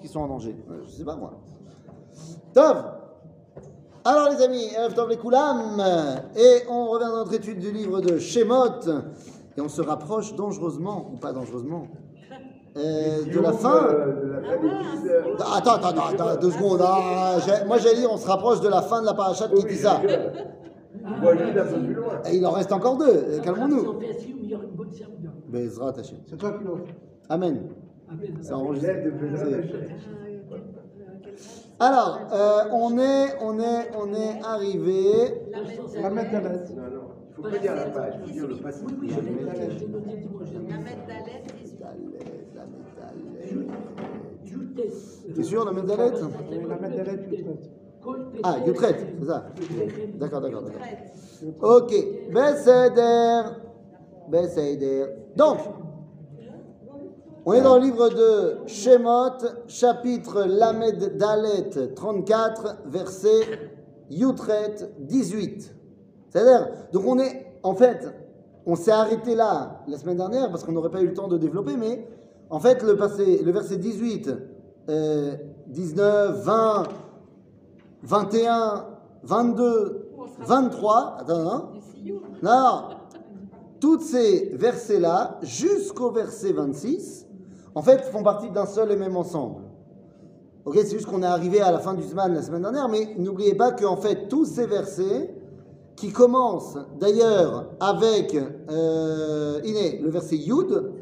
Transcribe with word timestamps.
qu'ils 0.00 0.10
sont 0.10 0.20
en 0.20 0.28
danger. 0.28 0.56
Euh, 0.70 0.80
Je 0.86 0.90
sais 0.90 1.04
pas 1.04 1.16
moi. 1.16 1.32
Tov 2.54 2.76
Alors 4.04 4.30
les 4.30 4.42
amis, 4.42 4.68
Tov 4.94 5.08
les 5.08 5.16
Koulam, 5.16 5.82
et 6.36 6.62
on 6.68 6.86
revient 6.90 7.04
dans 7.06 7.16
notre 7.18 7.34
étude 7.34 7.58
du 7.58 7.70
livre 7.70 8.00
de 8.00 8.18
Shemot, 8.18 8.88
et 9.56 9.60
on 9.60 9.68
se 9.68 9.82
rapproche 9.82 10.34
dangereusement, 10.34 11.10
ou 11.12 11.16
pas 11.18 11.32
dangereusement, 11.32 11.86
euh, 12.76 13.24
de 13.24 13.40
la 13.40 13.52
fin. 13.52 13.84
Euh, 13.84 14.22
de 14.24 14.28
la 14.32 14.40
fin 14.42 14.56
des 14.62 14.68
dix, 14.68 15.08
euh, 15.10 15.34
Attends, 15.56 15.74
attends, 15.74 16.06
attends, 16.08 16.40
deux 16.40 16.50
secondes. 16.50 16.80
Ah, 16.82 17.36
j'ai- 17.44 17.64
moi 17.66 17.78
j'allais 17.78 17.96
dire, 17.96 18.10
on 18.12 18.16
se 18.16 18.26
rapproche 18.26 18.60
de 18.60 18.68
la 18.68 18.80
fin 18.82 19.00
de 19.00 19.06
la 19.06 19.14
parachat 19.14 19.48
qui 19.48 19.64
dit 19.64 19.76
ça. 19.76 20.00
Et 22.26 22.36
il 22.36 22.46
en 22.46 22.52
reste 22.52 22.72
encore 22.72 22.96
deux, 22.96 23.40
calmons-nous. 23.42 23.98
Bezrat 25.48 25.94
Hashem. 25.98 26.18
C'est 26.26 26.36
toi 26.36 26.52
qui 26.52 26.64
l'as. 26.64 26.70
Amen. 27.34 27.68
De. 28.10 28.82
Alors, 31.78 32.20
euh, 32.32 32.64
on 32.72 32.98
est, 32.98 33.36
on 33.40 33.58
est, 33.58 33.90
on 33.96 34.12
est 34.12 34.42
arrivé. 34.44 35.02
La 36.00 36.10
mettre 36.10 36.34
à 36.34 36.40
l'aise. 36.40 36.74
Non, 36.76 36.82
non, 36.82 37.08
il 37.28 37.34
faut 37.34 37.42
pas 37.42 37.58
dire 37.58 37.74
la 37.74 37.84
page, 37.84 38.14
faut 38.24 38.30
dire 38.30 38.48
le 38.48 38.56
passé. 38.56 38.84
Oui, 38.86 38.94
oui. 39.00 39.10
T'es 45.34 45.42
sûr, 45.42 45.64
la 45.64 45.72
La. 45.72 46.12
Ah, 48.42 48.56
Yutret, 48.66 48.96
c'est 49.20 49.26
ça. 49.26 49.44
D'accord, 50.14 50.40
d'accord, 50.40 50.62
d'accord. 50.62 50.82
Ok, 51.62 51.94
Besséder. 52.32 53.42
Besséder. 54.28 55.06
Donc, 55.36 55.58
on 57.46 57.52
est 57.54 57.62
dans 57.62 57.76
le 57.76 57.84
livre 57.84 58.10
de 58.10 58.58
Shemot, 58.66 59.38
chapitre 59.66 60.44
Lamed 60.44 61.16
Dalet 61.16 61.94
34, 61.94 62.76
verset 62.86 63.70
Yutret 64.10 64.92
18. 64.98 65.74
C'est-à-dire, 66.28 66.68
donc 66.92 67.04
on 67.06 67.18
est, 67.18 67.58
en 67.62 67.74
fait, 67.74 68.06
on 68.66 68.76
s'est 68.76 68.90
arrêté 68.90 69.34
là 69.34 69.80
la 69.88 69.96
semaine 69.96 70.18
dernière 70.18 70.50
parce 70.50 70.64
qu'on 70.64 70.72
n'aurait 70.72 70.90
pas 70.90 71.00
eu 71.00 71.06
le 71.06 71.14
temps 71.14 71.28
de 71.28 71.38
développer, 71.38 71.76
mais 71.76 72.06
en 72.50 72.60
fait, 72.60 72.82
le, 72.82 72.96
passé, 72.96 73.40
le 73.42 73.52
verset 73.52 73.78
18, 73.78 74.30
euh, 74.90 75.34
19, 75.68 76.44
20, 76.44 76.82
21, 78.02 78.86
22, 79.22 80.10
23, 80.40 81.16
attends, 81.20 81.38
non, 81.42 81.68
non, 82.42 82.82
toutes 83.80 84.02
ces 84.02 84.50
versets-là, 84.54 85.38
jusqu'au 85.42 86.10
verset 86.10 86.52
26, 86.52 87.29
en 87.74 87.82
fait, 87.82 88.04
font 88.04 88.22
partie 88.22 88.50
d'un 88.50 88.66
seul 88.66 88.90
et 88.90 88.96
même 88.96 89.16
ensemble. 89.16 89.62
Ok, 90.64 90.76
c'est 90.76 90.92
juste 90.92 91.06
qu'on 91.06 91.22
est 91.22 91.26
arrivé 91.26 91.60
à 91.60 91.72
la 91.72 91.78
fin 91.78 91.94
du 91.94 92.02
Zman 92.02 92.34
la 92.34 92.42
semaine 92.42 92.62
dernière, 92.62 92.88
mais 92.88 93.14
n'oubliez 93.16 93.54
pas 93.54 93.72
qu'en 93.72 93.96
fait, 93.96 94.28
tous 94.28 94.44
ces 94.44 94.66
versets, 94.66 95.34
qui 96.00 96.12
commencent 96.12 96.78
d'ailleurs 96.98 97.72
avec 97.78 98.34
euh, 98.70 99.60
Iné, 99.64 100.00
le 100.02 100.08
verset 100.08 100.36
Yud, 100.36 100.92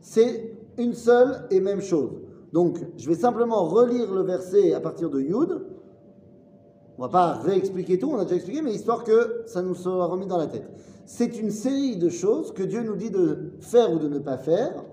c'est 0.00 0.56
une 0.76 0.94
seule 0.94 1.46
et 1.52 1.60
même 1.60 1.80
chose. 1.80 2.10
Donc, 2.52 2.78
je 2.96 3.08
vais 3.08 3.14
simplement 3.14 3.64
relire 3.64 4.12
le 4.12 4.22
verset 4.22 4.74
à 4.74 4.80
partir 4.80 5.08
de 5.08 5.20
Yud. 5.20 5.66
On 6.98 7.02
va 7.02 7.08
pas 7.08 7.34
réexpliquer 7.34 8.00
tout, 8.00 8.10
on 8.10 8.18
a 8.18 8.24
déjà 8.24 8.34
expliqué, 8.34 8.60
mais 8.60 8.72
histoire 8.74 9.04
que 9.04 9.42
ça 9.46 9.62
nous 9.62 9.76
soit 9.76 10.04
remis 10.06 10.26
dans 10.26 10.36
la 10.36 10.48
tête. 10.48 10.68
C'est 11.06 11.38
une 11.38 11.52
série 11.52 11.96
de 11.96 12.08
choses 12.08 12.52
que 12.52 12.64
Dieu 12.64 12.82
nous 12.82 12.96
dit 12.96 13.10
de 13.10 13.52
faire 13.60 13.92
ou 13.92 13.98
de 13.98 14.08
ne 14.08 14.18
pas 14.18 14.36
faire 14.36 14.84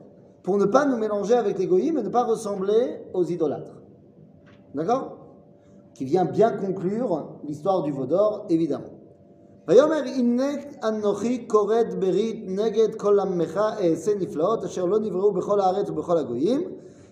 pour 0.46 0.58
ne 0.58 0.64
pas 0.64 0.84
nous 0.86 0.96
mélanger 0.96 1.34
avec 1.34 1.58
les 1.58 1.66
goyim 1.66 1.96
et 1.96 2.02
ne 2.02 2.08
pas 2.08 2.24
ressembler 2.24 3.04
aux 3.14 3.24
idolâtres. 3.24 3.80
D'accord 4.74 5.18
Qui 5.94 6.04
vient 6.04 6.24
bien 6.24 6.50
conclure 6.52 7.38
l'histoire 7.44 7.82
du 7.82 7.92
veau 7.92 8.06
d'or, 8.06 8.46
évidemment. 8.48 8.92
ויאמר 9.68 10.02
הנה 10.06 10.50
אנוכי 10.88 11.48
כורת 11.48 11.94
ברית 11.94 12.44
נגד 12.46 12.94
כל 12.94 13.20
עמך 13.20 13.60
אעשה 13.80 14.12
נפלאות 14.20 14.64
אשר 14.64 14.84
לא 14.84 14.98
נבראו 14.98 15.32
בכל 15.32 15.60
הארץ 15.60 15.90
ובכל 15.90 16.18
הגויים 16.18 16.60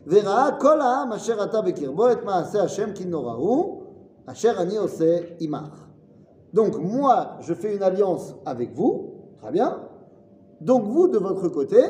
וראה 0.07 0.49
כל 0.61 0.81
העם 0.81 1.13
אשר 1.13 1.45
אתה 1.45 1.61
בקרבו 1.61 2.13
את 2.13 2.25
מעשה 2.25 2.63
השם 2.63 2.93
כי 2.95 3.05
נורא 3.05 3.35
הוא 3.35 3.83
אשר 4.27 4.53
אני 4.59 4.77
עושה 4.77 5.19
עמך. 5.41 5.87
Donc 6.53 6.77
moi 6.77 7.37
je 7.41 7.55
fais 7.55 7.77
une 7.77 7.83
alliance 7.83 8.35
avec 8.45 8.75
vous, 8.75 9.15
très 9.41 9.53
bien. 9.53 9.77
Donc 10.61 10.83
vous 10.85 11.07
de 11.07 11.19
votre 11.19 11.49
côté, 11.49 11.83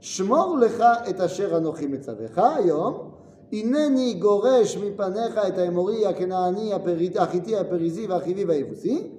שמור 0.00 0.58
לך 0.58 0.84
את 1.10 1.20
אשר 1.20 1.56
אנוכי 1.56 1.86
מצווך 1.86 2.38
היום, 2.38 3.10
הנני 3.52 4.14
גורש 4.14 4.76
מפניך 4.76 5.38
את 5.48 5.58
האמורי, 5.58 6.06
הכנעני, 6.06 6.74
הפריט- 6.74 7.16
החיתי, 7.16 7.56
הפריזי 7.56 8.06
והחיבי 8.06 8.44
והיבוסי. 8.44 9.10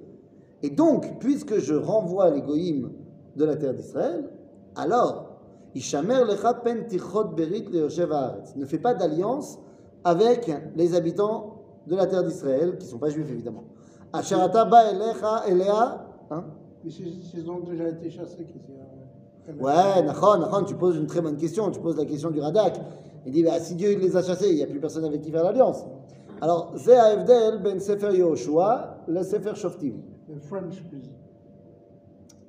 Et 0.62 0.70
donc, 0.70 1.18
puisque 1.20 1.58
je 1.58 1.74
renvoie 1.74 2.30
les 2.30 2.42
goïms 2.42 2.90
de 3.36 3.44
la 3.44 3.56
terre 3.56 3.74
d'Israël, 3.74 4.28
alors, 4.74 5.24
Ishamer 5.74 6.24
lecha 6.24 6.54
pen 6.54 6.86
tichot 6.86 7.28
berit 7.36 7.66
leoshev 7.70 8.10
haaretz. 8.12 8.56
Ne 8.56 8.64
fais 8.64 8.78
pas 8.78 8.94
d'alliance 8.94 9.58
avec 10.02 10.50
les 10.74 10.94
habitants 10.94 11.62
de 11.86 11.94
la 11.94 12.06
terre 12.06 12.24
d'Israël, 12.24 12.76
qui 12.78 12.86
ne 12.86 12.90
sont 12.90 12.98
pas 12.98 13.10
juifs 13.10 13.30
évidemment. 13.30 13.64
Asherata 14.12 14.64
ba 14.64 14.90
elecha 14.90 15.46
elea. 15.46 16.06
Hein 16.30 16.44
Mais 16.82 16.90
s'ils 16.90 17.22
s'ils 17.22 17.48
ont 17.50 17.60
déjà 17.60 17.88
été 17.88 18.10
chassés, 18.10 18.44
qui 18.44 18.58
c'est 18.58 18.91
Ouais, 19.47 20.01
Nachon, 20.03 20.39
Nachon, 20.39 20.63
tu 20.63 20.75
poses 20.75 20.95
une 20.95 21.07
très 21.07 21.21
bonne 21.21 21.37
question. 21.37 21.69
Tu 21.71 21.79
poses 21.79 21.97
la 21.97 22.05
question 22.05 22.31
du 22.31 22.39
Radak. 22.39 22.79
Il 23.25 23.31
dit 23.31 23.43
bah, 23.43 23.59
si 23.59 23.75
Dieu 23.75 23.97
les 23.97 24.15
a 24.15 24.21
chassés, 24.21 24.49
il 24.49 24.55
n'y 24.55 24.63
a 24.63 24.67
plus 24.67 24.79
personne 24.79 25.05
avec 25.05 25.21
qui 25.21 25.31
faire 25.31 25.43
l'alliance. 25.43 25.85
Alors, 26.41 26.73
c'est 26.77 26.95
Avdel 26.95 27.61
ben 27.61 27.79
Sefer 27.79 28.15
Yehoshua, 28.15 29.05
le 29.07 29.23
Sefer 29.23 29.55
Shoftim. 29.55 29.93
Le 30.29 30.39
French, 30.39 30.81
please. 30.89 31.09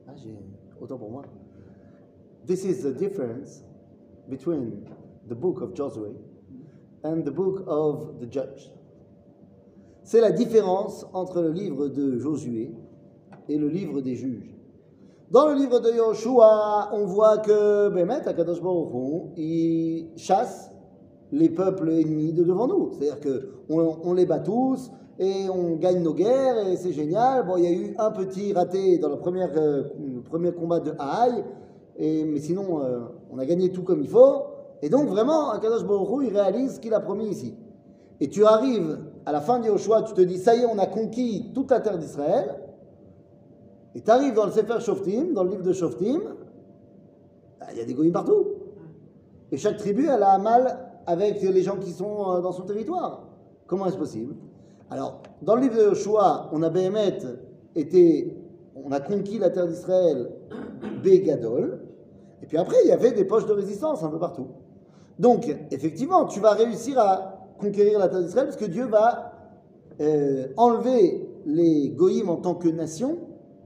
Ah, 0.08 0.12
j'ai 0.16 0.36
autant 0.80 0.98
pour 0.98 1.10
moi. 1.10 1.22
This 2.46 2.64
is 2.64 2.82
the 2.82 2.92
difference 2.92 3.62
between 4.28 4.84
the 5.28 5.34
book 5.34 5.60
of 5.62 5.74
Joshua 5.74 6.10
and 7.04 7.22
the 7.24 7.30
book 7.30 7.64
of 7.66 8.18
the 8.20 8.30
judge. 8.30 8.70
C'est 10.02 10.20
la 10.20 10.30
différence 10.30 11.06
entre 11.12 11.40
le 11.40 11.50
livre 11.50 11.88
de 11.88 12.18
Josué 12.18 12.74
et 13.48 13.58
le 13.58 13.68
livre 13.68 14.00
des 14.00 14.14
juges. 14.14 14.53
Dans 15.34 15.48
le 15.48 15.54
livre 15.54 15.80
de 15.80 15.90
Yoshua, 15.90 16.90
on 16.92 17.06
voit 17.06 17.38
que 17.38 17.88
Bémet, 17.88 18.24
Akadosh 18.24 18.62
Baruch 18.62 19.32
il 19.36 20.10
chasse 20.14 20.70
les 21.32 21.48
peuples 21.48 21.90
ennemis 21.90 22.32
de 22.32 22.44
devant 22.44 22.68
nous. 22.68 22.92
C'est-à-dire 22.92 23.18
qu'on 23.18 23.96
on 24.04 24.14
les 24.14 24.26
bat 24.26 24.38
tous 24.38 24.92
et 25.18 25.50
on 25.52 25.74
gagne 25.74 26.04
nos 26.04 26.14
guerres 26.14 26.68
et 26.68 26.76
c'est 26.76 26.92
génial. 26.92 27.44
Bon, 27.48 27.56
il 27.56 27.64
y 27.64 27.66
a 27.66 27.72
eu 27.72 27.96
un 27.98 28.12
petit 28.12 28.52
raté 28.52 28.98
dans 28.98 29.08
le 29.08 29.16
premier, 29.16 29.42
euh, 29.56 29.82
le 29.98 30.22
premier 30.22 30.52
combat 30.52 30.78
de 30.78 30.92
Haï, 31.00 31.42
mais 31.98 32.38
sinon, 32.38 32.84
euh, 32.84 33.00
on 33.32 33.38
a 33.40 33.44
gagné 33.44 33.72
tout 33.72 33.82
comme 33.82 34.02
il 34.02 34.08
faut. 34.08 34.44
Et 34.82 34.88
donc, 34.88 35.08
vraiment, 35.08 35.50
Akadosh 35.50 35.84
Baruch 35.84 36.28
il 36.28 36.32
réalise 36.32 36.76
ce 36.76 36.78
qu'il 36.78 36.94
a 36.94 37.00
promis 37.00 37.26
ici. 37.26 37.56
Et 38.20 38.28
tu 38.28 38.46
arrives 38.46 39.00
à 39.26 39.32
la 39.32 39.40
fin 39.40 39.58
de 39.58 39.66
Yoshua, 39.66 40.02
tu 40.02 40.14
te 40.14 40.20
dis, 40.20 40.38
ça 40.38 40.54
y 40.54 40.60
est, 40.60 40.66
on 40.66 40.78
a 40.78 40.86
conquis 40.86 41.50
toute 41.52 41.72
la 41.72 41.80
terre 41.80 41.98
d'Israël. 41.98 42.60
Et 43.94 44.00
tu 44.00 44.10
arrives 44.10 44.34
dans 44.34 44.46
le 44.46 44.52
Sefer 44.52 44.80
Shoftim, 44.80 45.32
dans 45.32 45.44
le 45.44 45.50
livre 45.50 45.62
de 45.62 45.72
Shoftim, 45.72 46.20
bah, 47.60 47.66
il 47.72 47.78
y 47.78 47.80
a 47.80 47.84
des 47.84 47.94
goïms 47.94 48.12
partout. 48.12 48.46
Et 49.52 49.56
chaque 49.56 49.76
tribu, 49.76 50.08
elle 50.08 50.22
a 50.22 50.34
un 50.34 50.38
mal 50.38 50.78
avec 51.06 51.40
les 51.42 51.62
gens 51.62 51.76
qui 51.76 51.92
sont 51.92 52.30
euh, 52.30 52.40
dans 52.40 52.52
son 52.52 52.62
territoire. 52.62 53.28
Comment 53.66 53.86
est-ce 53.86 53.96
possible? 53.96 54.34
Alors, 54.90 55.22
dans 55.42 55.54
le 55.56 55.62
livre 55.62 55.76
de 55.76 55.82
Yoshua, 55.82 56.50
on 56.52 56.62
a 56.62 56.70
Béhémet 56.70 57.18
on 58.76 58.90
a 58.90 59.00
conquis 59.00 59.38
la 59.38 59.50
terre 59.50 59.68
d'Israël, 59.68 60.30
Bégadol, 61.02 61.80
et 62.42 62.46
puis 62.46 62.58
après, 62.58 62.76
il 62.84 62.88
y 62.88 62.92
avait 62.92 63.12
des 63.12 63.24
poches 63.24 63.46
de 63.46 63.52
résistance 63.52 64.02
un 64.02 64.08
peu 64.08 64.18
partout. 64.18 64.48
Donc, 65.18 65.48
effectivement, 65.70 66.26
tu 66.26 66.40
vas 66.40 66.52
réussir 66.52 66.98
à 66.98 67.46
conquérir 67.58 67.98
la 67.98 68.08
terre 68.08 68.22
d'Israël 68.22 68.48
parce 68.48 68.58
que 68.58 68.66
Dieu 68.66 68.86
va 68.86 69.32
euh, 70.00 70.48
enlever 70.56 71.26
les 71.46 71.90
goïms 71.90 72.28
en 72.28 72.36
tant 72.36 72.54
que 72.54 72.68
nation 72.68 73.18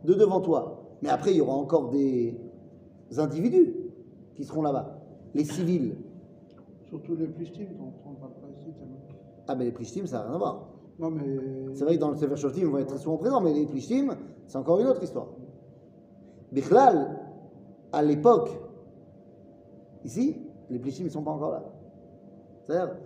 de 0.04 0.14
devant 0.14 0.40
toi. 0.40 0.82
Mais 1.02 1.08
après, 1.08 1.32
il 1.32 1.36
y 1.36 1.40
aura 1.40 1.54
encore 1.54 1.90
des 1.90 2.38
individus 3.16 3.74
qui 4.34 4.44
seront 4.44 4.62
là-bas, 4.62 5.00
les 5.34 5.44
civils. 5.44 5.96
Surtout 6.88 7.16
les 7.16 7.26
Plishtim, 7.26 7.66
dont 7.78 7.92
on 8.06 8.12
ne 8.12 8.16
parle 8.16 8.32
pas 8.32 8.48
ici 8.48 8.72
tellement. 8.78 8.98
Ah, 9.46 9.54
mais 9.54 9.64
les 9.66 9.72
Plishtim, 9.72 10.06
ça 10.06 10.18
n'a 10.18 10.24
rien 10.24 10.34
à 10.34 10.38
voir. 10.38 10.68
Non, 10.98 11.10
mais. 11.10 11.74
C'est 11.74 11.84
vrai 11.84 11.96
que 11.96 12.00
dans 12.00 12.10
le 12.10 12.16
Sefer 12.16 12.36
Shoftim, 12.36 12.60
ils 12.60 12.66
vont 12.66 12.78
être 12.78 12.88
très 12.88 12.98
souvent 12.98 13.16
présents, 13.16 13.40
mais 13.40 13.52
les 13.52 13.66
Plishtim, 13.66 14.16
c'est 14.46 14.58
encore 14.58 14.80
une 14.80 14.86
autre 14.86 15.02
histoire. 15.02 15.28
Bichlal, 16.50 17.18
à 17.92 18.02
l'époque, 18.02 18.50
ici, 20.04 20.36
les 20.70 20.78
Plishtim, 20.78 21.04
ils 21.04 21.06
ne 21.06 21.12
sont 21.12 21.22
pas 21.22 21.30
encore 21.30 21.52
là. 21.52 21.64
C'est-à-dire 22.64 22.96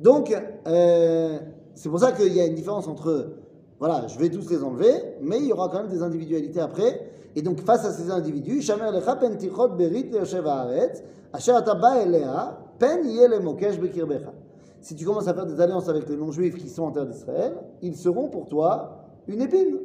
Donc, 0.00 0.34
euh, 0.66 1.38
c'est 1.74 1.88
pour 1.88 1.98
ça 2.00 2.12
qu'il 2.12 2.32
y 2.32 2.40
a 2.40 2.46
une 2.46 2.54
différence 2.54 2.88
entre, 2.88 3.32
voilà, 3.80 4.06
je 4.06 4.18
vais 4.18 4.28
tous 4.28 4.50
les 4.50 4.62
enlever, 4.62 4.92
mais 5.22 5.38
il 5.38 5.46
y 5.46 5.52
aura 5.52 5.70
quand 5.70 5.78
même 5.78 5.88
des 5.88 6.02
individualités 6.02 6.60
après. 6.60 7.10
Et 7.34 7.40
donc, 7.40 7.62
face 7.62 7.86
à 7.86 7.92
ces 7.92 8.10
individus, 8.10 8.60
Shamer 8.60 8.92
lecha 8.92 9.16
pen 9.16 9.38
tichot 9.38 9.68
berit 9.70 10.10
leoshev 10.10 10.46
haaretz, 10.46 11.02
asher 11.32 11.52
elea, 11.52 12.58
pen 12.78 13.08
yeh 13.08 13.26
lemokesh 13.26 13.80
bekirbecha. 13.80 14.34
si 14.82 14.94
tu 14.94 15.06
commences 15.06 15.28
à 15.28 15.34
faire 15.34 15.46
des 15.46 15.58
alliances 15.58 15.88
avec 15.88 16.06
les 16.10 16.16
non-juifs 16.16 16.56
qui 16.56 16.68
sont 16.68 16.82
en 16.82 16.90
terre 16.90 17.06
d'Israël, 17.06 17.54
ils 17.80 17.96
seront 17.96 18.28
pour 18.28 18.48
toi 18.48 19.06
une 19.26 19.40
épine. 19.40 19.78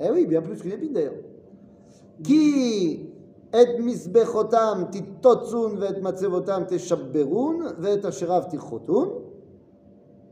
Eh 0.00 0.10
oui, 0.10 0.26
bien 0.26 0.42
plus 0.42 0.60
qu'une 0.60 0.72
épine 0.72 0.94
d'ailleurs. 0.94 1.14
Qui 2.24 3.08
et 3.54 3.80
misbechotam 3.80 4.88
ve'et 4.90 6.00
matzevotam 6.00 6.66
teshabberun 6.66 7.76
asherav 8.02 8.48
tichotun. 8.48 9.10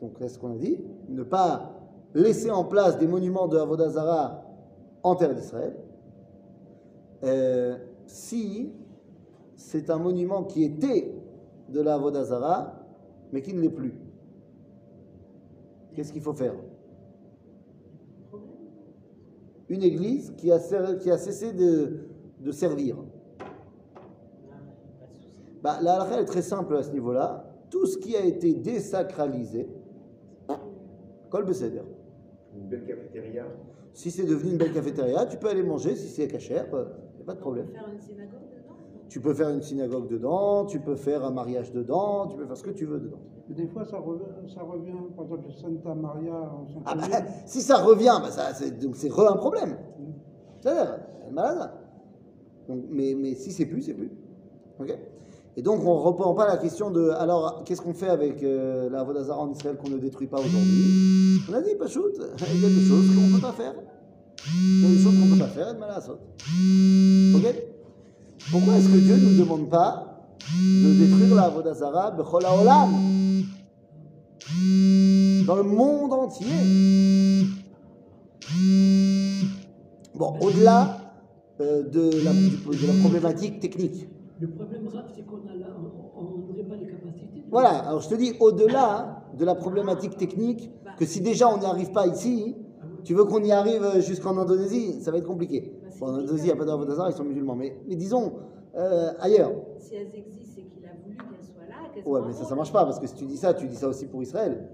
Donc, 0.01 0.17
c'est 0.19 0.29
ce 0.29 0.39
qu'on 0.41 0.53
a 0.53 0.57
dit? 0.57 0.79
Ne 1.09 1.23
pas 1.23 1.74
laisser 2.15 2.51
en 2.51 2.65
place 2.65 2.99
des 2.99 3.07
monuments 3.07 3.49
de 3.49 3.59
Avodazara 3.59 4.43
en 5.03 5.17
terre 5.17 5.35
d'Israël. 5.35 5.77
Euh, 7.25 7.77
si 8.07 8.73
c'est 9.57 9.91
un 9.91 9.99
monument 9.99 10.45
qui 10.45 10.65
était 10.65 11.15
de 11.69 11.81
la 11.81 11.95
Avodazara, 11.95 12.75
mais 13.33 13.43
qui 13.43 13.53
ne 13.55 13.61
l'est 13.61 13.69
plus, 13.69 13.95
qu'est-ce 15.95 16.13
qu'il 16.13 16.23
faut 16.23 16.35
faire? 16.35 16.55
Une 19.69 19.83
église 19.83 20.33
qui 20.37 20.53
a, 20.53 20.59
cessé 20.59 21.53
de, 21.53 22.51
servir. 22.53 22.97
Bah, 25.63 25.79
la 25.81 26.21
est 26.21 26.27
très 26.27 26.43
simple 26.43 26.77
à 26.77 26.83
ce 26.83 26.91
niveau-là. 26.91 27.51
Tout 27.71 27.87
ce 27.87 27.97
qui 27.97 28.15
a 28.15 28.21
été 28.25 28.53
désacralisé, 28.53 29.67
Kol 31.31 31.47
Beseder. 31.47 31.83
Une 32.55 32.69
belle 32.69 32.85
cafétéria. 32.85 33.47
Si 33.93 34.11
c'est 34.11 34.27
devenu 34.27 34.53
une 34.53 34.59
belle 34.59 34.73
cafétéria, 34.73 35.27
tu 35.27 35.37
peux 35.37 35.49
aller 35.49 35.63
manger 35.63 35.95
si 35.97 36.09
c'est 36.09 36.27
cachère, 36.27 36.67
il 36.71 37.17
n'y 37.17 37.23
a 37.23 37.25
pas 37.27 37.35
de 37.35 37.41
problème. 37.41 37.69
Faire 37.69 37.89
une 37.93 38.01
synagogue 38.01 38.41
dedans 38.51 38.77
Tu 39.09 39.21
peux 39.21 39.35
faire 39.35 39.51
une 39.51 39.63
synagogue 39.63 40.09
dedans, 40.09 40.67
tu 40.67 40.81
peux 40.81 40.97
faire 40.97 41.25
un 41.25 41.31
mariage 41.31 41.73
dedans, 41.73 42.27
tu 42.27 42.37
peux 42.37 42.47
faire 42.47 42.57
ce 42.57 42.65
que 42.65 42.71
tu 42.71 42.87
veux 42.87 42.99
dedans. 42.99 43.21
Mais 43.49 43.55
des 43.55 43.67
fois, 43.67 43.85
ça 43.85 43.99
revient, 43.99 44.25
ça 44.53 44.63
revient 44.63 44.93
par 45.15 45.27
exemple, 45.27 45.53
Santa 45.53 45.95
Maria 45.95 46.51
Saint 46.73 46.83
Ah 46.87 46.95
bah, 46.97 47.05
si 47.45 47.61
ça 47.61 47.77
revient, 47.79 48.19
bah 48.21 48.31
ça, 48.31 48.55
c'est, 48.55 48.79
donc 48.79 48.97
c'est 48.97 49.11
re 49.11 49.31
un 49.31 49.37
problème. 49.37 49.77
C'est-à-dire, 50.61 50.99
elle 51.23 51.29
est 51.29 51.33
malade. 51.33 51.71
Donc, 52.69 52.85
mais, 52.89 53.15
mais 53.15 53.35
si 53.35 53.53
c'est 53.53 53.67
plus, 53.67 53.83
c'est 53.83 53.95
plus. 53.95 54.11
Ok? 54.81 54.99
Et 55.57 55.63
donc, 55.63 55.81
on 55.85 55.95
ne 55.95 56.01
reprend 56.01 56.35
pas 56.35 56.47
la 56.47 56.57
question 56.57 56.91
de 56.91 57.11
alors, 57.11 57.63
qu'est-ce 57.65 57.81
qu'on 57.81 57.95
fait 57.95 58.09
avec 58.09 58.43
euh, 58.43 58.91
la 58.91 59.05
Vodazara 59.05 59.41
en 59.41 59.51
Israël 59.51 59.77
qu'on 59.77 59.91
ne 59.91 59.99
détruit 59.99 60.27
pas 60.27 60.39
aujourd'hui? 60.39 61.41
On 61.49 61.55
a 61.55 61.61
dit, 61.61 61.75
pas 61.79 61.87
shoot, 61.87 62.13
il 62.55 62.61
y 62.61 62.65
a 62.65 62.69
des 62.69 62.87
choses 62.87 63.15
qu'on 63.15 63.29
ne 63.29 63.35
peut 63.37 63.41
pas 63.41 63.53
faire. 63.53 63.75
Il 64.53 64.83
y 64.83 64.87
a 64.87 64.89
des 64.89 65.03
choses 65.03 65.19
qu'on 65.19 65.27
ne 65.27 65.33
peut 65.35 65.39
pas 65.39 65.49
faire, 65.49 65.69
et 65.69 65.79
malade 65.79 66.03
Ok? 67.37 67.55
Pourquoi 68.51 68.75
est-ce 68.75 68.89
que 68.89 68.99
Dieu 68.99 69.17
ne 69.17 69.31
nous 69.31 69.39
demande 69.45 69.71
pas 69.71 70.15
de 70.53 70.95
détruire 70.99 71.35
la 71.35 71.49
Vodazara 71.49 72.11
Bechol 72.11 72.43
dans 75.47 75.57
le 75.57 75.63
monde 75.63 76.13
entier. 76.13 76.47
Bon, 80.15 80.39
au-delà 80.41 80.99
euh, 81.61 81.83
de, 81.83 82.11
de 82.11 82.87
la 82.87 83.01
problématique 83.01 83.61
technique. 83.61 84.07
Le 84.41 84.49
problème 84.49 84.85
grave, 84.89 85.05
c'est 85.15 85.25
qu'on 85.25 85.37
n'aurait 85.37 86.65
pas 86.65 86.77
les 86.77 86.87
capacités. 86.87 87.45
Voilà, 87.51 87.71
alors 87.89 88.01
je 88.01 88.09
te 88.09 88.15
dis, 88.17 88.33
au-delà 88.41 89.23
de 89.39 89.45
la 89.45 89.55
problématique 89.55 90.17
technique, 90.17 90.71
que 90.99 91.05
si 91.07 91.21
déjà 91.21 91.49
on 91.49 91.59
n'y 91.59 91.67
arrive 91.67 91.93
pas 91.93 92.07
ici, 92.07 92.57
tu 93.05 93.15
veux 93.15 93.25
qu'on 93.25 93.43
y 93.45 93.53
arrive 93.53 94.01
jusqu'en 94.01 94.37
Indonésie, 94.37 95.01
ça 95.03 95.11
va 95.13 95.19
être 95.19 95.27
compliqué. 95.27 95.73
Bon, 96.01 96.07
en 96.09 96.15
Indonésie, 96.15 96.45
il 96.45 96.47
n'y 96.47 96.53
a 96.53 96.57
pas 96.57 96.65
d'Avodazar, 96.65 97.09
ils 97.11 97.13
sont 97.15 97.25
musulmans, 97.25 97.55
mais, 97.55 97.77
mais 97.87 97.95
disons, 97.95 98.33
euh, 98.77 99.13
ailleurs. 99.21 99.53
Si 99.79 99.95
elles 99.95 100.13
existent, 100.17 100.51
c'est 100.57 100.63
qu'il 100.63 100.85
a 100.85 100.91
voulu 101.05 101.17
qu'elles 101.17 101.47
soient 101.47 101.67
là. 101.69 101.89
qu'elles 101.95 102.07
Ouais, 102.07 102.21
mais 102.27 102.33
ça, 102.33 102.45
ça 102.45 102.55
marche 102.57 102.73
pas, 102.73 102.85
parce 102.85 102.99
que 102.99 103.07
si 103.07 103.15
tu 103.15 103.27
dis 103.27 103.37
ça, 103.37 103.55
tu 103.55 103.69
dis 103.69 103.77
ça 103.77 103.89
aussi 103.89 104.07
pour 104.07 104.21
Israël. 104.23 104.69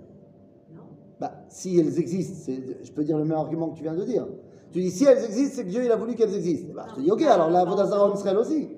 Non. 0.74 0.82
Bah, 1.20 1.32
si 1.48 1.78
elles 1.78 1.98
existent, 1.98 2.36
c'est- 2.40 2.82
je 2.82 2.92
peux 2.92 3.04
dire 3.04 3.18
le 3.18 3.24
même 3.24 3.36
argument 3.36 3.68
que 3.68 3.76
tu 3.76 3.82
viens 3.82 3.94
de 3.94 4.04
dire. 4.04 4.26
Tu 4.72 4.80
dis 4.80 4.90
si 4.90 5.04
elles 5.04 5.22
existent, 5.24 5.56
c'est 5.56 5.64
que 5.64 5.70
Dieu 5.70 5.84
il 5.84 5.90
a 5.92 5.96
voulu 5.96 6.14
qu'elles 6.14 6.34
existent. 6.34 6.72
Bah, 6.74 6.86
je 6.90 6.94
te 6.94 7.00
dis 7.00 7.10
ok, 7.10 7.22
alors 7.22 7.50
la 7.50 7.64
Vodazara 7.64 8.08
en 8.08 8.14
Israël 8.14 8.38
aussi. 8.38 8.68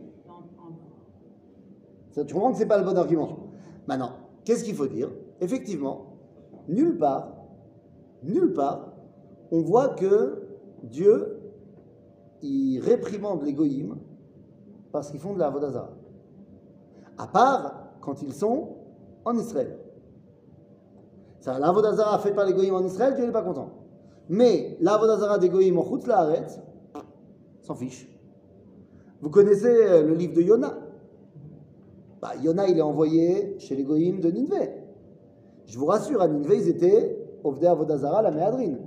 Tu 2.14 2.35
comprends 2.35 2.53
que 2.53 2.59
c'est 2.59 2.67
pas 2.67 2.79
le 2.79 2.85
bon 2.85 2.97
argument. 2.97 3.38
Maintenant, 3.87 4.12
qu'est-ce 4.44 4.64
qu'il 4.64 4.75
faut 4.75 4.87
dire? 4.87 5.11
Effectivement, 5.41 6.19
nulle 6.69 6.99
part, 6.99 7.32
nulle 8.23 8.53
part, 8.53 8.93
on 9.50 9.61
voit 9.61 9.91
que 9.91 10.43
Dieu 10.82 11.38
il 12.43 12.81
réprimande 12.81 13.44
les 13.44 13.53
goïms 13.53 13.97
parce 14.91 15.11
qu'ils 15.11 15.20
font 15.20 15.35
de 15.35 15.38
la 15.38 15.49
Vodazara. 15.49 15.91
À 17.19 17.26
part 17.26 17.93
quand 18.00 18.20
ils 18.23 18.35
sont 18.35 18.76
en 19.25 19.37
Israël. 19.38 19.79
Ça, 21.41 21.58
la 21.58 21.73
Vodazara 21.73 22.19
fait 22.19 22.32
par 22.32 22.44
les 22.47 22.53
goïms 22.53 22.75
en 22.75 22.85
Israël, 22.85 23.15
Dieu 23.15 23.25
n'est 23.25 23.32
pas 23.32 23.43
content. 23.43 23.70
Mais 24.29 24.76
la 24.81 24.97
Vodazara 24.97 25.38
des 25.38 25.49
goïms 25.49 25.79
en 25.79 25.85
Chutz 25.85 26.06
Laaretz, 26.06 26.61
s'en 27.62 27.75
fiche. 27.75 28.08
Vous 29.20 29.31
connaissez 29.31 29.69
euh, 29.69 30.03
le 30.03 30.15
livre 30.15 30.35
de 30.35 30.43
Yona 30.43 30.75
bah, 32.23 32.33
Yona, 32.41 32.69
il 32.69 32.79
est 32.79 32.83
envoyé 32.83 33.57
chez 33.59 33.75
les 33.75 33.83
goïms 33.83 34.21
de 34.21 34.31
Ninvé. 34.31 34.71
Je 35.67 35.77
vous 35.79 35.87
rassure, 35.87 36.23
à 36.23 36.29
Ninvé, 36.29 36.57
ils 36.59 36.69
étaient 36.69 37.19
Ovdei 37.45 37.67
Avodazara, 37.67 38.23
la 38.23 38.31
Méadrine. 38.31 38.79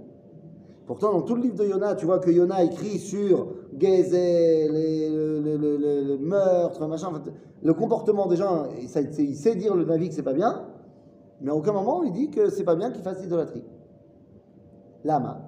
Pourtant, 0.85 1.11
dans 1.11 1.21
tout 1.23 1.35
le 1.35 1.41
livre 1.41 1.55
de 1.55 1.65
Yona, 1.65 1.95
tu 1.95 2.05
vois 2.05 2.19
que 2.19 2.29
Yona 2.31 2.63
écrit 2.63 2.97
sur 2.99 3.53
Gézé, 3.77 4.67
le, 4.69 6.17
meurtre, 6.19 6.87
le 7.63 7.73
comportement 7.73 8.27
des 8.27 8.35
gens. 8.37 8.67
il 8.79 8.87
sait 9.35 9.55
dire 9.55 9.75
le 9.75 9.83
Navi 9.83 10.09
que 10.09 10.15
c'est 10.15 10.23
pas 10.23 10.33
bien, 10.33 10.67
mais 11.41 11.51
à 11.51 11.55
aucun 11.55 11.73
moment 11.73 12.03
il 12.03 12.13
dit 12.13 12.29
que 12.29 12.49
c'est 12.49 12.63
pas 12.63 12.75
bien 12.75 12.91
qu'il 12.91 13.01
fasse 13.03 13.21
l'idolâtrie. 13.21 13.63
Lama. 15.03 15.41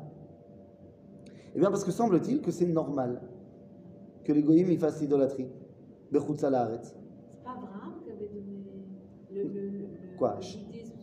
Eh 1.56 1.60
bien, 1.60 1.70
parce 1.70 1.84
que 1.84 1.92
semble-t-il 1.92 2.42
que 2.42 2.52
c'est 2.52 2.66
normal 2.68 3.22
que 4.24 4.34
les 4.34 4.44
goïms 4.44 4.78
fassent 4.78 5.02
l'idolâtrie. 5.02 5.48
Bechutz 6.12 6.42
Laaretz. 6.44 6.94
C'est 6.94 7.44
pas 7.44 7.52
Abraham 7.52 7.94
qui 8.04 8.12
avait 8.12 8.28
donné 8.28 8.64
le. 9.32 9.44
le, 9.44 9.50
le- 9.50 9.70
le- 9.70 10.07
Quoi. 10.18 10.40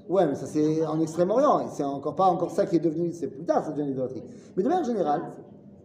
Ouais, 0.09 0.27
mais 0.27 0.35
ça 0.35 0.47
c'est 0.47 0.85
en 0.85 1.01
Extrême-Orient. 1.01 1.61
et 1.61 1.69
C'est 1.71 1.85
encore 1.85 2.15
pas 2.15 2.27
encore 2.27 2.51
ça 2.51 2.67
qui 2.67 2.77
est 2.77 2.81
devenu. 2.81 3.13
C'est 3.13 3.29
plus 3.29 3.45
tard, 3.45 3.65
ça 3.65 3.73
devient 3.73 3.89
l'idolâtrie. 3.89 4.23
Mais 4.57 4.63
de 4.63 4.69
manière 4.69 4.85
générale, 4.85 5.23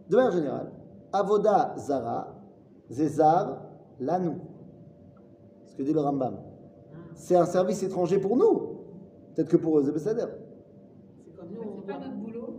de 0.08 0.16
manière 0.16 0.32
générale, 0.32 0.70
Avoda 1.12 1.74
Zara, 1.78 2.34
Zézar, 2.90 3.62
Lanou. 3.98 4.36
Ce 5.66 5.76
que 5.76 5.82
dit 5.82 5.92
le 5.92 6.00
Rambam. 6.00 6.36
C'est 7.14 7.36
un 7.36 7.46
service 7.46 7.82
étranger 7.82 8.18
pour 8.18 8.36
nous. 8.36 8.80
Peut-être 9.34 9.48
que 9.48 9.56
pour 9.56 9.78
eux, 9.78 9.94
c'est 9.96 10.14
pas 11.86 11.98
notre 11.98 12.16
boulot. 12.16 12.54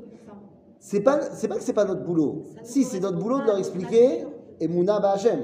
C'est 0.79 1.01
pas, 1.01 1.21
c'est 1.21 1.47
pas 1.47 1.55
que 1.55 1.61
c'est 1.61 1.73
pas 1.73 1.85
notre 1.85 2.03
boulot. 2.03 2.43
Si, 2.63 2.83
c'est 2.83 2.99
notre 2.99 3.19
boulot 3.19 3.39
de 3.39 3.45
leur 3.45 3.57
expliquer 3.57 4.25
et 4.59 4.67
Mouna 4.67 4.97
Hachem. 4.97 5.41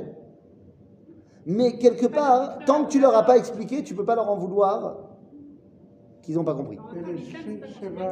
Mais 1.45 1.77
quelque 1.77 2.07
part, 2.07 2.59
tant 2.65 2.85
que 2.85 2.89
tu 2.89 2.99
leur 2.99 3.15
as 3.15 3.23
pas 3.23 3.37
expliqué, 3.37 3.83
tu 3.83 3.95
peux 3.95 4.03
pas 4.03 4.15
leur 4.15 4.29
en 4.29 4.35
vouloir 4.35 5.06
qu'ils 6.27 6.35
n'ont 6.35 6.43
pas 6.43 6.55
compris. 6.55 6.77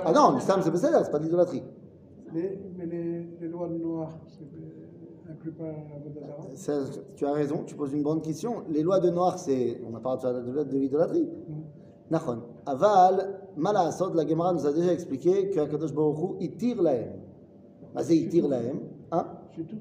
Ah 0.05 0.13
non, 0.13 0.35
l'islam 0.35 0.61
c'est 0.63 0.71
Besséder, 0.71 0.99
c'est 1.03 1.11
pas 1.11 1.19
de 1.19 1.25
l'idolâtrie. 1.25 1.61
Mais 2.33 2.57
les, 2.85 3.47
lois 3.49 3.67
de 3.67 3.77
Noir, 3.77 4.09
c'est 4.25 4.45
inclut 5.29 5.51
pas 5.51 5.65
la 5.65 6.55
Ça, 6.55 6.79
tu 7.17 7.25
as 7.25 7.33
raison, 7.33 7.63
tu 7.65 7.75
poses 7.75 7.91
une 7.91 8.03
bonne 8.03 8.21
question. 8.21 8.63
Les 8.69 8.83
lois 8.83 9.01
de 9.01 9.09
Noir, 9.09 9.37
c'est. 9.37 9.81
On 9.85 9.93
a 9.95 9.99
parlé 9.99 10.21
de, 10.63 10.77
l'idolâtrie. 10.77 11.27
Nachon. 12.09 12.39
Aval, 12.65 13.41
Malasot, 13.57 14.13
la 14.13 14.25
Gemara 14.25 14.53
nous 14.53 14.65
a 14.65 14.71
déjà 14.71 14.93
expliqué 14.93 15.49
que 15.49 15.59
Akadosh 15.59 15.93
Baruch 15.93 16.17
Hu, 16.17 16.35
il 16.39 16.55
tire 16.55 16.81
l'ahem. 16.81 17.19
Ah, 17.95 18.03
c'est 18.03 18.15
il 18.15 18.29
tire. 18.29 18.45
Hein? 18.45 18.79
Ça 19.11 19.57
veut 19.57 19.63
dire- 19.63 19.77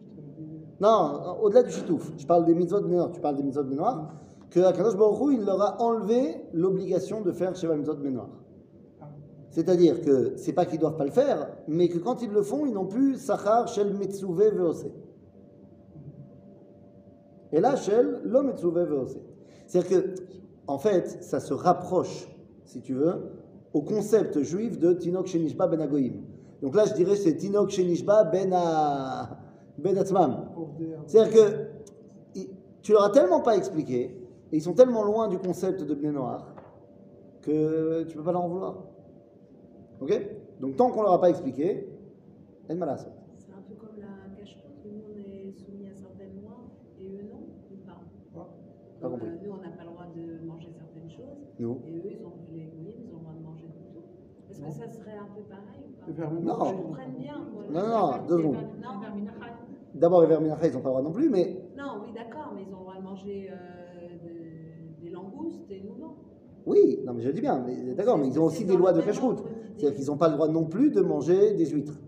Non, 0.81 1.39
au-delà 1.41 1.63
du 1.63 1.71
chitouf. 1.71 2.13
Je 2.17 2.27
parle 2.27 2.47
des 2.47 2.55
mitzvot 2.55 2.81
de 2.81 2.89
Noir. 2.89 3.13
Tu 3.13 3.21
parles 3.21 3.37
des 3.37 3.45
mitzvot 3.45 3.63
de 3.63 3.75
Noir. 3.75 4.13
Que 4.55 4.61
Akadosh 4.61 4.97
Baruch 4.97 5.19
Hu, 5.21 5.35
il 5.35 5.45
leur 5.45 5.61
a 5.61 5.83
enlevé 5.83 6.37
l'obligation 6.53 7.23
de 7.23 7.33
faire 7.33 7.57
Sheva 7.57 7.75
mitzvot 7.77 7.95
de 7.95 8.09
Noir. 8.09 8.29
Ah, 9.01 9.09
C'est-à-dire 9.51 10.01
que 10.01 10.37
c'est 10.37 10.53
pas 10.53 10.65
qu'ils 10.65 10.79
doivent 10.79 10.97
pas 10.97 11.05
le 11.05 11.11
faire, 11.11 11.49
mais 11.67 11.89
que 11.89 11.99
quand 11.99 12.23
ils 12.23 12.31
le 12.31 12.41
font, 12.43 12.65
ils 12.65 12.73
n'ont 12.73 12.87
plus 12.87 13.17
Sachar 13.17 13.67
Shel 13.67 13.93
Metsuve 13.95 14.31
Veose. 14.31 14.87
Et 17.51 17.61
là, 17.61 17.75
Shel 17.75 18.21
Lo 18.25 18.43
Metsuve 18.45 18.79
Veose. 18.79 19.19
C'est-à-dire 19.67 19.91
que, 19.91 20.15
en 20.69 20.79
fait, 20.79 21.21
ça 21.25 21.41
se 21.41 21.53
rapproche, 21.53 22.29
si 22.65 22.81
tu 22.81 22.95
veux, 22.95 23.33
au 23.73 23.83
concept 23.83 24.41
juif 24.43 24.79
de 24.79 24.93
Tinok 24.93 25.27
Shenishba 25.27 25.67
Ben 25.67 25.81
Agoyim. 25.81 26.23
Donc 26.63 26.77
là, 26.77 26.85
je 26.87 26.95
dirais 26.95 27.17
c'est 27.17 27.35
Tinok 27.35 27.71
Shenishba 27.71 28.23
Ben 28.23 28.53
a- 28.55 29.37
Ben 29.79 29.95
dire- 29.95 31.03
C'est-à-dire 31.09 31.33
que 31.33 32.41
tu 32.83 32.93
leur 32.93 33.03
as 33.03 33.11
tellement 33.11 33.41
pas 33.41 33.57
expliqué, 33.57 34.21
et 34.55 34.59
ils 34.59 34.63
sont 34.63 34.73
tellement 34.73 35.03
loin 35.03 35.27
du 35.27 35.37
concept 35.37 35.83
de 35.83 35.95
Bnei 35.95 36.13
Noir, 36.13 36.47
que 37.43 38.05
tu 38.05 38.17
peux 38.17 38.23
pas 38.23 38.31
leur 38.31 38.45
en 38.45 38.49
vouloir. 38.49 38.85
Ok? 40.01 40.13
Donc 40.61 40.77
tant 40.77 40.93
qu'on 40.93 41.03
leur 41.03 41.15
a 41.15 41.21
pas 41.21 41.29
expliqué, 41.31 41.89
elle 42.69 42.77
m'a 42.77 42.97
C'est 42.97 43.09
un 43.51 43.63
peu 43.69 43.75
comme 43.75 43.99
la 43.99 44.39
cache-route, 44.39 44.79
où 44.85 44.91
nous 44.95 45.03
on 45.13 45.19
est 45.19 45.51
soumis 45.51 45.89
à 45.89 45.95
certaines 45.97 46.41
lois 46.41 46.71
et 47.01 47.09
eux 47.09 47.27
non, 47.33 47.41
ou 47.73 47.77
pas? 47.85 48.47
Pas 49.01 49.09
compris. 49.09 49.27
Euh, 49.27 49.39
nous 49.45 49.51
on 49.55 49.57
n'a 49.57 49.71
pas 49.71 49.83
le 49.83 49.91
droit 49.91 50.07
de 50.15 50.47
manger 50.47 50.69
certaines 50.71 51.11
choses 51.11 51.51
Nous 51.59 51.81
et 51.89 51.97
eux 51.99 52.13
ils 52.13 52.25
ont, 52.25 52.33
les 52.53 52.71
ils 53.03 53.13
ont 53.13 53.17
le 53.17 53.23
droit 53.23 53.33
de 53.37 53.43
manger 53.43 53.67
de 53.67 53.73
tout. 53.93 54.05
Est-ce 54.53 54.63
Non. 54.63 54.69
que 54.69 54.73
ça 54.75 54.89
serait 54.89 55.17
un 55.19 55.35
peu 55.35 55.43
pareil 55.51 55.83
ou 55.91 56.13
pas? 56.13 56.31
Non. 56.31 56.95
bien. 57.19 57.41
quoi. 57.53 57.65
Non, 57.73 57.89
non, 57.89 58.27
deux 58.29 58.39
secondes. 58.39 58.55
Non, 58.81 59.01
D'abord, 59.95 60.23
les 60.23 60.27
verminacha, 60.29 60.67
ils 60.69 60.75
n'ont 60.75 60.81
pas 60.81 60.89
le 60.91 60.95
droit 60.95 61.03
non 61.03 61.13
plus, 61.13 61.29
mais 61.29 61.57
non, 61.77 62.01
oui, 62.05 62.13
d'accord, 62.13 62.53
mais 62.55 62.63
ils 62.63 62.73
ont 62.75 62.79
le 62.79 62.83
droit 62.83 62.97
de 62.97 63.03
manger 63.03 63.49
euh, 63.51 63.84
oui, 66.67 67.01
non, 67.05 67.13
mais 67.13 67.23
je 67.23 67.31
dis 67.31 67.41
bien, 67.43 67.63
mais 67.67 67.95
d'accord, 67.95 68.17
mais 68.17 68.29
ils 68.29 68.41
ont 68.41 68.45
aussi 68.45 68.65
des 68.65 68.77
lois 68.77 68.93
de 68.93 69.03
cache-route. 69.03 69.43
C'est-à-dire 69.77 69.99
qu'ils 69.99 70.07
n'ont 70.07 70.17
pas 70.17 70.29
le 70.29 70.35
droit 70.35 70.49
non 70.49 70.65
plus 70.65 70.91
de 70.91 71.03
manger 71.03 71.53
des 71.55 71.67
huîtres. 71.67 72.01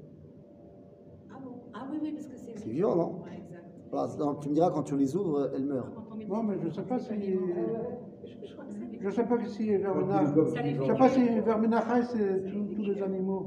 Ah 1.31 1.39
bon? 1.45 1.51
Ah 1.75 1.87
oui, 1.91 1.99
oui, 2.03 2.13
parce 2.13 2.27
que 2.27 2.37
c'est. 2.37 2.59
C'est 2.59 2.71
vivant, 2.71 2.97
non? 2.97 3.23
Ouais, 3.23 3.37
exact. 3.37 4.19
Donc, 4.19 4.41
tu 4.41 4.49
me 4.49 4.55
diras, 4.55 4.71
quand 4.71 4.83
tu 4.83 4.97
les 4.97 5.15
ouvres, 5.15 5.51
elles 5.55 5.65
meurent. 5.65 5.93
Non, 6.29 6.43
mais 6.43 6.59
je 6.59 6.67
ne 6.67 6.71
sais 6.71 6.83
pas 6.83 6.99
si. 6.99 7.11
Je 8.99 9.07
ne 9.07 9.11
sais 9.11 9.25
pas 9.25 9.39
si 9.47 9.79
doivent 9.79 10.25
Je 10.81 10.85
sais 10.87 10.95
pas 10.95 11.09
si 11.09 11.21
c'est 11.27 12.45
tous 12.75 12.83
les 12.83 13.03
animaux. 13.03 13.47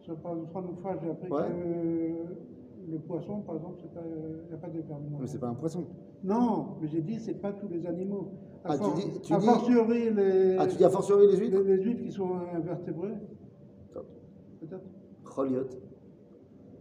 Je 0.00 0.12
sais 0.12 0.18
pas, 0.20 0.30
une 0.30 0.46
fois, 0.46 0.62
une 0.70 0.76
fois, 0.76 0.96
j'ai 1.02 1.10
appris 1.10 1.30
Ouais. 1.30 1.42
que 1.42 2.27
le 2.90 2.98
poisson, 2.98 3.40
par 3.40 3.56
exemple, 3.56 3.78
il 3.84 4.48
n'y 4.48 4.54
a 4.54 4.56
pas 4.56 4.68
de 4.68 4.76
Mais 4.78 4.82
verminachai. 4.82 5.26
c'est 5.26 5.38
pas 5.40 5.48
un 5.48 5.54
poisson. 5.54 5.84
Non, 6.24 6.76
mais 6.80 6.88
j'ai 6.88 7.00
dit, 7.02 7.18
c'est 7.20 7.34
pas 7.40 7.52
tous 7.52 7.68
les 7.68 7.86
animaux. 7.86 8.28
À 8.64 8.72
Ah, 8.72 8.78
tu 8.78 9.00
dis- 9.08 9.20
tu 9.20 9.32
à 9.34 9.38
dis- 9.38 9.46
fortiori, 9.46 10.10
les, 10.14 10.56
Ah, 10.58 10.66
tu 10.66 10.76
dis 10.76 10.84
a 10.84 10.90
fortiori 10.90 11.26
les 11.30 11.36
huîtres 11.36 11.60
les, 11.60 11.76
les 11.76 11.82
huîtres 11.82 12.02
qui 12.02 12.10
sont 12.12 12.30
invertébrées. 12.54 13.14
Top. 13.92 14.06
Peut-être. 14.60 14.84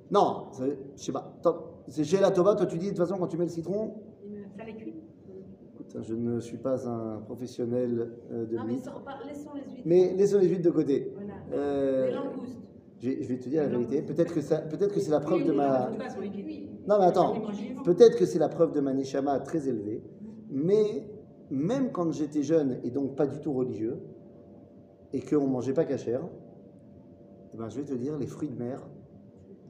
Non, 0.09 0.45
je 0.57 1.01
sais 1.01 1.11
pas. 1.11 1.37
Top. 1.43 1.83
C'est 1.87 2.03
chez 2.03 2.19
la 2.19 2.31
Tova, 2.31 2.55
toi 2.55 2.65
tu 2.65 2.77
dis 2.77 2.85
de 2.85 2.89
toute 2.91 2.99
façon 2.99 3.17
quand 3.17 3.27
tu 3.27 3.37
mets 3.37 3.43
le 3.45 3.49
citron, 3.51 3.93
Ça 4.57 4.63
les 4.65 4.73
cuit 4.75 4.95
Écoute, 5.73 5.97
je 6.01 6.15
ne 6.15 6.39
suis 6.39 6.57
pas 6.57 6.87
un 6.89 7.19
professionnel 7.21 8.11
euh, 8.31 8.45
de 8.45 8.55
Non, 8.55 8.63
mais 8.65 8.73
laissons 8.73 8.91
les 9.53 9.61
huîtres. 9.61 9.81
Mais 9.85 10.13
laissons 10.15 10.39
les 10.39 10.47
huîtres 10.49 10.63
de 10.63 10.71
côté. 10.71 11.13
Voilà. 11.15 11.33
Euh, 11.53 12.07
Les 12.07 12.13
langoustes. 12.13 12.57
Je, 12.99 13.09
vais, 13.09 13.21
je 13.21 13.27
vais 13.27 13.37
te 13.37 13.49
dire 13.49 13.63
la 13.63 13.69
vérité. 13.69 14.01
Peut-être 14.01 14.33
que, 14.33 14.41
ça- 14.41 14.59
peut-être 14.61 14.93
que 14.93 14.99
c'est 14.99 15.11
la 15.11 15.19
preuve 15.19 15.43
de 15.45 15.51
ma. 15.51 15.89
Non, 16.87 16.99
mais 16.99 17.05
attends. 17.05 17.33
Peut-être 17.83 18.17
que 18.17 18.25
c'est 18.25 18.39
la 18.39 18.49
preuve 18.49 18.73
de 18.73 18.79
ma 18.79 18.93
neshama 18.93 19.39
très 19.39 19.67
élevée. 19.67 20.01
Mais 20.49 21.05
même 21.49 21.91
quand 21.91 22.11
j'étais 22.11 22.43
jeune 22.43 22.79
et 22.83 22.89
donc 22.91 23.15
pas 23.15 23.27
du 23.27 23.39
tout 23.39 23.53
religieux, 23.53 23.99
et 25.13 25.21
qu'on 25.21 25.47
ne 25.47 25.51
mangeait 25.51 25.73
pas 25.73 25.85
cachère, 25.85 26.21
eh 27.53 27.57
ben, 27.57 27.69
je 27.69 27.77
vais 27.77 27.85
te 27.85 27.93
dire, 27.93 28.17
les 28.17 28.27
fruits 28.27 28.49
de 28.49 28.57
mer, 28.57 28.85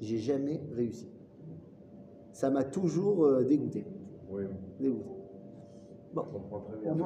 j'ai 0.01 0.17
jamais 0.17 0.62
réussi. 0.74 1.07
Ça 2.31 2.50
m'a 2.50 2.63
toujours 2.63 3.25
euh, 3.25 3.43
dégoûté. 3.43 3.86
Oui, 4.29 4.43
dégoûté. 4.79 5.05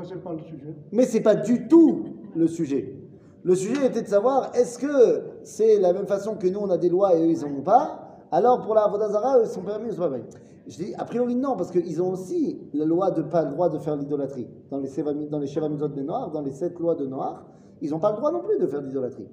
ce 0.04 0.14
n'est 0.16 0.22
pas 0.22 0.34
le 0.34 0.40
sujet. 0.40 0.76
Mais 0.92 1.04
c'est 1.06 1.22
pas 1.22 1.36
du 1.36 1.68
tout 1.68 2.04
le 2.36 2.48
sujet. 2.48 2.96
Le 3.44 3.56
sujet 3.56 3.88
était 3.88 4.02
de 4.02 4.08
savoir 4.08 4.52
est-ce 4.56 4.78
que 4.78 5.24
c'est 5.44 5.80
la 5.80 5.94
même 5.94 6.08
façon 6.08 6.36
que 6.36 6.48
nous 6.48 6.60
on 6.60 6.70
a 6.70 6.78
des 6.78 6.90
lois 6.90 7.16
et 7.16 7.24
eux 7.24 7.30
ils 7.30 7.44
en 7.44 7.50
ont 7.50 7.64
pas? 7.64 8.20
Alors 8.32 8.62
pour 8.62 8.76
la 8.76 8.88
Vodazara, 8.88 9.40
eux 9.40 9.44
ils 9.46 9.50
sont 9.50 9.62
permis, 9.62 9.88
ils 9.90 9.94
sont 9.96 10.02
pas. 10.02 10.18
Je 10.68 10.78
dis 10.78 10.94
a 10.96 11.06
priori 11.06 11.36
non 11.36 11.56
parce 11.56 11.72
qu'ils 11.72 12.02
ont 12.02 12.12
aussi 12.12 12.60
la 12.74 12.86
loi 12.86 13.12
de 13.12 13.24
pas 13.24 13.44
le 13.44 13.52
droit 13.52 13.70
de 13.70 13.80
faire 13.80 13.96
l'idolâtrie. 13.96 14.48
Dans 14.70 14.78
les 14.78 14.90
dans 15.30 15.40
les 15.40 15.50
dans 15.50 16.42
les 16.42 16.52
sept 16.52 16.80
lois 16.80 16.96
de 16.96 17.06
Noir, 17.08 17.46
ils 17.82 17.90
n'ont 17.90 18.00
pas 18.00 18.12
le 18.12 18.18
droit 18.18 18.32
non 18.32 18.42
plus 18.42 18.60
de 18.60 18.68
faire 18.68 18.82
l'idolâtrie. 18.82 19.28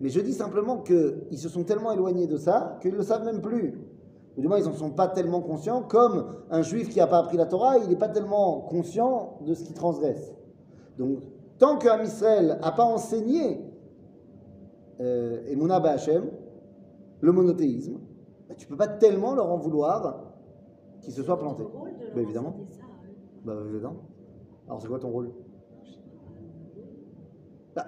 Mais 0.00 0.08
je 0.10 0.20
dis 0.20 0.32
simplement 0.32 0.78
qu'ils 0.78 1.38
se 1.38 1.48
sont 1.48 1.64
tellement 1.64 1.92
éloignés 1.92 2.26
de 2.26 2.36
ça 2.36 2.78
qu'ils 2.82 2.92
ne 2.92 2.98
le 2.98 3.02
savent 3.02 3.24
même 3.24 3.40
plus. 3.40 3.78
Ou 4.36 4.40
du 4.40 4.48
moins, 4.48 4.58
ils 4.58 4.64
n'en 4.64 4.74
sont 4.74 4.90
pas 4.90 5.08
tellement 5.08 5.40
conscients, 5.40 5.82
comme 5.82 6.26
un 6.50 6.62
juif 6.62 6.88
qui 6.88 6.98
n'a 6.98 7.06
pas 7.06 7.18
appris 7.18 7.36
la 7.36 7.46
Torah, 7.46 7.78
il 7.78 7.88
n'est 7.88 7.96
pas 7.96 8.08
tellement 8.08 8.60
conscient 8.62 9.38
de 9.46 9.54
ce 9.54 9.62
qu'il 9.62 9.74
transgresse. 9.74 10.34
Donc, 10.98 11.20
tant 11.58 11.78
qu'un 11.78 12.02
Israël 12.02 12.58
n'a 12.60 12.72
pas 12.72 12.84
enseigné 12.84 13.60
euh, 15.00 15.44
Emouna 15.46 15.80
Ba'Hachem, 15.80 16.24
le 17.20 17.32
monothéisme, 17.32 17.98
bah, 18.48 18.54
tu 18.56 18.66
ne 18.66 18.70
peux 18.70 18.76
pas 18.76 18.88
tellement 18.88 19.34
leur 19.34 19.50
en 19.50 19.56
vouloir 19.56 20.32
qu'ils 21.00 21.12
se 21.12 21.22
soient 21.22 21.38
plantés. 21.38 21.64
Bah, 22.14 22.20
évidemment. 22.20 22.56
Bah, 23.44 23.54
évidemment. 23.68 23.96
Alors, 24.66 24.80
c'est 24.80 24.88
quoi 24.88 24.98
ton 24.98 25.10
rôle? 25.10 25.30
Bah, 27.74 27.86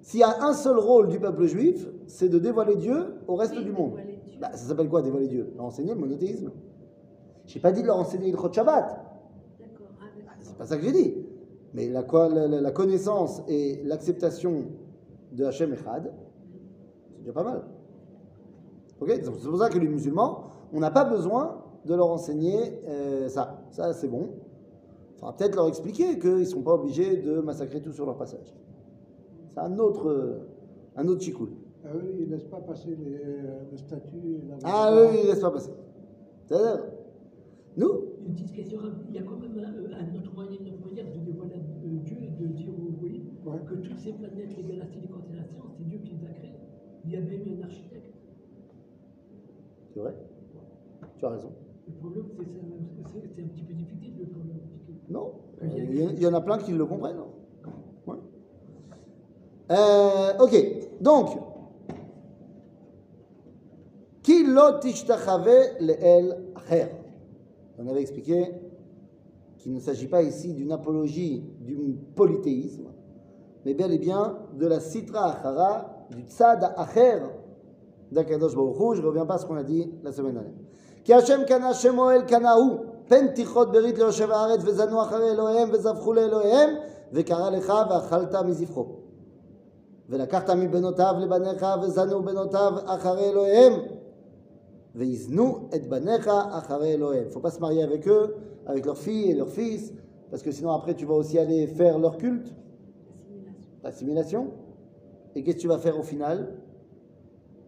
S'il 0.00 0.20
y 0.20 0.22
a 0.22 0.42
un 0.42 0.52
seul 0.52 0.78
rôle 0.78 1.08
du 1.08 1.18
peuple 1.18 1.46
juif, 1.46 1.88
c'est 2.06 2.28
de 2.28 2.38
dévoiler 2.38 2.76
Dieu 2.76 3.14
au 3.26 3.36
reste 3.36 3.54
Oui, 3.56 3.64
du 3.64 3.72
monde. 3.72 3.98
Bah, 4.40 4.50
ça 4.52 4.68
s'appelle 4.68 4.88
quoi 4.88 5.02
dévoiler 5.02 5.28
Dieu? 5.28 5.52
Leur 5.56 5.66
enseigner 5.66 5.94
le 5.94 6.00
monothéisme. 6.00 6.50
Je 7.46 7.54
n'ai 7.54 7.60
pas 7.60 7.72
dit 7.72 7.82
de 7.82 7.86
leur 7.86 7.98
enseigner 7.98 8.30
le 8.30 8.38
Shabbat. 8.38 8.84
D'accord. 9.58 9.86
Ah. 10.00 10.32
C'est 10.40 10.56
pas 10.56 10.66
ça 10.66 10.76
que 10.76 10.82
j'ai 10.82 10.92
dit. 10.92 11.14
Mais 11.74 11.88
la, 11.88 12.02
quoi- 12.02 12.28
la- 12.28 12.46
la- 12.48 12.70
connaissance 12.70 13.42
et 13.48 13.80
l'acceptation 13.84 14.64
de 15.32 15.44
Hachem 15.44 15.72
Echad, 15.72 16.12
c'est 17.12 17.18
déjà 17.20 17.32
pas 17.32 17.44
mal. 17.44 17.62
Ok 19.00 19.08
Donc, 19.24 19.34
C'est 19.38 19.48
pour 19.48 19.58
ça 19.58 19.68
que 19.70 19.78
les 19.78 19.88
musulmans, 19.88 20.44
on 20.72 20.80
n'a 20.80 20.90
pas 20.90 21.04
besoin 21.04 21.62
de 21.86 21.94
leur 21.94 22.10
enseigner 22.10 22.80
euh, 22.88 23.28
ça. 23.28 23.62
Ça, 23.70 23.92
c'est 23.94 24.08
bon. 24.08 24.28
Il 25.14 25.18
faudra 25.18 25.36
peut-être 25.36 25.56
leur 25.56 25.68
expliquer 25.68 26.18
qu'ils 26.18 26.38
ne 26.40 26.44
sont 26.44 26.62
pas 26.62 26.74
obligés 26.74 27.16
de 27.16 27.40
massacrer 27.40 27.80
tout 27.80 27.92
sur 27.92 28.04
leur 28.06 28.16
passage. 28.16 28.54
C'est 29.54 29.60
un 29.60 29.78
autre, 29.78 30.40
un 30.96 31.08
autre 31.08 31.22
chicoul. 31.22 31.50
Ah 31.84 31.88
oui, 31.94 32.10
ils 32.20 32.26
ne 32.26 32.32
laissent 32.32 32.44
pas 32.44 32.60
passer 32.60 32.90
les, 32.96 33.14
euh, 33.14 33.62
et 33.72 34.40
la- 34.48 34.56
Ah 34.64 34.92
oui, 34.94 35.08
oui, 35.12 35.26
laisse 35.26 35.40
pas 35.40 35.50
passer. 35.50 35.72
C'est-à-dire, 36.46 36.84
nous, 37.76 37.90
Une 38.26 38.34
petite 38.34 38.52
question, 38.52 38.78
il 39.08 39.14
y 39.16 39.18
a 39.18 39.22
quand 39.22 39.36
même 39.38 39.58
un, 39.58 39.64
un 39.96 40.14
autre 40.18 40.32
moyen, 40.34 40.52
une 40.60 40.74
autre 40.74 40.86
manière 40.86 41.06
de 41.06 41.32
euh, 41.92 41.98
Dieu 42.04 42.16
et 42.22 42.30
de 42.42 42.46
dire 42.48 42.68
oui, 43.02 43.28
Ouais. 43.44 43.58
que 43.68 43.74
toutes 43.74 43.98
ces 43.98 44.12
planètes, 44.12 44.56
les 44.56 44.62
galaxies, 44.62 45.00
les 45.00 45.08
constellations, 45.08 45.62
c'est 45.76 45.84
Dieu 45.84 45.98
qui 45.98 46.12
les 46.16 46.26
a 46.26 46.30
créées. 46.30 46.54
Il 47.04 47.10
y 47.12 47.16
a 47.16 47.20
bien 47.20 47.38
eu 47.38 47.58
un 47.60 47.64
architecte. 47.64 48.14
c'est 49.92 50.00
vrai, 50.00 50.14
tu 51.18 51.24
as 51.26 51.28
raison. 51.30 51.50
Le 51.88 51.94
problème, 51.94 52.24
c'est 52.36 53.42
un 53.42 53.46
petit 53.48 53.62
peu 53.64 53.74
difficile 53.74 54.14
de 54.16 54.20
le 54.22 54.54
expliquer. 54.56 54.94
Non, 55.10 55.32
il 55.62 55.98
y, 56.00 56.06
en- 56.06 56.10
il 56.10 56.22
y 56.22 56.26
en 56.26 56.34
a 56.34 56.40
plein 56.40 56.58
qui 56.58 56.72
le 56.72 56.86
comprennent. 56.86 57.18
Ouais. 58.06 58.16
Euh, 59.70 60.38
ok, 60.38 61.00
donc, 61.00 61.30
qui 64.22 64.44
lo 64.44 64.78
tishtachave 64.80 65.48
le'el 65.80 66.36
acher. 66.54 66.86
On 67.78 67.86
avait 67.88 68.02
expliqué 68.02 68.44
qu'il 69.61 69.73
ne 69.73 69.79
s'agit 69.79 70.07
pas 70.07 70.21
ici 70.21 70.53
d'une 70.53 70.71
apologie 70.71 71.43
du 71.61 71.97
polythéisme, 72.15 72.87
mais 73.65 73.73
bel 73.73 73.91
et 73.91 73.97
bien 73.97 74.37
de 74.53 74.67
la 74.67 74.79
sitra 74.79 75.31
achara, 75.31 76.05
du 76.11 76.21
tzad 76.23 76.63
acher 76.77 77.19
d'Akadosh 78.11 78.55
Baruch 78.55 78.79
Hu. 78.79 78.95
Je 78.95 79.01
ne 79.01 79.07
reviens 79.07 79.25
pas 79.25 79.35
à 79.35 79.37
ce 79.37 79.45
qu'on 79.45 79.57
a 79.57 79.63
dit 79.63 79.91
la 80.03 80.11
semaine 80.11 80.33
dernière. 80.33 80.53
כי 81.03 81.13
השם 81.13 81.41
קנה 81.47 81.69
השם 81.69 81.97
אוהל 81.97 82.21
קנאו, 82.21 82.77
פן 83.07 83.27
תיכות 83.27 83.71
ברית 83.71 83.97
ליושב 83.97 84.31
הארץ 84.31 84.61
וזנו 84.65 85.01
אחרי 85.01 85.31
אלוהיהם 85.31 85.69
וזבחו 85.73 86.13
לאלוהיהם 86.13 86.69
וקרא 87.13 87.49
לך 87.49 87.73
ואכלת 87.89 88.35
מזבחו. 88.35 88.85
ולקחת 90.09 90.49
מבנותיו 90.49 91.15
לבניך 91.19 91.65
וזנו 91.81 92.23
בנותיו 92.23 92.73
אחרי 92.85 93.29
אלוהיהם 93.29 93.73
Veiznu 94.94 95.68
et 95.72 95.80
banecha 95.80 96.54
achare 96.54 96.84
Elohim. 96.84 97.30
Faut 97.30 97.40
pas 97.40 97.50
se 97.50 97.60
marier 97.60 97.82
avec 97.82 98.06
eux, 98.06 98.36
avec 98.66 98.84
leurs 98.84 98.98
filles 98.98 99.30
et 99.30 99.34
leurs 99.34 99.48
fils, 99.48 99.92
parce 100.30 100.42
que 100.42 100.50
sinon 100.50 100.72
après 100.72 100.94
tu 100.94 101.06
vas 101.06 101.14
aussi 101.14 101.38
aller 101.38 101.66
faire 101.66 101.98
leur 101.98 102.18
culte, 102.18 102.54
l'assimilation. 103.82 104.52
Et 105.34 105.42
qu'est-ce 105.42 105.56
que 105.56 105.62
tu 105.62 105.68
vas 105.68 105.78
faire 105.78 105.98
au 105.98 106.02
final? 106.02 106.58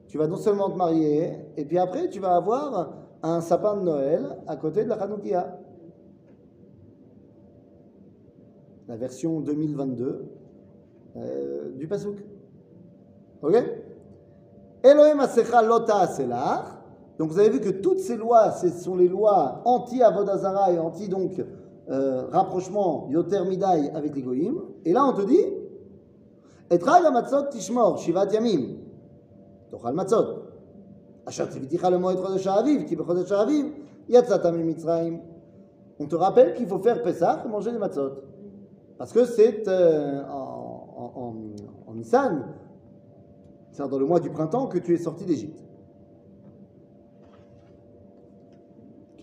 Tu 0.09 0.19
vas 0.19 0.26
non 0.26 0.37
seulement 0.37 0.71
te 0.71 0.76
marier, 0.76 1.33
et 1.57 1.64
puis 1.64 1.78
après 1.78 2.09
tu 2.09 2.21
vas 2.21 2.37
avoir 2.37 2.95
un 3.23 3.40
sapin 3.40 3.76
de 3.76 3.83
Noël 3.83 4.37
à 4.47 4.57
côté 4.57 4.85
de 4.85 4.90
la 4.90 4.97
Hanoukia. 4.97 5.59
La 8.87 8.97
version 8.97 9.40
2022 9.40 10.26
euh, 11.16 11.71
du 11.73 11.88
Pasouk. 11.88 12.19
Ok? 13.40 13.54
Elohim 14.83 15.21
asecha 15.21 15.62
lota 15.62 16.00
aselach. 16.00 16.74
Donc 17.18 17.30
vous 17.30 17.38
avez 17.38 17.50
vu 17.50 17.61
que 17.61 17.71
toutes 17.71 18.00
ces 18.00 18.16
lois, 18.16 18.50
ce 18.50 18.68
sont 18.71 18.97
les 18.97 19.09
lois 19.09 19.62
anti-Avodazara 19.64 20.73
et 20.73 20.78
anti 20.78 21.09
donc 21.09 21.42
euh, 21.88 22.26
rapprochement 22.30 23.06
Yoter 23.11 23.44
Midai 23.44 23.90
avec 23.94 24.16
les 24.16 24.23
Goïm. 24.23 24.61
Et 24.85 24.92
là 24.92 25.04
on 25.04 25.12
te 25.12 25.23
dit 25.23 25.44
Etrag 26.71 27.04
Matzot 27.12 27.50
Tishmor, 27.50 27.99
Shivat 27.99 28.26
Yamim, 28.33 28.78
Tochal 29.71 29.94
Matzot, 29.94 30.42
Asher 31.26 31.47
Tiviticha 31.49 31.90
le 31.90 31.99
Moed 31.99 32.16
Chodesh 32.16 32.47
Aviv, 32.47 32.85
Ki 32.85 32.97
Bechodesh 32.97 33.30
Aviv, 33.30 33.66
Yatzata 34.09 34.50
Mitzrayim. 34.50 35.21
On 36.00 36.06
te 36.06 36.16
rappelle 36.16 36.54
qu'il 36.54 36.66
faut 36.66 36.80
faire 36.80 37.00
Pessah, 37.02 37.44
manger 37.49 37.71
des 37.71 37.78
Matzot. 37.78 38.11
Parce 38.99 39.12
que 39.12 39.25
c'est 39.25 39.68
euh, 39.68 40.23
en, 40.25 40.88
en, 40.97 41.21
en, 41.21 41.35
en 41.87 41.94
Nissan, 41.94 42.44
c'est 43.71 43.88
dans 43.88 43.99
le 43.99 44.06
mois 44.06 44.21
du 44.21 44.30
printemps 44.30 44.66
que 44.66 44.78
tu 44.78 44.94
es 44.94 44.99
sorti 44.99 45.25
d'Égypte. 45.25 45.63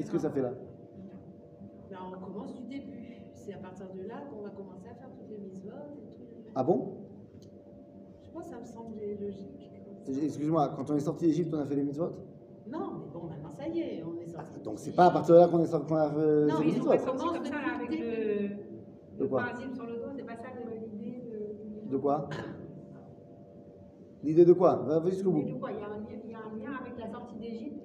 Qu'est-ce 0.01 0.11
que 0.13 0.17
ça 0.17 0.31
fait 0.31 0.41
là 0.41 0.51
Ben, 1.91 1.97
on 2.07 2.19
commence 2.19 2.55
du 2.55 2.63
début. 2.63 3.17
C'est 3.35 3.53
à 3.53 3.57
partir 3.57 3.85
de 3.93 4.01
là 4.07 4.15
qu'on 4.31 4.41
va 4.41 4.49
commencer 4.49 4.87
à 4.89 4.95
faire 4.95 5.09
toutes 5.15 5.29
les 5.29 5.37
mitzvot 5.37 5.69
et 5.69 6.09
tout. 6.15 6.51
Ah 6.55 6.63
bon? 6.63 6.93
Je 8.19 8.25
sais 8.25 8.33
pas, 8.33 8.41
ça 8.41 8.59
me 8.59 8.65
semblait 8.65 9.15
logique. 9.21 9.69
Excuse-moi, 10.07 10.73
quand 10.75 10.89
on 10.89 10.95
est 10.95 10.99
sorti 11.01 11.27
d'Égypte, 11.27 11.53
on 11.53 11.59
a 11.59 11.65
fait 11.65 11.75
les 11.75 11.83
mitzvot 11.83 12.09
Non, 12.67 12.93
mais 12.99 13.11
bon, 13.13 13.27
maintenant 13.27 13.51
ça 13.51 13.67
y 13.67 13.79
est, 13.79 14.03
on 14.03 14.19
est 14.19 14.25
sorti. 14.25 14.59
Donc 14.63 14.79
c'est 14.79 14.95
pas 14.95 15.05
à 15.05 15.11
partir 15.11 15.35
de 15.35 15.39
là 15.41 15.47
qu'on 15.47 15.59
est 15.59 15.67
sorti 15.67 15.87
qu'on 15.87 15.95
a 15.97 16.09
fait 16.09 16.15
Non, 16.17 16.21
les 16.21 16.45
mais 16.47 16.49
ils 16.49 16.57
ont 16.57 16.65
mitzvot. 16.65 16.89
pas 16.89 16.97
C'est 16.97 17.05
comme 17.05 17.17
ça 17.19 17.25
là, 17.25 17.75
avec 17.75 17.91
le, 17.91 18.47
De 18.47 18.53
le 19.19 19.27
quoi? 19.27 19.41
parasite 19.43 19.75
sur 19.75 19.85
le 19.85 19.93
dos, 19.97 20.07
c'est 20.15 20.25
pas 20.25 20.35
ça 20.35 20.47
de 20.49 20.97
l'idée 20.97 21.21
de. 21.85 21.91
De 21.91 21.97
quoi? 21.97 22.27
L'idée 24.23 24.45
de 24.45 24.53
quoi? 24.53 24.75
Va 24.77 25.09
jusqu'au 25.09 25.31
bout. 25.31 25.39
L'idée 25.41 25.53
de 25.53 25.59
quoi? 25.59 25.71
Il 25.71 25.79
y, 25.79 25.81
a 25.81 25.85
un, 25.85 26.57
lien- 26.57 26.77
avec 26.79 26.97
la 26.97 27.07
sortie 27.11 27.35
d'Égypte 27.37 27.80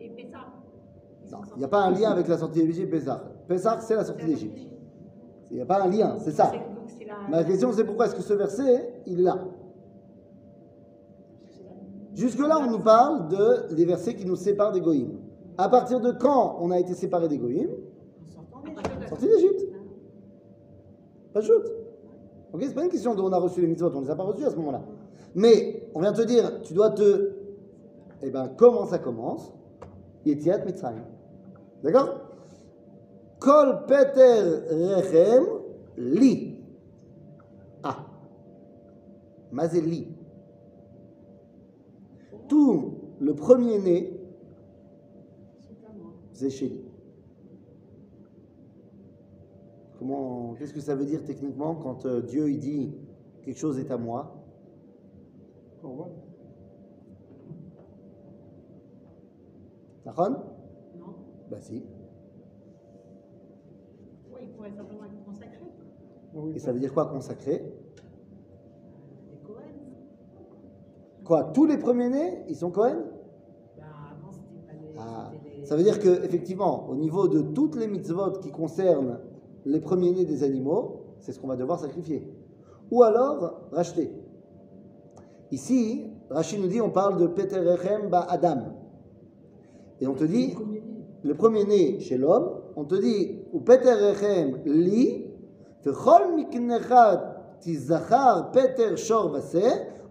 Il 1.55 1.59
n'y 1.59 1.65
a 1.65 1.69
pas 1.69 1.85
un 1.85 1.91
lien 1.91 2.11
avec 2.11 2.29
la 2.29 2.39
sortie 2.39 2.63
d'Égypte 2.63 2.95
et 2.95 2.99
Pessah. 2.99 3.81
C'est 3.81 3.95
la 3.95 4.05
sortie 4.05 4.05
sortie 4.05 4.27
d'Égypte. 4.27 4.59
Il 5.51 5.57
n'y 5.57 5.63
a 5.63 5.67
pas 5.67 5.83
un 5.83 5.89
lien, 5.89 6.17
c'est 6.19 6.33
ça. 6.33 6.53
Ma 7.31 7.45
question, 7.45 7.73
c'est 7.73 7.85
pourquoi 7.85 8.07
est-ce 8.07 8.17
que 8.17 8.23
ce 8.23 8.35
verset, 8.35 9.03
il 9.07 9.21
est 9.21 9.25
là 9.25 9.39
Jusque-là, 12.15 12.59
on 12.61 12.71
nous 12.71 12.79
parle 12.79 13.29
de, 13.29 13.75
des 13.75 13.85
versets 13.85 14.15
qui 14.15 14.25
nous 14.25 14.37
séparent 14.37 14.73
des 14.73 14.81
goïms. 14.81 15.19
À 15.59 15.69
partir 15.69 16.01
de 16.01 16.13
quand 16.13 16.59
on 16.61 16.71
a 16.71 16.79
été 16.79 16.95
séparé 16.95 17.29
des 17.29 17.39
goïms? 17.39 17.71
En 18.27 18.33
sortant 18.33 18.63
des 18.63 19.07
Sorti 19.07 19.27
d'Égypte. 19.27 19.67
Pas 21.33 21.41
de 21.41 21.47
shoot. 21.47 21.73
Ok, 22.53 22.63
c'est 22.67 22.75
pas 22.75 22.85
une 22.85 22.91
question 22.91 23.15
d'où 23.15 23.25
on 23.25 23.33
a 23.33 23.39
reçu 23.39 23.61
les 23.61 23.67
mitzvot, 23.67 23.91
on 23.95 24.01
les 24.01 24.11
a 24.11 24.17
pas 24.17 24.23
reçus 24.23 24.45
à 24.45 24.51
ce 24.51 24.57
moment-là. 24.57 24.83
Mais 25.35 25.91
on 25.95 26.01
vient 26.01 26.13
te 26.13 26.23
dire, 26.23 26.63
tu 26.63 26.73
dois 26.73 26.91
te. 26.91 27.33
Eh 28.23 28.31
ben, 28.31 28.51
comment 28.57 28.87
ça 28.87 28.99
commence? 28.99 29.53
Yetiat 30.25 30.65
Mitzrayim. 30.65 31.05
D'accord? 31.83 32.21
Kol 33.39 33.87
Peter 33.87 34.43
Rechem 34.71 35.45
Li. 35.97 36.61
Ah. 37.83 38.07
Mazé 39.53 39.81
Li. 39.81 40.09
Tout 42.49 42.95
le 43.21 43.35
premier-né, 43.35 44.13
c'est 46.33 46.51
chez 46.51 46.69
lui. 46.69 46.85
Comment, 49.99 50.55
qu'est-ce 50.55 50.75
que 50.75 50.81
ça 50.81 50.95
veut 50.95 51.07
dire 51.07 51.25
techniquement 51.25 51.75
quand 51.75 52.05
euh, 52.05 52.21
Dieu 52.21 52.51
il 52.51 52.59
dit 52.59 52.95
quelque 53.43 53.59
chose 53.59 53.79
est 53.79 53.91
à 53.91 53.97
moi? 53.97 54.45
Corban. 55.81 56.11
Bah 61.51 61.59
si. 61.61 61.85
Oui, 64.33 64.41
il 64.43 64.49
pourrait 64.51 64.71
simplement 64.71 65.05
être 65.05 65.25
consacré. 65.25 65.61
Ah 66.35 66.39
Et 66.55 66.59
ça 66.59 66.73
veut 66.73 66.81
dire 66.81 66.93
quoi 66.93 67.07
consacré. 67.07 67.65
Quoi 71.25 71.45
Tous 71.55 71.67
les 71.67 71.77
premiers-nés, 71.79 72.45
ils 72.49 72.55
sont 72.55 72.71
Cohen 72.71 72.99
avant, 73.81 74.31
c'était 74.31 74.65
pas 74.65 74.73
les. 74.75 74.95
Ah, 74.97 75.31
c'était 75.33 75.57
les- 75.61 75.67
Ça 75.67 75.77
veut 75.77 75.83
dire 75.83 75.99
que 75.99 76.25
effectivement, 76.25 76.89
au 76.89 76.95
niveau 76.95 77.27
de 77.27 77.41
toutes 77.43 77.75
les 77.75 77.89
mitzvot 77.89 78.33
qui 78.41 78.51
concernent 78.53 79.19
les 79.65 79.81
premiers-nés 79.81 80.25
des 80.25 80.45
animaux, 80.45 81.01
c'est 81.19 81.33
ce 81.33 81.41
qu'on 81.41 81.49
va 81.49 81.57
devoir 81.57 81.81
sacrifier. 81.81 82.33
Ou 82.93 83.03
alors 83.03 83.63
racheter. 83.73 84.13
Ici, 85.51 86.05
Rachid 86.31 86.61
nous 86.61 86.69
dit, 86.69 86.81
on 86.81 86.91
parle 86.91 87.21
de 87.21 87.27
Peter 87.27 87.59
Rechem 87.59 88.09
ba 88.09 88.21
Adam. 88.29 88.63
Et 90.01 90.07
on 90.07 90.15
te 90.15 90.25
dit, 90.25 90.55
le 91.27 91.35
premier-né 91.35 92.01
chez 92.01 92.17
l'homme, 92.17 92.51
on 92.77 92.85
te 92.85 92.95
dit, 92.95 93.41
ou 93.53 93.61
Peter 93.61 93.93
Rechem 93.93 94.61
li, 94.65 95.27
vechol 95.85 96.35
miknecha 96.35 97.35
tizachar 97.61 98.53
Peter 98.53 98.97
shor 98.97 99.31
vase, 99.31 99.65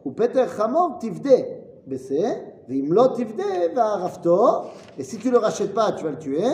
ou 0.03 0.11
Peter 0.11 0.45
chamor 0.55 0.99
tivde 0.99 1.63
et 4.97 5.03
si 5.03 5.17
tu 5.19 5.29
le 5.29 5.37
rachètes 5.37 5.73
pas, 5.73 5.91
tu 5.91 6.03
vas 6.03 6.11
le 6.11 6.17
tuer, 6.17 6.47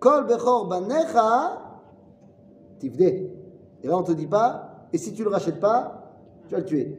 kol 0.00 0.26
bechor 0.26 0.66
banecha 0.66 1.58
tivde. 2.78 3.30
Et 3.82 3.86
là, 3.86 3.98
on 3.98 4.02
te 4.02 4.12
dit 4.12 4.26
pas, 4.26 4.86
et 4.92 4.98
si 4.98 5.12
tu 5.12 5.24
le 5.24 5.30
rachètes 5.30 5.60
pas, 5.60 6.14
tu 6.46 6.54
vas 6.54 6.60
le 6.60 6.64
tuer. 6.64 6.98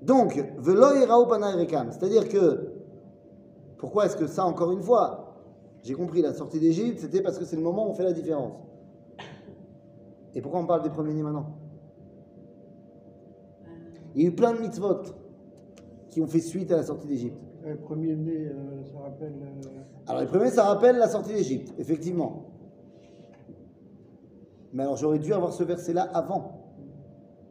Donc, 0.00 0.42
velo 0.58 0.96
irao 0.96 1.26
panai 1.26 1.52
rekam, 1.52 1.90
c'est-à-dire 1.90 2.28
que 2.28 2.72
pourquoi 3.76 4.06
est-ce 4.06 4.16
que 4.16 4.26
ça, 4.26 4.46
encore 4.46 4.72
une 4.72 4.82
fois 4.82 5.27
J'ai 5.82 5.94
compris, 5.94 6.22
la 6.22 6.32
sortie 6.34 6.60
d'Égypte, 6.60 6.98
c'était 7.00 7.22
parce 7.22 7.38
que 7.38 7.44
c'est 7.44 7.56
le 7.56 7.62
moment 7.62 7.86
où 7.86 7.90
on 7.90 7.94
fait 7.94 8.04
la 8.04 8.12
différence. 8.12 8.54
Et 10.34 10.40
pourquoi 10.42 10.60
on 10.60 10.66
parle 10.66 10.82
des 10.82 10.90
premiers-nés 10.90 11.22
maintenant? 11.22 11.56
Il 14.14 14.22
y 14.22 14.24
a 14.24 14.28
eu 14.28 14.34
plein 14.34 14.52
de 14.54 14.60
mitzvot 14.60 15.02
qui 16.08 16.20
ont 16.20 16.26
fait 16.26 16.40
suite 16.40 16.70
à 16.72 16.76
la 16.76 16.82
sortie 16.82 17.06
d'Égypte. 17.06 17.38
Le 17.64 17.76
premier-né, 17.76 18.46
euh, 18.48 18.84
ça 18.84 18.98
rappelle. 19.00 19.34
euh, 19.42 19.82
Alors, 20.06 20.22
les 20.22 20.26
premiers, 20.26 20.50
ça 20.50 20.64
rappelle 20.64 20.96
la 20.96 21.08
sortie 21.08 21.32
d'Égypte, 21.34 21.72
effectivement. 21.78 22.46
Mais 24.72 24.82
alors, 24.82 24.96
j'aurais 24.96 25.18
dû 25.18 25.32
avoir 25.32 25.52
ce 25.52 25.62
verset-là 25.64 26.02
avant 26.02 26.74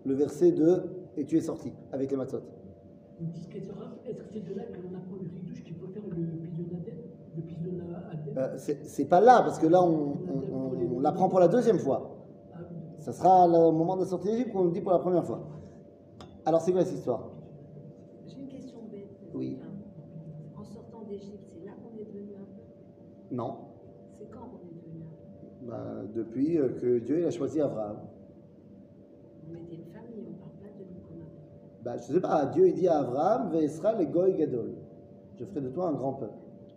le 0.05 0.13
verset 0.13 0.51
de 0.51 0.83
Et 1.17 1.25
tu 1.25 1.37
es 1.37 1.41
sorti 1.41 1.73
avec 1.91 2.11
les 2.11 2.17
matzot. 2.17 2.41
Est-ce 3.19 3.47
que 3.47 3.57
c'est 4.31 4.39
de 4.47 4.55
là 4.55 4.63
que 4.65 4.77
l'on 4.81 4.95
apprend 4.95 5.15
le 5.21 5.29
ridouche 5.29 5.63
qu'il 5.63 5.75
faut 5.75 5.87
faire 5.87 6.03
le 6.07 6.15
pisonadem 6.15 6.97
Le 7.35 7.41
pisonadem 7.41 8.26
Euh, 8.37 8.55
c'est 8.57 9.05
pas 9.09 9.19
là, 9.19 9.41
parce 9.41 9.57
que 9.59 9.65
là, 9.67 9.81
on, 9.83 9.87
on- 9.87 10.55
on- 10.55 10.95
on 10.97 10.99
l'apprend 10.99 11.27
pour 11.27 11.39
la 11.39 11.47
deuxième 11.47 11.79
fois. 11.79 12.13
Ça 12.99 13.11
sera 13.13 13.47
le 13.47 13.71
moment 13.71 13.95
de 13.95 14.01
la 14.01 14.07
sortie 14.07 14.27
d'Égypte 14.27 14.51
qu'on 14.51 14.65
le 14.65 14.71
dit 14.71 14.81
pour 14.81 14.91
la 14.91 14.99
première 14.99 15.23
fois. 15.25 15.39
Alors, 16.45 16.61
c'est 16.61 16.71
quoi 16.71 16.83
cette 16.85 16.97
histoire? 16.97 17.29
J'ai 18.27 18.39
une 18.39 18.47
question 18.47 18.79
bête. 18.91 19.09
Oui. 19.33 19.57
En 20.55 20.63
sortant 20.63 21.03
d'Égypte, 21.09 21.45
c'est 21.51 21.65
là 21.65 21.71
qu'on 21.81 21.97
est 21.99 22.05
devenu 22.05 22.35
un 22.35 22.45
peuple? 22.45 23.31
Non. 23.31 23.55
C'est 24.19 24.25
quand 24.29 24.39
qu'on 24.41 24.67
est 24.67 24.75
devenu 24.75 25.03
un 25.03 25.09
peuple? 25.09 25.65
Bah, 25.67 26.11
depuis 26.15 26.57
euh, 26.59 26.69
que 26.69 26.99
Dieu 26.99 27.19
il 27.19 27.25
a 27.25 27.31
choisi 27.31 27.59
Abraham. 27.61 27.97
On 29.49 29.55
était 29.55 29.75
une 29.75 29.85
famille, 29.85 30.25
on 30.27 30.31
ne 30.31 30.37
parle 30.37 30.51
pas 30.59 30.77
de 30.77 30.83
nous 30.83 31.01
comme 31.07 31.21
un 31.21 31.25
peuple. 31.25 31.83
Bah, 31.83 31.97
je 31.97 32.03
sais 32.13 32.21
pas, 32.21 32.45
Dieu 32.47 32.67
il 32.67 32.73
dit 32.75 32.87
à 32.87 32.99
Abraham, 32.99 33.49
Ve'esra 33.51 33.93
le 33.93 34.05
goy 34.05 34.33
gadol. 34.35 34.75
Je 35.39 35.45
ferai 35.45 35.61
de 35.61 35.69
toi 35.69 35.89
un 35.89 35.93
grand 35.93 36.13
peuple. 36.13 36.33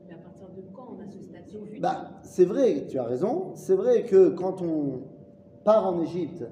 Mais 0.07 0.14
à 0.14 0.18
partir 0.18 0.46
de 0.49 0.62
quand 0.75 0.88
on 0.96 1.01
a 1.01 1.07
ce 1.07 1.20
statut 1.23 1.40
Bah, 1.81 2.11
c'est 2.23 2.45
vrai, 2.45 2.87
tu 2.89 2.99
as 2.99 3.05
raison. 3.05 3.53
C'est 3.55 3.75
vrai 3.75 4.05
que 4.05 4.31
quand 4.31 4.63
on 4.63 5.03
part 5.65 5.87
en 5.87 6.01
Égypte, 6.03 6.45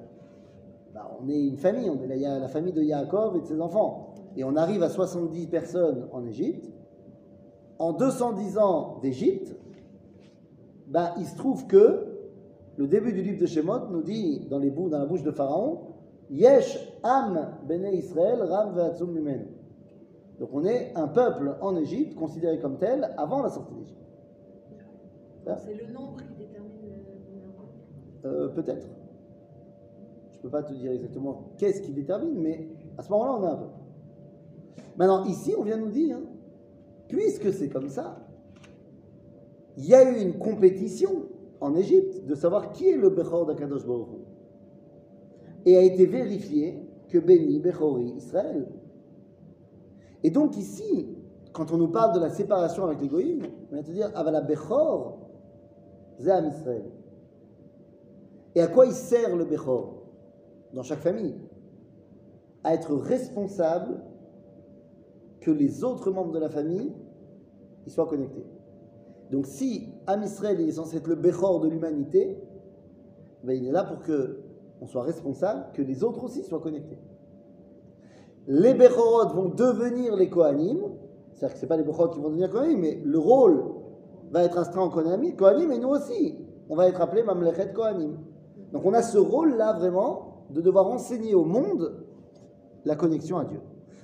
bah, 0.94 1.10
on 1.20 1.28
est 1.28 1.46
une 1.46 1.56
famille, 1.56 1.90
on 1.90 2.02
est 2.02 2.16
la, 2.16 2.48
famille 2.48 2.72
de 2.72 2.82
Yaakov 2.82 3.36
et 3.36 3.40
de 3.40 3.46
ses 3.46 3.60
enfants. 3.60 4.14
Et 4.36 4.44
on 4.44 4.56
arrive 4.56 4.82
à 4.82 4.88
70 4.88 5.46
personnes 5.46 6.08
en 6.12 6.24
Égypte. 6.26 6.70
En 7.78 7.92
210 7.92 8.58
ans 8.58 8.98
d'Égypte, 9.02 9.54
bah, 10.88 11.14
il 11.18 11.26
se 11.26 11.36
trouve 11.36 11.66
que 11.66 12.06
le 12.76 12.86
début 12.86 13.12
du 13.12 13.22
livre 13.22 13.40
de 13.40 13.46
Shemot 13.46 13.88
nous 13.90 14.02
dit 14.02 14.46
dans, 14.48 14.58
la 14.58 15.04
bouche 15.04 15.22
de 15.22 15.30
Pharaon 15.30 15.80
Yesh 16.30 16.78
am 17.02 17.56
bene 17.66 17.92
Israël 17.92 18.42
ram 18.42 18.74
ve'atzum 18.74 19.12
mimenu. 19.12 19.48
Donc 20.38 20.50
on 20.52 20.64
est 20.64 20.92
un 20.94 21.08
peuple 21.08 21.56
en 21.60 21.76
Égypte 21.76 22.14
considéré 22.14 22.58
comme 22.58 22.78
tel 22.78 23.14
avant 23.16 23.42
la 23.42 23.48
sortie 23.48 23.74
d'Égypte. 23.74 24.07
C'est 25.56 25.74
le 25.74 25.92
nombre 25.92 26.16
qui 26.18 26.34
détermine 26.34 26.72
le. 28.24 28.28
Euh, 28.28 28.48
Peut-être. 28.48 28.86
Je 30.32 30.36
ne 30.38 30.42
peux 30.42 30.50
pas 30.50 30.62
te 30.62 30.72
dire 30.72 30.92
exactement 30.92 31.50
qu'est-ce 31.56 31.80
qui 31.80 31.92
détermine, 31.92 32.38
mais 32.38 32.68
à 32.96 33.02
ce 33.02 33.10
moment-là, 33.10 33.32
on 33.40 33.44
a 33.44 33.50
un 33.52 33.56
peu. 33.56 33.66
Maintenant, 34.96 35.24
ici, 35.24 35.54
on 35.58 35.62
vient 35.62 35.76
nous 35.76 35.90
dire, 35.90 36.18
puisque 37.08 37.52
c'est 37.52 37.68
comme 37.68 37.88
ça, 37.88 38.28
il 39.76 39.86
y 39.86 39.94
a 39.94 40.10
eu 40.10 40.20
une 40.20 40.38
compétition 40.38 41.26
en 41.60 41.74
Égypte 41.74 42.24
de 42.26 42.34
savoir 42.34 42.72
qui 42.72 42.88
est 42.88 42.96
le 42.96 43.10
Bechor 43.10 43.46
d'Akadosh 43.46 43.86
Baruch. 43.86 44.08
Et 45.66 45.76
a 45.76 45.82
été 45.82 46.06
vérifié 46.06 46.82
que 47.08 47.18
Béni, 47.18 47.58
Bechori, 47.58 48.12
Israël. 48.16 48.68
Et 50.22 50.30
donc 50.30 50.56
ici, 50.56 51.08
quand 51.52 51.72
on 51.72 51.76
nous 51.76 51.88
parle 51.88 52.14
de 52.14 52.20
la 52.20 52.30
séparation 52.30 52.84
avec 52.84 53.00
les 53.00 53.08
Goïms, 53.08 53.46
on 53.70 53.74
vient 53.74 53.82
te 53.82 53.90
dire, 53.90 54.10
ah, 54.14 54.22
bah, 54.22 54.30
la 54.30 54.40
Bechor, 54.40 55.27
c'est 56.18 56.30
Am. 56.30 56.50
Et 58.54 58.60
à 58.60 58.66
quoi 58.66 58.86
il 58.86 58.92
sert 58.92 59.36
le 59.36 59.44
Bechor? 59.44 59.94
Dans 60.74 60.82
chaque 60.82 61.00
famille 61.00 61.34
À 62.64 62.74
être 62.74 62.94
responsable 62.94 64.02
que 65.40 65.50
les 65.50 65.84
autres 65.84 66.10
membres 66.10 66.32
de 66.32 66.38
la 66.38 66.50
famille 66.50 66.92
ils 67.86 67.92
soient 67.92 68.06
connectés. 68.06 68.44
Donc 69.30 69.46
si 69.46 69.88
Am 70.06 70.22
Israël 70.22 70.60
il 70.60 70.68
est 70.68 70.72
censé 70.72 70.96
être 70.98 71.06
le 71.06 71.14
Bechor 71.14 71.60
de 71.60 71.68
l'humanité, 71.68 72.42
ben, 73.44 73.52
il 73.52 73.66
est 73.66 73.72
là 73.72 73.84
pour 73.84 74.00
que 74.00 74.40
on 74.80 74.86
soit 74.86 75.02
responsable, 75.02 75.66
que 75.74 75.82
les 75.82 76.04
autres 76.04 76.24
aussi 76.24 76.42
soient 76.44 76.60
connectés. 76.60 76.98
Les 78.46 78.74
Bechorot 78.74 79.28
vont 79.34 79.48
devenir 79.48 80.16
les 80.16 80.30
Kohanim, 80.30 80.78
c'est-à-dire 81.32 81.54
que 81.54 81.60
ce 81.60 81.66
pas 81.66 81.76
les 81.76 81.82
Bechorot 81.82 82.08
qui 82.08 82.20
vont 82.20 82.28
devenir 82.28 82.50
Kohanim, 82.50 82.78
mais 82.80 83.00
le 83.04 83.18
rôle 83.18 83.62
va 84.30 84.44
être 84.44 84.58
inscrit 84.58 84.78
en 84.78 84.88
Kohanim, 84.88 85.72
et 85.72 85.78
nous 85.78 85.88
aussi, 85.88 86.36
on 86.68 86.76
va 86.76 86.88
être 86.88 87.00
appelés 87.00 87.22
Mamlechet 87.22 87.72
Kohanim. 87.72 88.18
Donc 88.72 88.84
on 88.84 88.92
a 88.92 89.02
ce 89.02 89.18
rôle-là 89.18 89.74
vraiment 89.74 90.46
de 90.50 90.60
devoir 90.60 90.86
enseigner 90.88 91.34
au 91.34 91.44
monde 91.44 92.04
la 92.84 92.96
connexion 92.96 93.38
à 93.38 93.44
Dieu. 93.44 93.60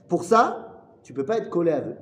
Pour 0.08 0.24
ça, 0.24 0.86
tu 1.02 1.12
peux 1.12 1.24
pas 1.24 1.38
être 1.38 1.50
collé 1.50 1.72
à 1.72 1.80
eux. 1.80 1.96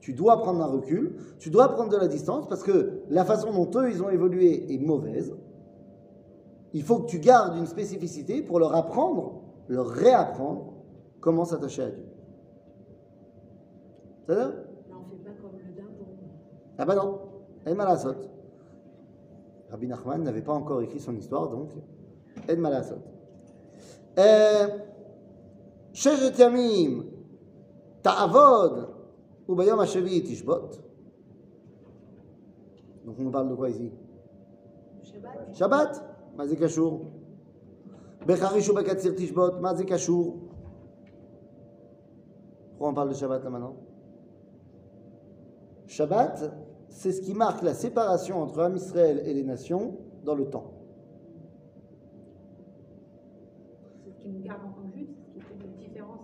Tu 0.00 0.12
dois 0.12 0.38
prendre 0.38 0.62
un 0.62 0.66
recul, 0.66 1.16
tu 1.38 1.50
dois 1.50 1.68
prendre 1.68 1.90
de 1.90 1.96
la 1.96 2.06
distance 2.06 2.48
parce 2.48 2.62
que 2.62 3.00
la 3.08 3.24
façon 3.24 3.52
dont 3.52 3.80
eux 3.80 3.90
ils 3.90 4.02
ont 4.02 4.10
évolué 4.10 4.72
est 4.72 4.78
mauvaise. 4.78 5.34
Il 6.72 6.82
faut 6.82 6.98
que 6.98 7.06
tu 7.06 7.18
gardes 7.18 7.56
une 7.56 7.66
spécificité 7.66 8.42
pour 8.42 8.58
leur 8.58 8.74
apprendre, 8.74 9.40
leur 9.68 9.86
réapprendre 9.86 10.74
comment 11.20 11.44
s'attacher 11.44 11.82
à 11.82 11.90
Dieu. 11.90 12.04
C'est 14.26 14.34
ça 14.34 14.48
Là, 14.48 14.54
on 14.92 15.10
fait 15.10 15.16
pas 15.24 15.30
comme 15.40 15.52
le. 15.58 15.66
Ah 16.78 16.84
bah 16.84 16.94
non, 16.94 17.20
Ed 17.65 17.75
Malasot. 17.75 18.15
Rabbi 19.69 19.87
Nachman 19.87 20.23
n'avait 20.23 20.41
pas 20.41 20.53
encore 20.53 20.81
écrit 20.81 20.99
son 20.99 21.15
histoire, 21.15 21.49
donc 21.49 21.69
Ed 22.47 22.59
Malasot. 22.59 22.99
Euh, 24.17 24.67
Shejet 25.93 26.37
Yamim, 26.37 27.05
Ta'avod, 28.01 28.89
Ubayom 29.47 29.79
Hashevi 29.79 30.23
Tishbot. 30.23 30.69
Donc 33.05 33.15
on 33.19 33.23
nous 33.23 33.31
parle 33.31 33.49
de 33.49 33.55
quoi 33.55 33.69
ici 33.69 33.91
Shabbat. 35.03 35.53
Shabbat, 35.53 36.01
מה 36.35 36.47
זה 36.47 36.55
קשור? 36.55 37.05
בחריש 38.25 38.69
ובקציר 38.69 39.13
תשבות, 39.17 39.53
מה 39.61 39.73
זה 39.73 39.85
קשור? 39.85 40.37
Pourquoi 42.77 42.89
on 42.89 42.93
parle 42.93 43.09
de 43.09 43.13
Shabbat 43.13 43.43
là 43.43 43.49
maintenant 43.49 43.75
Shabbat, 45.87 46.51
c'est 46.96 47.12
ce 47.12 47.20
qui 47.20 47.34
marque 47.34 47.62
la 47.62 47.74
séparation 47.74 48.40
entre 48.40 48.58
Am 48.60 48.74
Israël 48.74 49.20
et 49.26 49.34
les 49.34 49.42
nations 49.42 49.98
dans 50.24 50.34
le 50.34 50.46
temps. 50.46 50.72
C'est 54.02 54.12
ce 54.12 54.18
qui 54.18 54.30
nous 54.30 54.40
garde 54.40 54.62
en 54.64 54.70
tant 54.70 54.82
que 54.88 54.92
juifs, 54.94 55.10
c'est 55.34 55.40
ce 55.40 55.46
qui 55.46 55.58
fait 55.58 55.66
une 55.66 55.76
différence. 55.76 56.20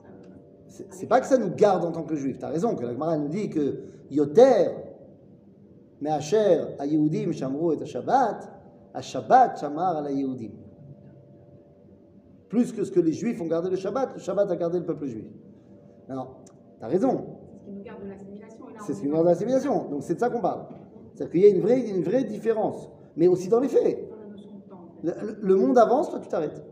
C'est 0.68 0.94
c'est 0.94 1.06
pas 1.06 1.20
que 1.20 1.26
ça 1.26 1.36
nous 1.36 1.54
garde 1.54 1.84
en 1.84 1.92
tant 1.92 2.04
que 2.04 2.16
juifs. 2.16 2.38
Tu 2.38 2.44
as 2.46 2.48
raison 2.48 2.74
que 2.74 2.84
la 2.84 2.92
Gemara 2.94 3.18
nous 3.18 3.28
dit 3.28 3.50
que 3.50 3.82
Yoter, 4.10 4.70
Me'asher, 6.00 6.64
a 6.78 6.86
Yehudim, 6.86 7.32
Shamru 7.32 7.74
et 7.74 7.84
Shabbat, 7.84 8.50
a 8.94 9.02
Shabbat, 9.02 9.60
Shamar, 9.60 9.98
à 9.98 10.00
la 10.00 10.10
Yehudim. 10.10 10.52
Plus 12.48 12.72
que 12.72 12.82
ce 12.84 12.90
que 12.90 13.00
les 13.00 13.12
juifs 13.12 13.38
ont 13.42 13.46
gardé 13.46 13.68
le 13.68 13.76
Shabbat, 13.76 14.14
le 14.14 14.20
Shabbat 14.20 14.50
a 14.50 14.56
gardé 14.56 14.78
le 14.78 14.86
peuple 14.86 15.04
juif. 15.04 15.26
Non, 16.08 16.28
tu 16.78 16.84
as 16.84 16.88
raison. 16.88 17.26
C'est 17.50 17.58
ce 17.58 17.64
qui 17.66 17.72
nous 17.72 17.82
garde 17.82 18.02
de 18.02 18.08
l'assimilation. 18.08 18.31
C'est 18.86 18.94
ce 18.94 19.00
qui 19.00 19.08
l'assimilation. 19.08 19.88
Donc 19.88 20.02
c'est 20.02 20.14
de 20.14 20.20
ça 20.20 20.30
qu'on 20.30 20.40
parle. 20.40 20.66
C'est-à-dire 21.14 21.30
qu'il 21.32 21.40
y 21.42 21.46
a 21.46 21.48
une 21.48 21.60
vraie, 21.60 21.80
une 21.80 22.02
vraie 22.02 22.24
différence. 22.24 22.90
Mais 23.16 23.28
aussi 23.28 23.48
dans 23.48 23.60
les 23.60 23.68
faits. 23.68 24.08
Le, 25.02 25.56
monde 25.56 25.76
avance, 25.78 26.10
toi 26.10 26.20
tu 26.20 26.28
t'arrêtes. 26.28 26.64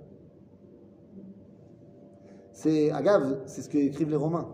C'est 2.53 2.91
Agave, 2.91 3.41
c'est 3.47 3.63
ce 3.63 3.69
que 3.69 3.79
écrivent 3.79 4.11
les 4.11 4.17
Romains. 4.17 4.49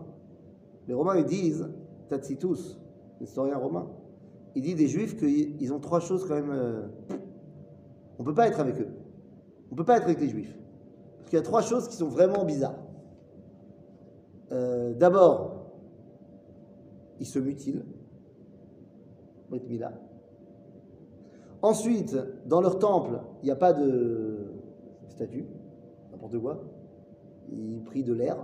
Les 0.87 0.93
Romains 0.93 1.17
ils 1.17 1.25
disent, 1.25 1.69
Tacitus, 2.09 2.79
l'historien 3.19 3.57
romain, 3.57 3.87
il 4.55 4.61
dit 4.61 4.75
des 4.75 4.87
Juifs 4.87 5.17
qu'ils 5.17 5.73
ont 5.73 5.79
trois 5.79 5.99
choses 5.99 6.25
quand 6.25 6.35
même. 6.35 6.51
euh, 6.51 6.87
on 8.17 8.23
peut 8.23 8.33
pas 8.33 8.47
être 8.47 8.59
avec 8.59 8.79
eux. 8.79 8.89
On 9.71 9.75
peut 9.75 9.85
pas 9.85 9.97
être 9.97 10.05
avec 10.05 10.19
les 10.19 10.29
Juifs. 10.29 10.57
Parce 11.17 11.29
qu'il 11.29 11.37
y 11.37 11.41
a 11.41 11.45
trois 11.45 11.61
choses 11.61 11.87
qui 11.87 11.95
sont 11.95 12.07
vraiment 12.07 12.45
bizarres. 12.45 12.79
Euh, 14.51 14.93
D'abord, 14.93 15.56
ils 17.19 17.25
se 17.25 17.39
Mila. 19.67 19.91
Ensuite, 21.61 22.15
dans 22.45 22.61
leur 22.61 22.79
temple, 22.79 23.19
il 23.41 23.45
n'y 23.45 23.51
a 23.51 23.55
pas 23.55 23.73
de 23.73 24.51
statue, 25.09 25.45
n'importe 26.11 26.37
quoi. 26.39 26.63
Ils 27.49 27.81
prient 27.83 28.03
de 28.03 28.13
l'air. 28.13 28.37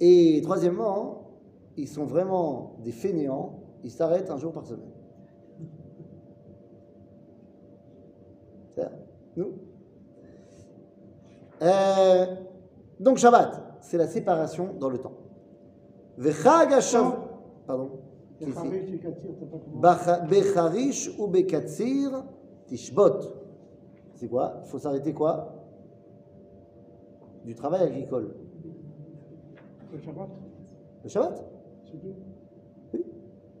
Et 0.00 0.40
troisièmement, 0.42 1.30
ils 1.76 1.88
sont 1.88 2.04
vraiment 2.04 2.76
des 2.82 2.92
fainéants. 2.92 3.60
Ils 3.84 3.90
s'arrêtent 3.90 4.30
un 4.30 4.38
jour 4.38 4.52
par 4.52 4.66
semaine. 4.66 4.90
Ça, 8.74 8.90
nous 9.36 9.52
Euh, 11.62 12.26
Donc 12.98 13.18
Shabbat, 13.18 13.78
c'est 13.80 13.98
la 13.98 14.06
séparation 14.06 14.74
dans 14.78 14.88
le 14.88 14.98
temps. 14.98 15.12
Vechag 16.16 16.80
Pardon? 17.66 17.90
Becharish 20.28 21.10
ou 21.18 21.26
Bekatsir 21.28 22.24
Tishbot. 22.66 23.20
C'est 24.14 24.28
quoi? 24.28 24.60
Il 24.64 24.68
faut 24.68 24.78
s'arrêter 24.78 25.12
quoi? 25.12 25.54
Du 27.44 27.54
travail 27.54 27.82
agricole. 27.82 28.34
Le 29.92 29.98
Shabbat, 30.00 30.28
Le 31.04 31.08
Shabbat? 31.08 31.44
C'est 31.84 31.98
tout. 32.00 32.14
Oui. 32.94 33.04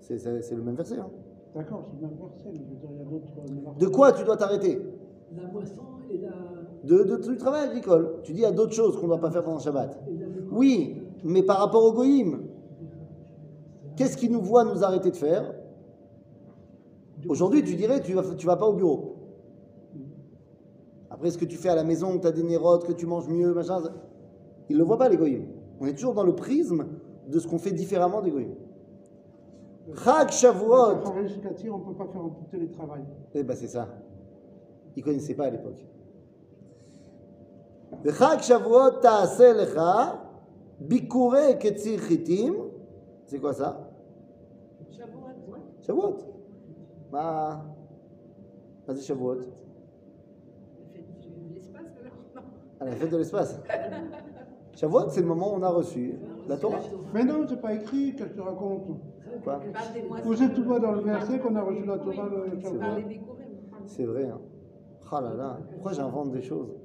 C'est 0.00 0.18
c'est- 0.18 0.42
c'est 0.42 0.54
le 0.54 0.62
même 0.62 0.76
verset. 0.76 0.98
hein. 0.98 1.10
D'accord, 1.54 1.84
c'est 1.90 2.00
le 2.00 2.06
même 2.08 2.16
verset, 2.16 2.38
mais 2.46 2.52
je 2.54 2.70
veux 2.70 2.76
dire, 2.80 2.88
il 2.92 2.98
y 2.98 3.00
a 3.02 3.04
d'autres. 3.04 3.76
euh. 3.76 3.78
De 3.80 3.86
quoi 3.88 4.12
tu 4.12 4.24
dois 4.24 4.36
t'arrêter? 4.36 4.80
La 5.36 5.48
moisson 5.48 5.82
et 6.10 6.18
la. 6.18 6.30
de, 6.84 7.02
de- 7.04 7.28
Du 7.28 7.36
travail 7.36 7.68
agricole. 7.68 8.20
Tu 8.22 8.32
dis 8.32 8.38
il 8.40 8.42
y 8.42 8.46
a 8.46 8.52
d'autres 8.52 8.72
choses 8.72 8.96
qu'on 8.96 9.02
ne 9.02 9.08
doit 9.08 9.20
pas 9.20 9.30
faire 9.30 9.42
pendant 9.44 9.58
le 9.58 9.62
Shabbat. 9.62 9.98
Oui, 10.50 11.02
mais 11.24 11.42
par 11.42 11.58
rapport 11.58 11.84
au 11.84 11.92
Goïm, 11.92 12.42
Qu'est-ce 13.96 14.16
qui 14.16 14.28
nous 14.28 14.40
voit 14.40 14.64
nous 14.64 14.82
arrêter 14.84 15.10
de 15.10 15.16
faire? 15.16 15.54
Aujourd'hui, 17.28 17.62
tu 17.62 17.76
dirais, 17.76 18.00
tu 18.00 18.14
vas, 18.14 18.22
tu 18.36 18.46
vas 18.46 18.56
pas 18.56 18.66
au 18.66 18.74
bureau. 18.74 19.16
Après, 21.10 21.30
ce 21.30 21.38
que 21.38 21.44
tu 21.44 21.56
fais 21.56 21.68
à 21.68 21.74
la 21.74 21.84
maison, 21.84 22.16
que 22.16 22.22
tu 22.22 22.26
as 22.26 22.32
des 22.32 22.42
nérodes, 22.42 22.84
que 22.84 22.92
tu 22.92 23.06
manges 23.06 23.28
mieux, 23.28 23.52
machin, 23.52 23.80
ils 24.68 24.74
ne 24.74 24.78
le 24.78 24.84
voient 24.84 24.98
pas, 24.98 25.08
les 25.08 25.16
goyim. 25.16 25.44
On 25.80 25.86
est 25.86 25.94
toujours 25.94 26.14
dans 26.14 26.24
le 26.24 26.34
prisme 26.34 26.86
de 27.28 27.38
ce 27.38 27.46
qu'on 27.46 27.58
fait 27.58 27.72
différemment 27.72 28.22
des 28.22 28.30
goyim. 28.30 28.54
Chag 30.04 30.30
Shavuot. 30.30 31.02
On 31.04 31.78
ne 31.78 31.84
peut 31.84 31.94
pas 31.94 32.06
faire 32.06 32.22
un 32.22 32.30
télétravail. 32.50 33.02
Eh 33.34 33.42
ben, 33.42 33.56
c'est 33.56 33.68
ça. 33.68 33.88
Ils 34.96 35.00
ne 35.00 35.04
connaissaient 35.04 35.34
pas 35.34 35.46
à 35.46 35.50
l'époque. 35.50 35.84
Chag 38.04 38.40
Shavuot 38.40 39.00
ta'aseh 39.02 39.54
lecha 39.54 40.22
bikure 40.80 41.58
ketzir. 41.58 42.00
C'est 43.26 43.38
quoi 43.38 43.52
ça? 43.52 43.81
שבועות. 45.81 46.23
מה 47.11 47.59
מה 48.87 48.93
זה 48.93 49.01
שבועות? 49.03 49.37
La 49.39 49.45
fête 51.41 51.49
de 51.49 51.57
l'espace, 51.57 51.91
alors 51.99 52.13
Non. 52.35 52.41
À 52.79 52.85
la 52.85 52.91
fête 52.91 53.11
de 53.11 53.17
l'espace. 53.17 53.59
Shavuot, 54.75 55.09
c'est 55.09 55.21
le 55.21 55.27
moment 55.27 55.53
où 55.53 55.57
on 55.57 55.63
a 55.63 55.69
reçu 55.69 56.13
la 56.47 56.57
Torah. 56.57 56.79
Mais 57.13 57.23
non, 57.23 57.45
c'est 57.49 57.59
pas 57.59 57.73
écrit, 57.73 58.13
qu'est-ce 58.15 58.29
que 58.29 58.35
tu 58.35 58.41
racontes 58.41 58.85
Quoi 59.43 59.59
Parle 59.73 59.93
des 59.93 60.03
moissons. 60.03 60.23
Vous 60.25 60.43
êtes 60.43 60.53
tout 60.53 60.63
droit 60.63 60.79
dans 60.79 60.91
le 60.91 61.01
verset 61.01 61.39
qu'on 61.39 61.55
a 61.55 61.61
reçu 61.61 61.83
la 61.85 61.97
Torah 61.97 62.29
le 62.29 62.51
C'est 62.53 62.61
Shabbat. 62.61 62.79
Parle 62.79 62.95
des 62.95 63.03
Bikurim. 63.03 63.47
C'est 63.87 64.05
vrai. 64.05 64.25
Hein. 64.25 64.39
Ah 65.11 65.21
là 65.21 65.33
là, 65.33 65.59
pourquoi 65.71 65.93
j'invente 65.93 66.31
des 66.31 66.41
choses 66.41 66.75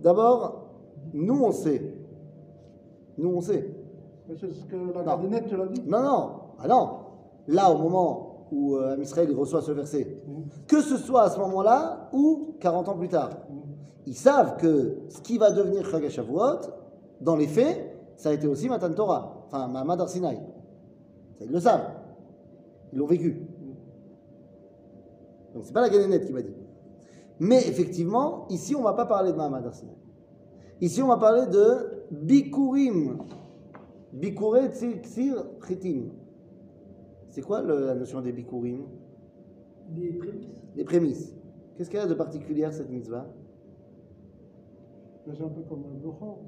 D'abord, 0.00 0.68
nous 1.12 1.42
on 1.44 1.50
sait. 1.50 1.82
Nous 3.18 3.30
on 3.30 3.40
sait. 3.40 3.74
Mais 4.28 4.36
C'est 4.36 4.52
ce 4.52 4.64
que 4.66 4.76
la 4.94 5.02
gardinette 5.02 5.48
te 5.48 5.54
l'a 5.56 5.66
dit. 5.66 5.82
Non, 5.86 6.02
non, 6.02 6.30
ah 6.59 6.67
non. 6.67 6.89
Là, 7.47 7.71
au 7.71 7.77
moment 7.77 8.47
où 8.51 8.75
euh, 8.75 8.97
Israël 9.01 9.33
reçoit 9.35 9.61
ce 9.61 9.71
verset, 9.71 10.21
que 10.67 10.81
ce 10.81 10.97
soit 10.97 11.23
à 11.23 11.29
ce 11.29 11.39
moment-là 11.39 12.09
ou 12.13 12.55
40 12.59 12.89
ans 12.89 12.97
plus 12.97 13.09
tard, 13.09 13.31
ils 14.05 14.15
savent 14.15 14.57
que 14.57 14.99
ce 15.09 15.21
qui 15.21 15.37
va 15.37 15.51
devenir 15.51 15.89
Chag 15.89 16.05
HaShavuot, 16.05 16.59
dans 17.21 17.35
les 17.35 17.47
faits, 17.47 17.95
ça 18.17 18.29
a 18.29 18.33
été 18.33 18.47
aussi 18.47 18.69
Matan 18.69 18.93
Torah, 18.93 19.45
enfin 19.47 19.67
Mahamad 19.67 19.99
Arsinaï. 20.01 20.39
Ils 21.41 21.51
le 21.51 21.59
savent. 21.59 21.91
Ils 22.93 22.99
l'ont 22.99 23.07
vécu. 23.07 23.41
Donc 25.53 25.63
c'est 25.65 25.73
pas 25.73 25.81
la 25.81 25.89
Ganénette 25.89 26.25
qui 26.25 26.33
m'a 26.33 26.41
dit. 26.41 26.53
Mais 27.39 27.67
effectivement, 27.67 28.45
ici 28.49 28.75
on 28.75 28.81
va 28.81 28.93
pas 28.93 29.05
parler 29.05 29.31
de 29.31 29.37
Mahamad 29.37 29.65
Arsinaï. 29.65 29.95
Ici 30.81 31.01
on 31.01 31.07
va 31.07 31.17
parler 31.17 31.47
de 31.47 32.05
Bikurim. 32.11 33.17
Bikure 34.13 34.67
Tsir 34.71 35.45
Chitim. 35.67 36.11
C'est 37.35 37.41
quoi 37.41 37.61
le- 37.61 37.85
la 37.87 37.95
notion 37.95 38.21
des 38.21 38.31
Bikurim 38.31 38.85
Des 39.89 40.13
prémices. 40.13 40.47
Des 40.73 40.83
prémices. 40.85 41.35
Qu'est-ce 41.75 41.89
qu'elle 41.89 41.99
a 41.99 42.07
de 42.07 42.13
particulière 42.13 42.71
cette 42.71 42.89
mitzvah? 42.89 43.27
Mais 45.27 45.33
C'est 45.35 45.43
un 45.43 45.49
peu 45.49 45.61
comme 45.63 45.83
le 45.83 45.99
Bechor. 45.99 46.39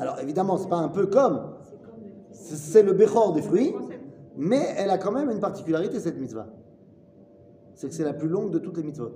Alors 0.00 0.18
évidemment, 0.18 0.56
c'est 0.58 0.68
pas 0.68 0.78
un 0.78 0.88
peu 0.88 1.06
comme, 1.06 1.42
C'est 1.62 1.76
le- 1.76 1.78
c'est 2.32 2.56
c'est 2.56 2.82
le 2.82 2.92
Bechor 2.92 3.34
des 3.34 3.42
fruits, 3.42 3.72
mais 4.36 4.66
elle 4.76 4.90
a 4.90 4.98
quand 4.98 5.12
même 5.12 5.30
une 5.30 5.38
particularité 5.38 6.00
cette 6.00 6.18
mitzvah. 6.18 6.48
C'est 7.76 7.86
que 7.86 7.94
c'est 7.94 8.02
la 8.02 8.14
plus 8.14 8.26
longue 8.28 8.50
de 8.50 8.58
toutes 8.58 8.76
les 8.78 8.82
mitzvot. 8.82 9.12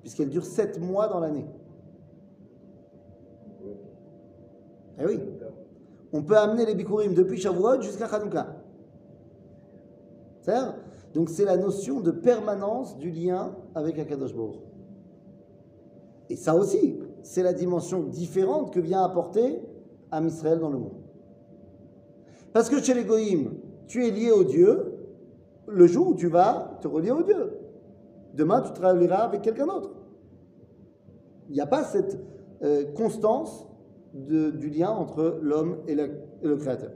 Puisqu'elle 0.00 0.30
dure 0.30 0.46
7 0.46 0.80
mois 0.80 1.08
dans 1.08 1.20
l'année. 1.20 1.44
Eh 4.98 5.04
oui. 5.04 5.20
On 6.14 6.22
peut 6.22 6.38
amener 6.38 6.64
les 6.64 6.74
bikurim 6.74 7.12
depuis 7.12 7.36
Shavuot 7.38 7.82
jusqu'à 7.82 8.06
Hanouka. 8.06 8.55
Donc 11.14 11.30
c'est 11.30 11.44
la 11.44 11.56
notion 11.56 12.00
de 12.00 12.10
permanence 12.10 12.98
du 12.98 13.10
lien 13.10 13.56
avec 13.74 13.98
Akadosh 13.98 14.34
Baruch. 14.34 14.60
Et 16.28 16.36
ça 16.36 16.54
aussi, 16.54 16.98
c'est 17.22 17.42
la 17.42 17.52
dimension 17.52 18.02
différente 18.02 18.72
que 18.72 18.80
vient 18.80 19.02
apporter 19.02 19.60
Am 20.10 20.26
Israël 20.26 20.58
dans 20.58 20.70
le 20.70 20.78
monde. 20.78 21.00
Parce 22.52 22.68
que 22.68 22.82
chez 22.82 22.94
les 22.94 23.04
Goïms, 23.04 23.54
tu 23.86 24.06
es 24.06 24.10
lié 24.10 24.30
au 24.30 24.44
Dieu 24.44 24.94
le 25.68 25.86
jour 25.86 26.08
où 26.08 26.14
tu 26.14 26.28
vas 26.28 26.78
te 26.80 26.88
relier 26.88 27.10
au 27.10 27.22
Dieu. 27.22 27.58
Demain, 28.34 28.60
tu 28.60 28.72
te 28.72 28.84
relieras 28.84 29.24
avec 29.24 29.42
quelqu'un 29.42 29.66
d'autre. 29.66 29.90
Il 31.48 31.54
n'y 31.54 31.60
a 31.60 31.66
pas 31.66 31.84
cette 31.84 32.18
euh, 32.62 32.84
constance 32.92 33.66
du 34.12 34.70
lien 34.70 34.90
entre 34.90 35.38
l'homme 35.42 35.78
et, 35.86 35.92
et 35.92 36.46
le 36.46 36.56
Créateur. 36.56 36.92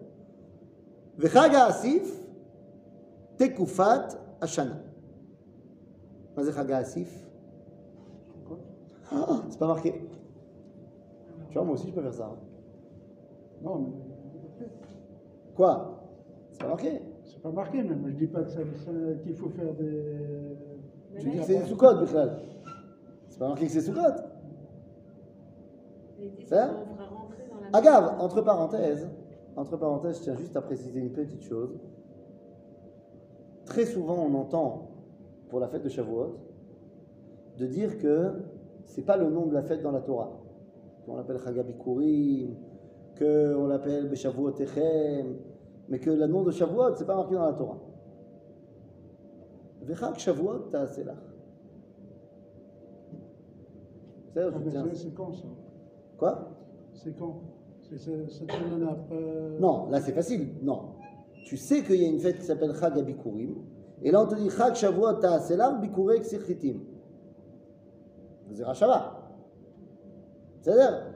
Vechag 1.19 1.55
Asif, 1.55 2.21
Tekufat 3.41 4.09
Ashana. 4.43 4.83
C'est 6.37 6.55
pas 9.59 9.67
marqué. 9.67 10.07
Tu 11.49 11.55
vois, 11.55 11.65
moi 11.65 11.75
aussi 11.75 11.89
je 11.89 11.95
peux 11.95 12.03
faire 12.03 12.13
ça. 12.13 12.37
Non, 13.63 13.79
mais. 13.79 13.93
Quoi 15.57 16.03
C'est 16.53 16.61
pas 16.61 16.69
marqué. 16.69 17.01
C'est 17.25 17.41
pas 17.41 17.51
marqué, 17.51 17.83
même. 17.83 18.05
Je 18.09 18.13
dis 18.13 18.27
pas 18.27 18.43
que 18.43 19.15
qu'il 19.23 19.35
faut 19.35 19.49
faire 19.49 19.73
des. 19.73 20.59
Tu 21.19 21.31
dis 21.31 21.39
que 21.39 21.45
c'est 21.45 21.65
sous 21.65 21.77
code, 21.77 22.05
Bichlal. 22.05 22.43
C'est 23.29 23.39
pas 23.39 23.49
marqué 23.49 23.65
que 23.65 23.73
c'est 23.73 23.81
sous 23.81 23.95
code. 23.95 24.23
Hein 26.53 26.77
Agave, 27.73 28.21
entre 28.21 28.43
parenthèses, 28.43 29.09
entre 29.57 29.79
parenthèses, 29.79 30.19
je 30.19 30.25
tiens 30.25 30.37
juste 30.37 30.55
à 30.57 30.61
préciser 30.61 31.01
une 31.01 31.13
petite 31.13 31.43
chose. 31.43 31.81
Très 33.71 33.87
souvent, 33.87 34.27
on 34.29 34.35
entend, 34.35 34.89
pour 35.49 35.61
la 35.61 35.69
fête 35.69 35.85
de 35.85 35.89
Shavuot, 35.89 36.35
de 37.57 37.67
dire 37.67 37.99
que 37.99 38.33
c'est 38.85 39.03
pas 39.03 39.17
le 39.17 39.31
nom 39.31 39.47
de 39.47 39.55
la 39.55 39.63
fête 39.63 39.81
dans 39.81 39.93
la 39.93 40.01
Torah. 40.01 40.33
Qu'on 41.07 41.15
l'appelle 41.15 41.39
Chagabikurim, 41.39 42.57
qu'on 43.17 43.67
l'appelle 43.69 44.09
Beshavuot 44.09 44.59
Echem, 44.59 45.37
mais 45.89 46.01
que 46.01 46.11
le 46.11 46.27
nom 46.27 46.43
de 46.43 46.51
Shavuot, 46.51 46.97
c'est 46.97 47.07
pas 47.07 47.15
marqué 47.15 47.37
dans 47.37 47.45
la 47.47 47.53
Torah. 47.53 47.79
Vechag 49.83 50.17
Shavuot 50.17 50.59
Ta'aselach. 50.73 51.15
C'est 54.35 54.41
Ah, 54.43 54.51
c'est- 54.65 54.95
c'est 54.97 55.15
quand 55.15 55.33
ça? 55.33 55.47
Quoi? 56.19 56.51
C'est 56.93 57.17
quand? 57.17 57.41
C'est 57.83 57.99
c'est- 57.99 58.27
cette 58.31 58.51
semaine 58.51 58.89
après. 58.89 59.59
Non, 59.61 59.89
là 59.91 60.01
c'est 60.01 60.13
facile. 60.13 60.49
Non. 60.61 60.81
Tu 61.45 61.57
sais 61.57 61.83
qu'il 61.83 61.97
y 61.97 62.05
a 62.05 62.09
une 62.09 62.19
fête 62.19 62.39
qui 62.39 62.45
s'appelle 62.45 62.75
Chag 62.75 62.99
Abikurim. 62.99 63.57
Et 64.03 64.11
là 64.11 64.23
on 64.23 64.27
te 64.27 64.35
dit 64.35 64.51
Chag 64.51 64.75
Shavuot 64.75 65.15
Ta'aselar 65.15 65.81
Bikurei 65.81 66.21
Ksichitim. 66.21 66.81
C'est 68.53 68.65
Rachava. 68.65 69.33
C'est-à-dire, 70.61 71.07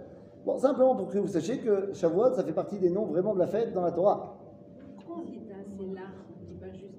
bon, 0.44 0.58
simplement 0.58 0.94
pour 0.94 1.08
que 1.08 1.18
vous 1.18 1.28
sachiez 1.28 1.58
que 1.58 1.92
Shavuot 1.92 2.34
ça 2.34 2.44
fait 2.44 2.52
partie 2.52 2.78
des 2.78 2.90
noms 2.90 3.06
vraiment 3.06 3.34
de 3.34 3.38
la 3.38 3.46
fête 3.46 3.72
dans 3.72 3.82
la 3.82 3.92
Torah. 3.92 4.38
Pourquoi 4.96 5.16
on 5.18 5.24
dit 5.24 5.40
large 5.94 6.12
On 6.30 6.44
dit 6.44 6.54
pas 6.54 6.70
juste. 6.70 6.94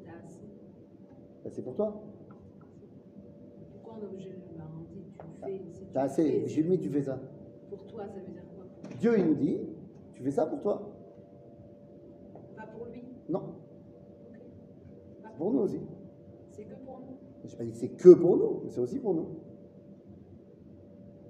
Ben, 1.44 1.52
c'est 1.52 1.62
pour 1.62 1.76
toi. 1.76 2.02
Pourquoi 3.72 3.98
on 4.00 4.04
est 4.04 4.08
obligé 4.08 4.30
de. 4.30 4.36
On 4.78 4.84
dit 4.92 5.06
tu 5.20 5.76
fais. 5.76 5.86
T'as 5.94 6.04
assez. 6.04 6.48
J'ai 6.48 6.64
mis, 6.64 6.80
tu 6.80 6.90
fais 6.90 7.04
ça. 7.04 7.20
Pour 7.70 7.86
toi, 7.86 8.06
ça 8.08 8.20
veut 8.20 8.32
dire 8.32 8.42
quoi? 8.56 8.66
Dieu 9.00 9.20
il 9.20 9.26
nous 9.26 9.36
dit 9.36 9.60
Tu 10.16 10.24
fais 10.24 10.32
ça 10.32 10.48
pour 10.48 10.62
toi 10.62 10.95
pour 12.76 12.86
lui 12.88 13.04
Non. 13.30 13.56
C'est 15.22 15.38
pour 15.38 15.52
nous 15.52 15.60
aussi. 15.60 15.82
C'est 16.52 16.64
que 16.64 16.76
pour 16.76 17.00
nous. 17.00 17.18
Je 17.44 17.52
n'ai 17.52 17.58
pas 17.58 17.64
dit 17.64 17.72
que 17.72 17.78
c'est 17.78 17.90
que 17.90 18.10
pour 18.14 18.38
nous, 18.38 18.62
mais 18.64 18.70
c'est 18.70 18.80
aussi 18.80 19.00
pour 19.00 19.14
nous. 19.14 19.28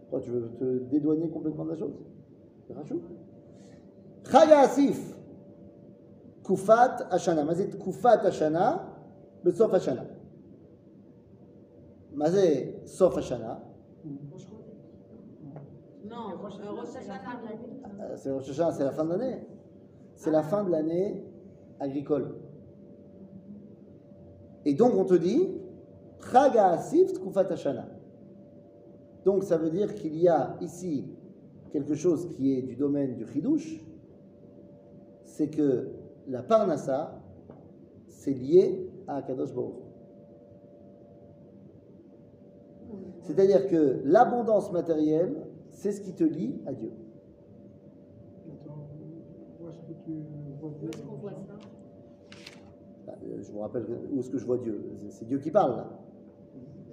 Toi, 0.10 0.20
tu 0.22 0.30
veux 0.30 0.50
te 0.58 0.78
dédouaner 0.90 1.30
complètement 1.30 1.66
de 1.66 1.72
la 1.72 1.76
chose? 1.76 1.94
Rachou 2.70 3.02
Chaga 4.30 4.60
Asif 4.62 5.16
Koufat 6.44 7.08
Ashana. 7.12 7.44
Mazé 7.44 7.70
Koufat 7.70 8.26
Ashana, 8.26 8.88
le 9.44 9.52
Sof 9.52 9.74
Ashana. 9.74 10.06
Mazé 12.14 12.82
Sof 12.86 13.18
Ashana. 13.18 13.62
Non, 16.16 16.38
Rosh 16.42 16.54
Hashanah. 16.96 17.42
Euh, 18.00 18.16
c'est 18.16 18.32
Rosh 18.32 18.50
Hashanah, 18.50 18.72
c'est 18.72 18.84
la 18.84 18.92
fin 18.92 19.06
de 19.06 19.10
l'année. 19.10 19.40
C'est 20.16 20.32
la 20.32 20.40
ah. 20.40 20.44
fin 20.44 20.64
de 20.64 20.70
l'année 20.70 21.24
agricole. 21.80 22.36
Et 24.66 24.74
donc 24.74 24.94
on 24.96 25.06
te 25.06 25.16
dit. 25.16 25.50
Donc 29.26 29.44
ça 29.44 29.58
veut 29.58 29.70
dire 29.70 29.94
qu'il 29.94 30.18
y 30.18 30.28
a 30.28 30.58
ici 30.62 31.06
quelque 31.72 31.96
chose 31.96 32.28
qui 32.30 32.58
est 32.58 32.62
du 32.62 32.76
domaine 32.76 33.16
du 33.16 33.28
Chidouche, 33.28 33.80
c'est 35.24 35.50
que 35.50 35.90
la 36.28 36.42
Parnassa, 36.42 37.22
c'est 38.08 38.34
lié 38.34 38.90
à 39.08 39.22
Kadosh 39.22 39.54
Baruch. 39.54 39.76
C'est-à-dire 43.22 43.68
que 43.68 44.02
l'abondance 44.06 44.72
matérielle, 44.72 45.36
c'est 45.72 45.92
ce 45.92 46.02
qui 46.02 46.14
te 46.14 46.24
lie 46.24 46.62
à 46.66 46.74
Dieu. 46.74 46.92
Attends, 48.48 48.88
où 49.60 49.70
est-ce 49.70 49.82
que 49.82 49.94
tu 50.06 50.12
vois 50.60 50.70
Où 50.70 50.88
est-ce 50.90 51.02
qu'on 51.04 51.16
voit 51.16 51.32
ça? 51.32 51.54
Bah, 53.08 53.14
euh, 53.24 53.38
Je 53.42 53.52
vous 53.52 53.60
rappelle 53.60 53.86
où 54.12 54.20
est-ce 54.20 54.30
que 54.30 54.38
je 54.38 54.46
vois 54.46 54.58
Dieu? 54.58 54.82
C'est- 55.10 55.26
Dieu 55.26 55.40
qui 55.40 55.52
parle 55.52 55.78
là. 55.78 55.90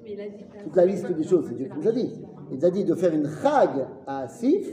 Mais 0.03 0.12
il 0.14 0.20
a 0.20 0.29
dit 0.29 0.44
t'as 0.53 0.62
Toute 0.64 0.77
la 0.77 0.87
liste 0.87 1.11
des 1.12 1.22
choses, 1.22 1.46
c'est 1.48 1.55
Dieu 1.55 1.68
qui 1.68 1.79
nous 1.79 1.88
a 1.88 1.92
dit. 1.92 2.11
Il 2.51 2.57
nous 2.59 2.64
a 2.64 2.70
dit 2.70 2.85
de 2.85 2.94
faire 2.94 3.14
une 3.14 3.29
chag 3.29 3.87
à 4.07 4.18
Asif, 4.20 4.68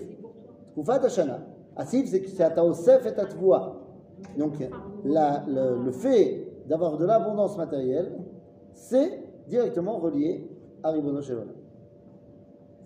Tkufat 0.73 1.03
Hashana. 1.05 1.39
Asif, 1.75 2.07
c'est 2.09 2.21
que 2.21 2.27
c'est 2.29 2.43
à 2.43 2.49
Taosef 2.49 3.05
et 3.05 3.19
à 3.19 3.25
Tvoua. 3.25 3.75
Donc, 4.37 4.55
la- 5.05 5.45
le, 5.47 5.83
le 5.85 5.91
fait 5.91 6.47
d'avoir 6.67 6.97
de 6.97 7.05
l'abondance 7.05 7.57
matérielle, 7.57 8.11
c'est 8.73 9.23
directement 9.47 9.97
relié 9.97 10.49
à 10.83 10.91
Ribono 10.91 11.21
Shel 11.21 11.37
Olam. 11.37 11.49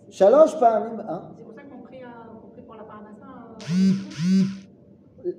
Shalosh 0.10 0.60
Pa'amim. 0.60 1.00
hein 1.08 1.32
C'est 1.38 1.44
pour 1.44 1.54
ça 1.54 1.62
qu'on 1.64 1.82
prie, 1.82 2.04
euh, 2.04 2.40
qu'on 2.42 2.50
prie 2.50 2.62
pour 2.62 2.76
la 2.76 2.84
Parnassa. 2.84 3.58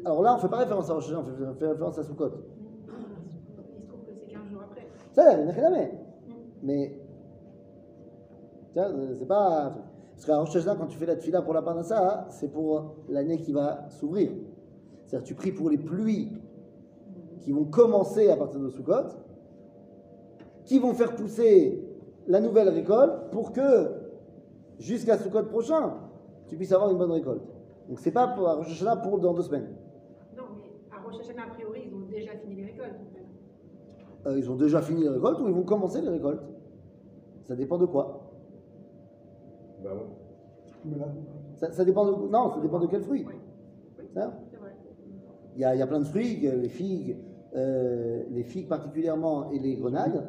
Alors 0.05 0.23
là, 0.23 0.33
on 0.33 0.37
ne 0.37 0.40
fait 0.40 0.49
pas 0.49 0.57
référence 0.59 0.88
à 0.90 0.94
Rosh 0.94 1.12
on 1.12 1.55
fait- 1.55 1.66
référence 1.66 1.99
à 1.99 2.03
Sukkot. 2.03 2.31
Il 2.31 3.83
se 3.83 3.87
trouve 3.87 4.01
que 4.07 4.12
c'est 4.14 4.33
15 4.33 4.49
jours 4.51 4.62
après. 4.64 4.87
Ça, 5.12 5.38
il 5.38 5.44
n'y 5.44 5.51
a 5.51 5.53
rien 5.55 5.73
à. 5.75 5.87
Mais, 6.62 6.99
tiens, 8.73 8.90
euh, 8.90 9.14
c'est 9.18 9.27
pas. 9.29 9.75
Parce 10.14 10.27
qu'à 10.27 10.38
Rosh 10.38 10.64
quand 10.64 10.87
tu 10.87 10.97
fais 10.97 11.07
la 11.07 11.16
tfila 11.16 11.42
pour 11.42 11.55
la 11.55 11.62
Parnassa, 11.62 12.27
c'est 12.31 12.49
pour 12.49 12.94
l'année 13.09 13.38
qui 13.38 13.53
va 13.53 13.88
s'ouvrir. 13.90 14.31
C'est-à-dire, 15.07 15.27
tu 15.27 15.35
pries 15.35 15.53
pour 15.53 15.68
les 15.68 15.79
pluies 15.79 16.31
qui 17.40 17.53
vont 17.53 17.64
commencer 17.64 18.31
à 18.31 18.37
partir 18.37 18.61
de 18.61 18.70
Sukkot, 18.70 19.09
qui 20.64 20.79
vont 20.79 20.94
faire 20.94 21.14
pousser 21.14 21.85
la 22.27 22.40
nouvelle 22.40 22.70
récolte 22.70 23.31
pour 23.33 23.53
que, 23.53 23.90
jusqu'à 24.79 25.18
Sukkot 25.18 25.42
prochain, 25.44 25.94
tu 26.47 26.57
puisses 26.57 26.73
avoir 26.73 26.90
une 26.90 26.97
bonne 26.99 27.12
récolte. 27.12 27.53
Donc, 27.88 27.99
c'est 28.01 28.12
pas 28.12 28.29
pour 28.29 28.49
à 28.49 28.55
Rosh 28.55 28.70
Hashanah 28.70 28.97
pour 28.97 29.18
dans 29.18 29.35
deux 29.35 29.42
semaines. 29.42 29.68
Non, 30.37 30.44
mais 30.57 30.70
à 30.97 31.01
Rosh 31.03 31.20
Hashanah, 31.20 31.44
a 31.44 31.55
priori, 31.55 31.83
ils 31.87 31.94
ont 31.94 32.07
déjà 32.09 32.33
fini 32.37 32.55
les 32.57 32.64
récoltes. 32.66 32.94
Euh, 34.27 34.38
ils 34.38 34.51
ont 34.51 34.57
déjà 34.57 34.81
fini 34.81 35.03
les 35.03 35.09
récoltes 35.11 35.40
ou 35.40 35.49
ils 35.49 35.55
vont 35.55 35.64
commencer 35.64 36.01
les 36.01 36.09
récoltes? 36.09 36.42
Ça 37.47 37.55
dépend 37.55 37.77
de 37.77 37.85
quoi? 37.87 38.31
Bah 39.83 39.90
ouais. 39.94 40.01
Mais 40.87 40.97
là, 40.99 41.07
Ça, 41.57 41.70
ça 41.73 41.85
dépend 41.85 42.07
de 42.07 42.29
non, 42.31 42.51
ça 42.55 42.61
dépend 42.61 42.79
de 42.79 42.87
quel 42.87 43.03
fruit. 43.03 43.27
Ça 44.14 44.33
C'est 44.51 44.57
vrai. 44.57 44.70
Il 45.57 45.61
y, 45.61 45.64
a, 45.64 45.75
il 45.75 45.79
y 45.79 45.83
a 45.83 45.87
plein 45.87 46.01
de 46.01 46.05
fruits, 46.05 46.40
les 46.40 46.68
figues, 46.68 47.18
euh, 47.55 48.23
les 48.31 48.42
figues 48.44 48.68
particulièrement 48.68 49.51
et 49.51 49.59
les 49.59 49.77
grenades. 49.77 50.27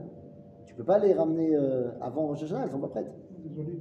Tu 0.66 0.76
peux 0.76 0.84
pas 0.84 1.00
les 1.00 1.14
ramener 1.14 1.56
euh, 1.56 1.92
avant 2.02 2.28
Rosh 2.28 2.44
Hashanah, 2.44 2.66
elles 2.66 2.72
sont 2.72 2.80
pas 2.80 2.90
prêtes. 2.90 3.12
désolé. 3.44 3.80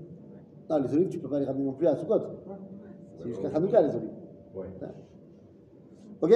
Non, 0.70 0.78
les 0.78 0.94
olives, 0.94 1.08
tu 1.08 1.18
peux 1.18 1.28
pas 1.28 1.40
les 1.40 1.44
ramener 1.46 1.64
non 1.64 1.72
plus 1.72 1.86
à 1.88 1.96
Sukkot. 1.96 2.20
C'est 3.24 3.30
jusqu'à 3.30 3.48
Hanouka 3.56 3.80
les 3.80 3.94
olives. 3.96 4.10
Hein? 4.82 4.88
Ok? 6.20 6.32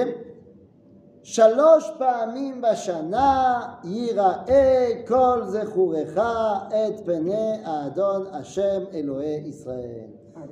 Shalosh 1.21 1.97
pa'amim 1.99 2.59
bashana 2.59 3.79
yira'e 3.83 5.05
kol 5.05 5.51
zechurecha 5.51 6.69
et 6.73 7.03
pene 7.05 7.61
Adon 7.63 8.31
Hashem 8.33 8.87
Elohe 8.93 9.45
Israël. 9.45 10.09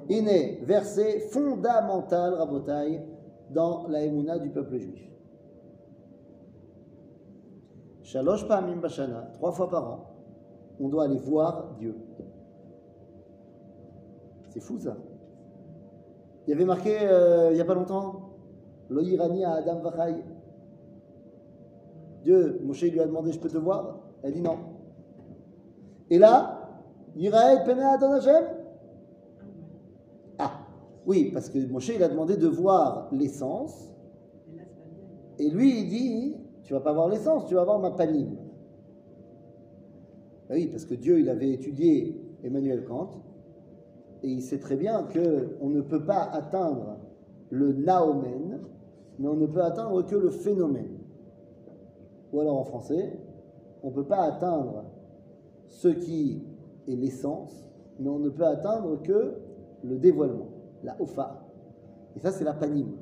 Iné, 0.09 0.59
verset 0.63 1.21
fondamental, 1.31 2.35
Rabotai, 2.35 3.01
dans 3.49 3.87
la 3.87 4.03
émouna 4.03 4.37
du 4.37 4.49
peuple 4.49 4.77
juif. 4.77 5.09
Shalosh 8.03 8.47
pa'amim 8.47 8.75
bashana, 8.75 9.31
trois 9.33 9.53
fois 9.53 9.69
par 9.69 9.91
an, 9.91 9.99
on 10.79 10.89
doit 10.89 11.05
aller 11.05 11.17
voir 11.17 11.73
Dieu. 11.79 11.95
C'est 14.49 14.59
fou 14.59 14.77
ça. 14.79 14.95
Il 16.47 16.51
y 16.51 16.53
avait 16.53 16.65
marqué 16.65 16.97
euh, 17.01 17.49
il 17.51 17.55
n'y 17.55 17.61
a 17.61 17.65
pas 17.65 17.73
longtemps, 17.73 18.29
Lo 18.89 19.01
Irani 19.01 19.43
à 19.43 19.55
Adam 19.55 19.81
Vachai. 19.81 20.15
Dieu, 22.23 22.61
Moshe 22.63 22.83
lui 22.83 22.99
a 22.99 23.05
demandé 23.05 23.31
Je 23.33 23.39
peux 23.39 23.49
te 23.49 23.57
voir? 23.57 23.99
Elle 24.23 24.33
dit 24.33 24.41
non. 24.41 24.57
Et 26.09 26.17
là, 26.17 26.69
Yiraed 27.15 27.65
Pene 27.65 27.79
Adon 27.79 28.13
Hashem? 28.13 28.45
Oui, 31.07 31.31
parce 31.31 31.49
que 31.49 31.57
Moshe, 31.71 31.87
il 31.95 32.03
a 32.03 32.09
demandé 32.09 32.35
de 32.35 32.47
voir 32.47 33.07
l'essence. 33.13 33.93
Et 35.39 35.49
lui, 35.49 35.79
il 35.79 35.87
dit, 35.87 36.35
tu 36.63 36.73
vas 36.73 36.81
pas 36.81 36.91
voir 36.91 37.07
l'essence, 37.07 37.45
tu 37.45 37.55
vas 37.55 37.63
voir 37.63 37.79
ma 37.79 37.91
panime. 37.91 38.35
Ben 40.49 40.55
oui, 40.55 40.67
parce 40.67 40.83
que 40.83 40.95
Dieu, 40.95 41.19
il 41.21 41.29
avait 41.29 41.51
étudié 41.51 42.21
Emmanuel 42.43 42.83
Kant, 42.83 43.21
et 44.23 44.29
il 44.29 44.41
sait 44.41 44.59
très 44.59 44.75
bien 44.75 45.03
que 45.03 45.57
on 45.61 45.69
ne 45.69 45.81
peut 45.81 46.03
pas 46.03 46.23
atteindre 46.23 46.97
le 47.49 47.73
naomen, 47.73 48.59
mais 49.19 49.27
on 49.27 49.35
ne 49.35 49.45
peut 49.45 49.63
atteindre 49.63 50.01
que 50.03 50.15
le 50.15 50.29
phénomène. 50.29 50.97
Ou 52.33 52.39
alors 52.41 52.57
en 52.57 52.63
français, 52.63 53.19
on 53.83 53.89
ne 53.89 53.93
peut 53.93 54.05
pas 54.05 54.23
atteindre 54.23 54.85
ce 55.67 55.87
qui 55.87 56.43
est 56.87 56.95
l'essence, 56.95 57.69
mais 57.99 58.09
on 58.09 58.19
ne 58.19 58.29
peut 58.29 58.45
atteindre 58.45 59.01
que 59.01 59.35
le 59.83 59.97
dévoilement, 59.97 60.49
la 60.83 60.99
ofa. 61.01 61.45
Et 62.15 62.19
ça, 62.19 62.31
c'est 62.31 62.43
la 62.43 62.53
panime. 62.53 62.97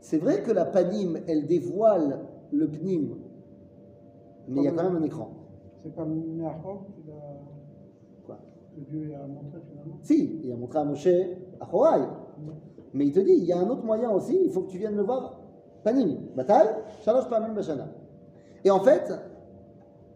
C'est 0.00 0.18
vrai 0.18 0.42
que 0.42 0.50
la 0.50 0.64
panime, 0.64 1.18
elle 1.28 1.46
dévoile 1.46 2.20
le 2.52 2.68
pnim, 2.68 3.16
mais 4.48 4.60
il 4.60 4.64
y 4.64 4.68
a 4.68 4.72
quand 4.72 4.84
même 4.84 4.96
un 4.96 5.04
écran. 5.04 5.30
C'est 5.82 5.94
pas 5.94 6.04
Meachor 6.04 6.84
qui 6.94 7.08
l'a. 7.08 7.14
Quoi 8.24 8.38
que 8.74 8.80
Dieu 8.80 9.12
a 9.14 9.26
montré. 9.26 9.58
Si, 10.02 10.40
il 10.42 10.52
a 10.52 10.56
montré 10.56 10.78
à 10.78 10.84
Moshe 10.84 11.08
à 11.60 11.74
Horaï. 11.74 12.02
Mais 12.94 13.06
il 13.06 13.12
te 13.12 13.20
dit, 13.20 13.32
il 13.32 13.44
y 13.44 13.52
a 13.52 13.58
un 13.58 13.68
autre 13.68 13.84
moyen 13.84 14.10
aussi, 14.10 14.38
il 14.44 14.50
faut 14.50 14.62
que 14.62 14.70
tu 14.70 14.78
viennes 14.78 14.94
me 14.96 15.02
voir. 15.02 15.40
Panim, 15.82 16.18
Batal, 16.36 16.84
Shalosh 17.02 17.28
Pamim 17.28 17.54
Bashana. 17.54 17.88
Et 18.64 18.70
en 18.70 18.80
fait, 18.80 19.12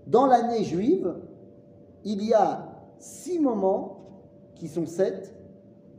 dans 0.07 0.27
l'année 0.27 0.63
juive, 0.63 1.15
il 2.05 2.25
y 2.25 2.35
a 2.35 2.69
six 2.99 3.41
moments 3.41 3.99
qui 4.55 4.69
sont 4.69 4.87
sept 4.87 5.35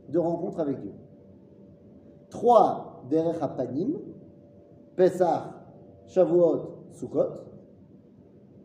de 0.08 0.18
rencontres 0.18 0.60
avec 0.60 0.80
Dieu. 0.80 0.92
Trois 2.30 3.04
derech 3.10 3.38
Panim, 3.56 3.98
Pesach, 4.96 5.42
Shavuot, 6.06 6.86
Sukkot. 6.92 7.28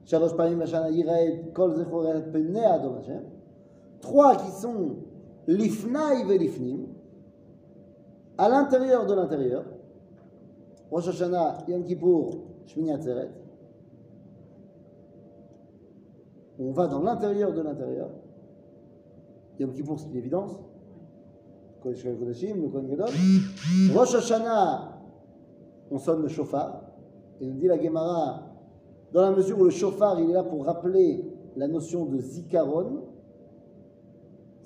Shalosh 0.05 0.35
Pamim 0.35 0.57
Bashana 0.57 0.89
Yireid, 0.89 1.51
Kol 1.53 1.75
Zechoret 1.75 2.23
Adom 2.65 2.97
Hashem. 2.97 3.32
Trois 4.03 4.35
qui 4.35 4.51
sont 4.51 4.97
l'ifnaï 5.47 6.29
et 6.29 6.37
l'ifnim, 6.37 6.87
à 8.37 8.49
l'intérieur 8.49 9.05
de 9.05 9.13
l'intérieur. 9.13 9.63
Rosh 10.91 11.07
Hashanah, 11.07 11.59
Yom 11.69 11.85
Kippour, 11.85 12.35
Shmini 12.65 12.91
Atzeret. 12.91 13.31
On 16.59 16.71
va 16.71 16.87
dans 16.87 17.01
l'intérieur 17.01 17.53
de 17.53 17.61
l'intérieur. 17.61 18.09
Yom 19.59 19.71
Kippour, 19.71 19.97
c'est 19.97 20.09
une 20.09 20.17
évidence. 20.17 20.51
Kodesh 21.81 22.03
le 22.03 22.67
Kohen. 22.69 23.05
Rosh 23.95 24.15
Hashanah, 24.15 24.99
on 25.91 25.97
sonne 25.97 26.23
le 26.23 26.27
chauffard. 26.27 26.81
Et 27.39 27.45
nous 27.45 27.57
dit 27.57 27.67
la 27.67 27.81
Gemara, 27.81 28.49
dans 29.13 29.21
la 29.21 29.31
mesure 29.31 29.59
où 29.59 29.63
le 29.63 29.69
chauffard, 29.69 30.19
il 30.19 30.29
est 30.29 30.33
là 30.33 30.43
pour 30.43 30.65
rappeler 30.65 31.23
la 31.55 31.69
notion 31.69 32.05
de 32.05 32.19
zikaron, 32.19 33.12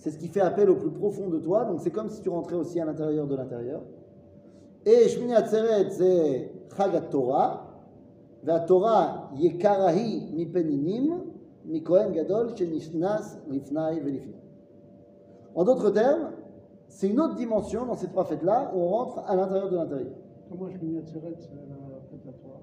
c'est 0.08 0.14
ce 0.14 0.20
qui 0.20 0.30
fait 0.30 0.40
appel 0.40 0.70
au 0.70 0.76
plus 0.76 0.90
profond 0.92 1.28
de 1.28 1.38
toi. 1.38 1.66
Donc 1.66 1.82
c'est 1.82 1.92
comme 1.92 2.10
si 2.10 2.22
tu 2.22 2.30
rentrais 2.30 2.56
aussi 2.56 2.80
à 2.80 2.86
l'intérieur 2.86 3.28
de 3.28 3.36
l'intérieur. 3.36 3.82
Et 4.86 5.10
Shmini 5.10 5.34
Atzeret, 5.34 5.90
c'est 5.90 6.50
Chagat 6.78 7.02
Torah. 7.02 7.66
La 8.46 8.62
Torah 8.62 9.32
yekarahi 9.36 10.32
mi 10.34 10.46
peninim, 10.46 11.24
mi 11.66 11.84
kohen 11.84 12.14
gadol, 12.14 12.56
shenishnas 12.56 13.38
lifnai 13.50 14.00
velifnai. 14.00 14.40
En 15.56 15.66
d'autres 15.66 15.90
termes, 15.90 16.32
c'est 16.88 17.10
une 17.10 17.20
autre 17.20 17.36
dimension 17.36 17.86
dans 17.86 17.96
ces 17.96 18.08
trois 18.08 18.24
fêtes-là 18.24 18.72
où 18.74 18.80
on 18.80 18.88
rentre 18.88 19.20
à 19.28 19.36
l'intérieur 19.36 19.70
de 19.70 19.76
l'intérieur. 19.76 20.14
Comment 20.50 20.68
à 20.68 20.70
Tseret, 20.70 21.04
c'est 21.04 21.54
la 21.54 22.00
fête 22.10 22.22
de 22.22 22.28
la 22.28 22.32
Torah? 22.32 22.62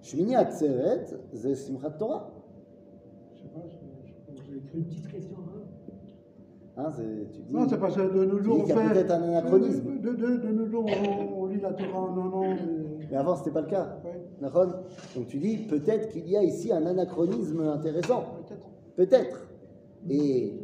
Shmini 0.00 0.34
Atzeret, 0.34 1.04
c'est 1.34 1.54
Simchat 1.56 1.90
Torah. 1.90 2.30
Je 3.34 3.42
sais 3.42 3.48
pas, 3.48 3.60
j'ai 3.68 4.52
Une 4.52 4.58
écrit. 4.60 4.80
petite 4.80 5.08
question. 5.08 5.39
Hein. 6.76 6.90
C'est- 6.96 7.30
tu 7.32 7.42
dis, 7.42 7.52
Non, 7.52 7.68
c'est 7.68 7.78
parce 7.78 7.96
que 7.96 8.02
de 8.02 8.24
nos 8.24 8.38
jours, 8.40 8.58
on 8.58 8.60
qu'il 8.64 8.68
y 8.68 8.72
a 8.72 8.76
fait. 8.82 8.92
peut-être 8.94 9.10
un 9.12 9.22
anachronisme. 9.22 10.00
De, 10.00 10.10
de, 10.10 10.16
de, 10.16 10.36
de 10.38 10.48
nos 10.52 10.66
jours, 10.66 10.84
on, 10.86 11.42
on 11.42 11.46
lit 11.46 11.60
la 11.60 11.72
Torah 11.72 12.00
en 12.00 12.16
un 12.18 12.32
an. 12.32 12.56
Mais 13.10 13.16
avant, 13.16 13.34
ce 13.34 13.40
n'était 13.40 13.50
pas 13.52 13.60
le 13.62 13.66
cas. 13.68 13.96
Donc 15.16 15.26
tu 15.28 15.38
dis 15.38 15.58
peut-être 15.58 16.08
qu'il 16.08 16.28
y 16.28 16.36
a 16.36 16.42
ici 16.42 16.72
un 16.72 16.86
anachronisme 16.86 17.60
intéressant. 17.60 18.24
peut-être. 18.48 18.68
Peut-être. 18.96 19.48
Et 20.08 20.54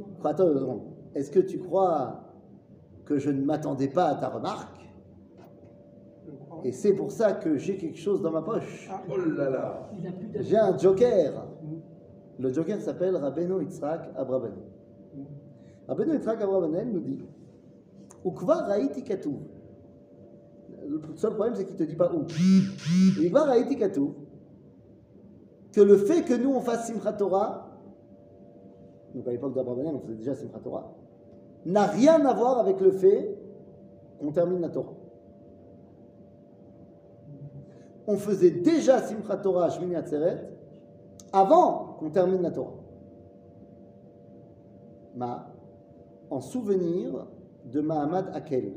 est-ce 1.14 1.30
que 1.30 1.40
tu 1.40 1.58
crois 1.58 2.22
que 3.04 3.18
je 3.18 3.30
ne 3.30 3.44
m'attendais 3.44 3.88
pas 3.88 4.06
à 4.06 4.14
ta 4.14 4.28
remarque? 4.28 4.76
Et 6.64 6.72
c'est 6.72 6.94
pour 6.94 7.12
ça 7.12 7.32
que 7.32 7.58
j'ai 7.58 7.76
quelque 7.76 7.98
chose 7.98 8.22
dans 8.22 8.30
ma 8.30 8.42
poche. 8.42 8.88
Ah, 8.90 9.02
Oh 9.10 9.16
là 9.36 9.50
là. 9.50 9.90
J'ai 10.40 10.56
un 10.56 10.76
joker. 10.76 11.46
Mm. 11.62 12.42
Le 12.42 12.52
joker 12.52 12.80
s'appelle 12.80 13.14
Rabbeinu 13.16 13.62
Yitzhak 13.62 14.10
Abrabanel. 14.16 14.54
Rabbeinu 15.88 16.14
Yitzhak 16.14 16.40
Abrabanel 16.40 16.90
nous 16.92 17.00
dit 17.00 17.18
Raïti. 18.24 19.04
Le 20.88 21.00
seul 21.16 21.34
problème, 21.34 21.54
c'est 21.54 21.64
qu'il 21.64 21.74
ne 21.74 21.78
te 21.78 21.84
dit 21.84 21.96
pas 21.96 22.12
où. 22.12 22.26
Raïti. 23.32 23.76
Que 25.72 25.80
le 25.80 25.96
fait 25.98 26.22
que 26.22 26.34
nous 26.34 26.54
on 26.54 26.60
fasse 26.60 26.86
Simchat 26.86 27.12
Torah, 27.14 27.68
donc 29.14 29.28
à 29.28 29.30
l'époque 29.30 29.54
d'Abrabanel, 29.54 29.94
on 29.94 30.00
faisait 30.00 30.16
déjà 30.16 30.34
Simchat 30.34 30.58
Torah, 30.60 30.94
n'a 31.66 31.86
rien 31.86 32.24
à 32.24 32.32
voir 32.32 32.58
avec 32.58 32.80
le 32.80 32.92
fait 32.92 33.36
qu'on 34.18 34.32
termine 34.32 34.60
la 34.60 34.70
Torah. 34.70 34.94
On 38.06 38.16
faisait 38.16 38.50
déjà 38.50 39.02
Simchat 39.02 39.36
Torah 39.38 39.68
Shmini 39.68 39.96
Atzeret 39.96 40.48
avant 41.32 41.96
qu'on 41.98 42.10
termine 42.10 42.40
la 42.42 42.50
Torah. 42.50 42.74
Ma, 45.14 45.55
en 46.30 46.40
souvenir 46.40 47.26
de 47.72 47.80
Mahamad 47.80 48.30
Akel, 48.34 48.72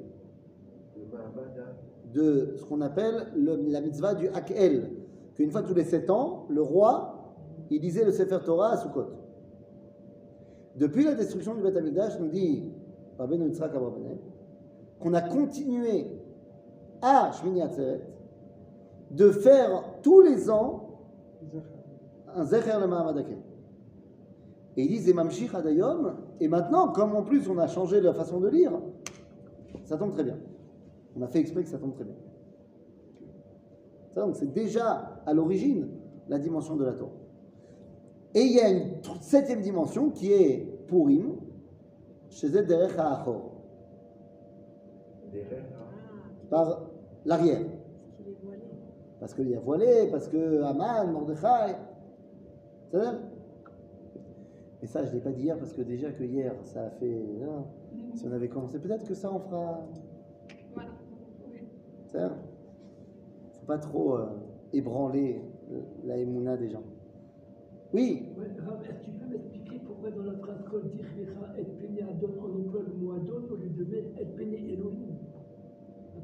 de 2.14 2.56
ce 2.58 2.66
qu'on 2.66 2.82
appelle 2.82 3.28
le- 3.36 3.56
la 3.70 3.82
mitzvah 3.82 4.16
du 4.16 4.28
Akel, 4.30 4.92
qu'une 5.36 5.52
fois 5.52 5.62
tous 5.64 5.74
les 5.74 5.84
sept 5.84 6.10
ans, 6.10 6.46
le 6.50 6.62
roi, 6.62 7.34
il 7.70 7.82
lisait 7.82 8.04
le 8.06 8.12
Sefer 8.12 8.40
Torah 8.44 8.72
à 8.72 8.78
Sukkot. 8.78 9.06
Depuis 10.76 11.04
la 11.04 11.14
destruction 11.14 11.56
du 11.56 11.62
Beth 11.62 11.78
Amikdash, 11.78 12.20
nous 12.20 12.30
dit 12.30 12.64
qu'on 15.00 15.14
a 15.14 15.22
continué 15.22 16.08
à 17.02 17.32
Shmini 17.32 17.62
Atzeret 17.62 18.02
de 19.12 19.30
faire 19.32 19.84
tous 20.02 20.22
les 20.22 20.50
ans 20.50 20.86
un 22.36 22.46
Zecher 22.46 22.78
le 22.80 22.88
Mahamad 22.88 23.18
Akel. 23.18 23.38
Et 24.80 24.84
ils 24.84 24.88
disent 24.88 25.14
Mamshich 25.14 25.54
Adayom, 25.54 26.14
et 26.40 26.48
maintenant, 26.48 26.88
comme 26.94 27.14
en 27.14 27.22
plus 27.22 27.50
on 27.50 27.58
a 27.58 27.68
changé 27.68 28.00
la 28.00 28.14
façon 28.14 28.40
de 28.40 28.48
lire, 28.48 28.72
ça 29.84 29.98
tombe 29.98 30.14
très 30.14 30.24
bien. 30.24 30.38
On 31.18 31.22
a 31.22 31.28
fait 31.28 31.40
exprès 31.40 31.64
que 31.64 31.68
ça 31.70 31.78
tombe 31.78 31.96
très 31.96 32.06
bien. 32.06 32.16
Ça, 34.16 34.22
donc 34.22 34.38
c'est 34.38 34.54
déjà 34.54 35.22
à 35.26 35.34
l'origine 35.34 35.90
la 36.30 36.40
dimension 36.40 36.78
de 36.78 36.86
la 36.86 36.94
Torah. 36.94 37.12
Et 38.34 38.40
il 38.40 38.54
y 38.54 38.62
a 38.62 38.70
une 38.70 39.04
septième 39.20 39.60
dimension 39.60 40.12
qui 40.12 40.32
est 40.32 40.88
Purim, 40.88 41.36
chez 42.30 42.48
Derech 42.48 42.98
HaAchor, 42.98 43.52
par 46.50 46.84
l'arrière. 47.26 47.66
Parce 49.20 49.34
qu'il 49.34 49.52
est 49.52 49.58
voilé. 49.58 50.08
Parce 50.10 50.30
qu'il 50.30 50.40
y 50.40 50.56
a 50.56 50.62
voilé, 50.64 50.64
parce 50.64 50.64
que 50.64 50.64
Haman, 50.64 51.12
Mordechai. 51.12 51.76
C'est 52.92 53.02
ça 53.02 53.20
Et 54.82 54.88
ça, 54.88 55.04
je 55.04 55.10
ne 55.10 55.16
l'ai 55.16 55.20
pas 55.22 55.32
dit 55.32 55.44
hier 55.44 55.58
parce 55.58 55.74
que 55.74 55.82
déjà 55.82 56.12
que 56.12 56.24
hier, 56.24 56.54
ça 56.64 56.86
a 56.86 56.90
fait. 56.90 57.24
non, 57.42 57.66
si 58.14 58.26
on 58.26 58.32
avait 58.32 58.48
commencé, 58.48 58.80
peut-être 58.80 59.06
que 59.06 59.14
ça 59.14 59.32
en 59.32 59.40
fera. 59.40 59.86
Oui. 60.76 60.84
Ça 62.08 62.24
ne 62.24 62.30
faut 62.30 63.66
pas 63.68 63.78
trop 63.78 64.16
euh, 64.16 64.28
ébranler 64.74 65.42
la 66.06 66.18
émouna 66.18 66.58
des 66.58 66.70
gens. 66.70 66.84
Oui, 67.94 68.28
Ouais, 68.38 68.46
Rav, 68.66 68.84
est-ce 68.84 69.00
que 69.00 69.06
tu 69.06 69.12
peux 69.12 69.26
m'expliquer 69.28 69.82
pourquoi 69.86 70.12
dans 70.12 70.24
la 70.24 70.34
phrase 70.38 70.64
Kol 70.70 70.90
Tichrecha 70.92 71.58
et 71.58 71.64
Pene 71.64 72.08
Adon, 72.08 72.30
on 72.40 72.60
emploie 72.68 72.82
le 72.88 72.94
mot 72.94 73.14
Adon 73.14 73.44
au 73.52 73.56
lieu 73.56 73.70
de 73.70 73.84
mettre 73.84 74.20
Et 74.20 74.26
Pene 74.26 74.54
Elohim 74.54 75.16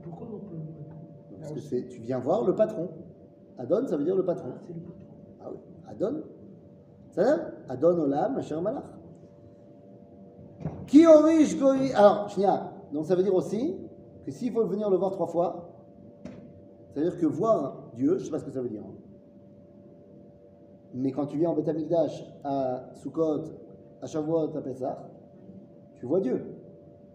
Pourquoi 0.03 0.27
on 0.31 0.35
emploie 0.35 0.51
le 0.53 0.57
mot 0.59 0.85
Adon 0.89 0.95
parce 1.39 1.53
que 1.53 1.59
c'est, 1.59 1.87
tu 1.87 2.01
viens 2.01 2.19
voir 2.19 2.45
le 2.45 2.55
patron. 2.55 2.89
Adon, 3.57 3.85
ça 3.87 3.97
veut 3.97 4.03
dire 4.03 4.15
le 4.15 4.25
patron. 4.25 4.49
Ah, 4.51 4.59
C'est 4.65 4.73
le 4.73 4.79
patron. 4.79 5.05
Ah 5.41 5.51
oui, 5.51 5.57
Adon. 5.87 6.23
Ça 7.11 7.23
dire 7.23 7.53
Adon 7.69 7.97
Olam, 7.99 8.37
Asher 8.37 8.59
Malach. 8.61 8.83
Qui 10.87 11.05
orish 11.05 11.57
goy. 11.59 11.91
Alors, 11.93 12.29
Shnia, 12.29 12.71
donc 12.93 13.05
ça 13.05 13.15
veut 13.15 13.23
dire 13.23 13.33
aussi 13.35 13.75
que 14.25 14.31
s'il 14.31 14.51
faut 14.51 14.65
venir 14.65 14.89
le 14.89 14.97
voir 14.97 15.11
trois 15.11 15.27
fois, 15.27 15.69
ça 16.93 16.99
veut 17.01 17.09
dire 17.09 17.19
que 17.19 17.25
voir 17.25 17.89
Dieu, 17.93 18.13
je 18.17 18.19
ne 18.19 18.25
sais 18.25 18.31
pas 18.31 18.39
ce 18.39 18.45
que 18.45 18.51
ça 18.51 18.61
veut 18.61 18.69
dire. 18.69 18.83
hein. 18.83 18.93
Mais 20.93 21.11
quand 21.11 21.25
tu 21.25 21.37
viens 21.37 21.49
en 21.49 21.55
Beth 21.55 21.67
à 22.43 22.89
Sukkot, 22.95 23.41
à 24.01 24.07
Shavuot, 24.07 24.55
à 24.55 24.61
Pessah, 24.61 25.09
tu 25.95 26.05
vois 26.05 26.21
Dieu. 26.21 26.45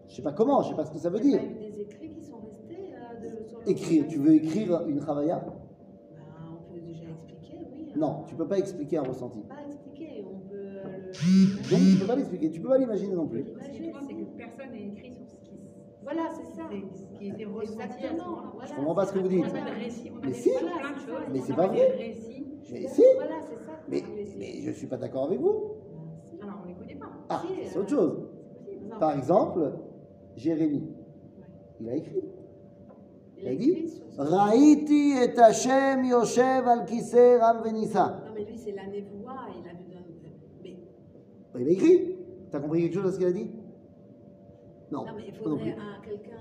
Je 0.07 0.15
sais 0.17 0.21
pas 0.21 0.33
comment, 0.33 0.61
je 0.61 0.69
sais 0.69 0.75
pas 0.75 0.85
ce 0.85 0.91
que 0.91 0.99
ça 0.99 1.09
veut 1.09 1.19
Il 1.23 1.25
y 1.27 1.31
dire. 1.31 1.41
a 1.41 1.43
des 1.71 1.81
écrits 1.81 2.09
qui 2.11 2.21
sont 2.21 2.37
restés 2.45 2.93
euh, 2.93 3.39
de, 3.39 3.47
sur 3.47 3.59
le 3.59 3.69
Écrire, 3.69 4.05
tu 4.07 4.19
veux 4.19 4.33
écrire 4.35 4.81
une 4.87 5.01
Chavaya? 5.03 5.37
Ben, 5.39 5.53
On 6.51 6.71
peut 6.73 6.79
déjà 6.81 7.05
expliquer, 7.09 7.57
oui. 7.73 7.91
Non, 7.95 8.23
tu 8.27 8.35
peux 8.35 8.47
pas 8.47 8.57
expliquer 8.59 8.97
un 8.97 9.03
ressenti. 9.03 9.39
Pas 9.43 9.55
Donc 11.11 11.79
tu 11.79 11.93
le. 11.93 11.99
peux 11.99 12.05
pas 12.07 12.15
l'expliquer, 12.15 12.49
tu 12.51 12.59
peux 12.61 12.69
pas 12.69 12.77
l'imaginer 12.77 13.15
non 13.15 13.27
plus. 13.27 13.41
Étonnant, 13.41 13.99
c'est 14.07 14.13
que 14.13 14.23
personne 14.37 14.71
n'a 14.71 14.77
écrit 14.79 15.13
sur 15.13 15.25
ce 15.27 15.35
qui, 15.35 15.51
Voilà, 16.03 16.21
c'est 16.33 16.55
ça. 16.55 16.63
ce 16.69 17.17
qui 17.17 17.27
était 17.29 17.45
ressenti 17.45 17.81
à 17.81 17.87
ce 17.87 17.93
Exactement. 17.97 18.29
moment-là. 18.29 18.49
Voilà, 18.53 18.67
Je 18.69 18.75
comprends 18.75 18.95
pas 18.95 19.05
ce 19.05 19.13
que 19.13 19.19
vous 19.19 19.27
dites. 19.27 19.45
Mais 20.23 20.33
si. 20.33 20.49
plein 20.49 20.91
de 20.91 20.95
choses. 20.95 21.25
Mais 21.31 21.39
c'est 21.39 21.55
pas 21.55 21.67
vrai. 21.67 21.95
Mais 21.97 22.13
si, 22.87 23.03
Voilà, 23.15 23.35
c'est 23.47 23.55
ça. 23.65 23.71
mais, 23.89 24.03
mais 24.37 24.61
je 24.61 24.71
suis 24.71 24.87
pas 24.87 24.97
d'accord 24.97 25.25
avec 25.25 25.39
vous. 25.39 25.75
Alors, 26.41 26.55
on 26.61 26.63
ne 26.63 26.69
les 26.69 26.75
connaît 26.79 26.95
pas. 26.95 27.09
Ah, 27.29 27.41
Si, 27.45 27.53
c'est 27.69 27.77
euh, 27.77 27.81
autre 27.81 27.89
chose. 27.89 28.19
Non. 28.89 28.99
Par 28.99 29.17
exemple, 29.17 29.73
Jérémie, 30.35 30.89
il 31.79 31.89
a 31.89 31.95
écrit. 31.95 32.23
Il 33.37 33.47
a 33.47 33.51
Il 33.53 33.57
a 33.57 33.59
dit 33.59 34.01
Raïti 34.17 35.13
et 35.17 35.39
Hashem 35.39 36.03
Yoshev 36.05 36.67
al 36.67 36.85
Kiseh 36.85 37.37
Ram 37.37 37.61
Venissa. 37.63 38.21
Non, 38.25 38.31
mais 38.35 38.45
lui, 38.45 38.57
c'est 38.57 38.71
la 38.73 38.85
névoie, 38.87 39.33
il 39.57 39.67
a 39.69 39.73
vu 39.73 39.85
d'un. 39.89 40.01
Mais, 40.63 40.75
Il 41.59 41.67
a 41.67 41.71
écrit. 41.71 42.15
T'as 42.51 42.59
compris 42.59 42.81
quelque 42.83 42.93
chose 42.95 43.05
à 43.07 43.11
ce 43.11 43.17
qu'il 43.17 43.27
a 43.27 43.31
dit? 43.31 43.49
Non, 44.91 45.05
non, 45.05 45.11
mais 45.15 45.23
il 45.27 45.33
faudrait 45.33 45.71
un 45.71 46.01
quelqu'un. 46.03 46.35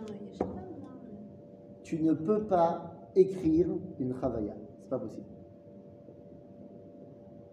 Tu 1.82 2.00
ne 2.02 2.12
peux 2.14 2.44
pas 2.46 2.92
écrire 3.16 3.68
une 3.98 4.14
Chavaya. 4.20 4.54
C'est 4.82 4.88
pas 4.90 4.98
possible. 4.98 5.26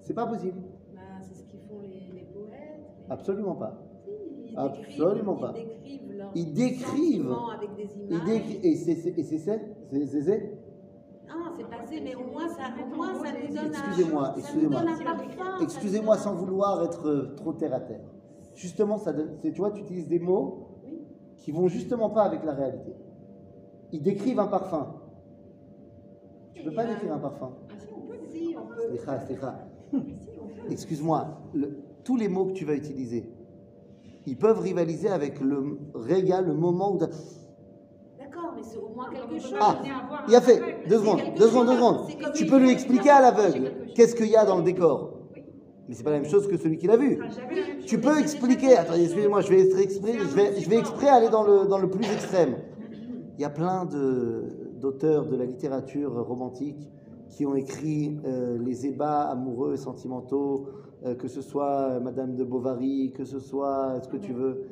C'est 0.01 0.13
pas 0.13 0.25
possible. 0.27 0.59
Ben, 0.93 1.01
c'est 1.21 1.35
ce 1.35 1.43
qu'ils 1.45 1.59
font 1.61 1.79
les, 1.81 2.19
les 2.19 2.25
poètes. 2.25 2.79
Absolument 3.09 3.55
pas. 3.55 3.77
Si, 4.05 4.11
ils 4.51 4.57
Absolument 4.57 5.33
décrivent- 5.35 5.41
pas. 5.41 5.53
Ils 5.55 5.65
décrivent 5.67 6.17
leurs 6.17 6.31
Ils 6.35 6.53
décrivent. 6.53 7.35
avec 7.55 7.75
des 7.75 7.97
images. 7.97 8.21
c'est 8.75 8.95
c'est- 8.95 9.09
et 9.19 9.23
c'est 9.23 9.37
c'est- 9.37 9.65
c'est- 9.91 10.05
c'est- 10.07 10.21
c'est- 10.21 10.59
Ah, 11.29 11.51
c'est 11.57 11.69
passé, 11.87 12.01
mais 12.03 12.15
au 12.15 12.23
moins 12.31 12.47
ça, 12.49 12.63
au 12.83 12.95
moins, 12.95 13.13
ça 13.15 13.31
nous 13.31 13.47
donne 13.55 13.65
un. 13.65 13.67
Excusez-moi, 13.69 14.33
excusez-moi. 14.37 14.81
Excusez-moi 15.61 16.17
sans 16.17 16.33
vouloir 16.35 16.83
être 16.83 17.33
trop 17.35 17.53
terre 17.53 17.73
à 17.73 17.79
terre. 17.79 18.01
Justement, 18.55 18.97
ça 18.97 19.13
donne, 19.13 19.31
c'est- 19.39 19.51
tu 19.51 19.59
vois, 19.59 19.71
tu 19.71 19.81
utilises 19.81 20.07
des 20.07 20.19
mots 20.19 20.67
qui 21.37 21.51
vont 21.51 21.67
justement 21.67 22.09
pas 22.09 22.23
avec 22.23 22.43
la 22.43 22.53
réalité. 22.53 22.93
Ils 23.91 24.01
décrivent 24.01 24.39
un 24.39 24.47
parfum. 24.47 24.95
Tu 26.53 26.63
peux 26.63 26.73
pas 26.73 26.85
décrire 26.85 27.13
un 27.13 27.19
parfum. 27.19 27.51
Si, 27.77 27.87
on 27.95 28.01
peut. 28.01 28.15
Si, 28.31 28.55
on 28.57 28.65
peut. 28.67 28.81
Slicha, 28.97 29.19
slicha. 29.21 29.55
Si, 29.91 29.95
on 30.41 30.47
peut. 30.47 30.53
Excuse-moi, 30.71 31.27
le- 31.53 31.77
tous 32.03 32.17
les 32.17 32.27
mots 32.27 32.45
que 32.45 32.53
tu 32.53 32.65
vas 32.65 32.73
utiliser, 32.75 33.29
ils 34.25 34.37
peuvent 34.37 34.59
rivaliser 34.59 35.07
avec 35.09 35.39
le 35.39 35.77
régal, 35.95 36.47
le 36.47 36.53
moment 36.55 36.93
où. 36.95 36.99
Mais 38.57 38.63
c'est 38.63 38.77
au 38.79 38.89
moins 38.95 39.07
On 39.11 39.15
quelque 39.29 39.41
chose. 39.41 39.57
Ah, 39.59 39.77
Il 40.27 40.35
a 40.35 40.41
fait, 40.41 40.87
deux 40.89 40.97
secondes, 40.99 41.21
deux 41.37 41.47
secondes, 41.47 41.67
deux 41.67 41.75
secondes. 41.75 42.07
Tu 42.35 42.45
peux 42.45 42.57
lui 42.59 42.71
expliquer 42.71 43.09
à 43.11 43.21
l'aveugle 43.21 43.71
qu'est-ce 43.95 44.15
qu'il 44.15 44.27
y 44.27 44.35
a 44.35 44.45
dans 44.45 44.57
le 44.57 44.63
décor. 44.63 45.13
Mais 45.87 45.95
c'est 45.95 46.03
pas 46.03 46.11
la 46.11 46.19
même 46.19 46.29
chose 46.29 46.47
que 46.47 46.57
celui 46.57 46.77
qu'il 46.77 46.91
a 46.91 46.97
vu. 46.97 47.15
Ce 47.29 47.35
sera 47.35 47.41
jamais 47.47 47.61
la 47.61 47.67
même 47.67 47.85
Tu 47.85 48.01
peux 48.01 48.19
expliquer, 48.19 48.75
attendez, 48.77 49.03
excusez-moi, 49.05 49.39
je 49.41 49.49
vais 49.49 49.81
exprès, 49.81 50.13
je 50.19 50.35
vais, 50.35 50.59
je 50.59 50.69
vais 50.69 50.77
exprès 50.77 51.07
aller 51.07 51.29
dans 51.29 51.43
le, 51.43 51.65
dans 51.67 51.77
le 51.77 51.89
plus 51.89 52.03
extrême. 52.11 52.55
Il 53.37 53.41
y 53.41 53.45
a 53.45 53.49
plein 53.49 53.85
de- 53.85 54.43
d'auteurs 54.81 55.25
de 55.27 55.35
la 55.37 55.45
littérature 55.45 56.13
romantique 56.25 56.89
qui 57.29 57.45
ont 57.45 57.55
écrit 57.55 58.19
euh, 58.25 58.57
les 58.59 58.85
ébats 58.85 59.21
amoureux 59.29 59.73
et 59.73 59.77
sentimentaux, 59.77 60.67
euh, 61.05 61.15
que 61.15 61.27
ce 61.27 61.41
soit 61.41 61.99
Madame 62.01 62.35
de 62.35 62.43
Bovary, 62.43 63.13
que 63.15 63.23
ce 63.25 63.39
soit 63.39 63.99
ce 64.03 64.07
que 64.09 64.17
tu 64.17 64.33
veux 64.33 64.63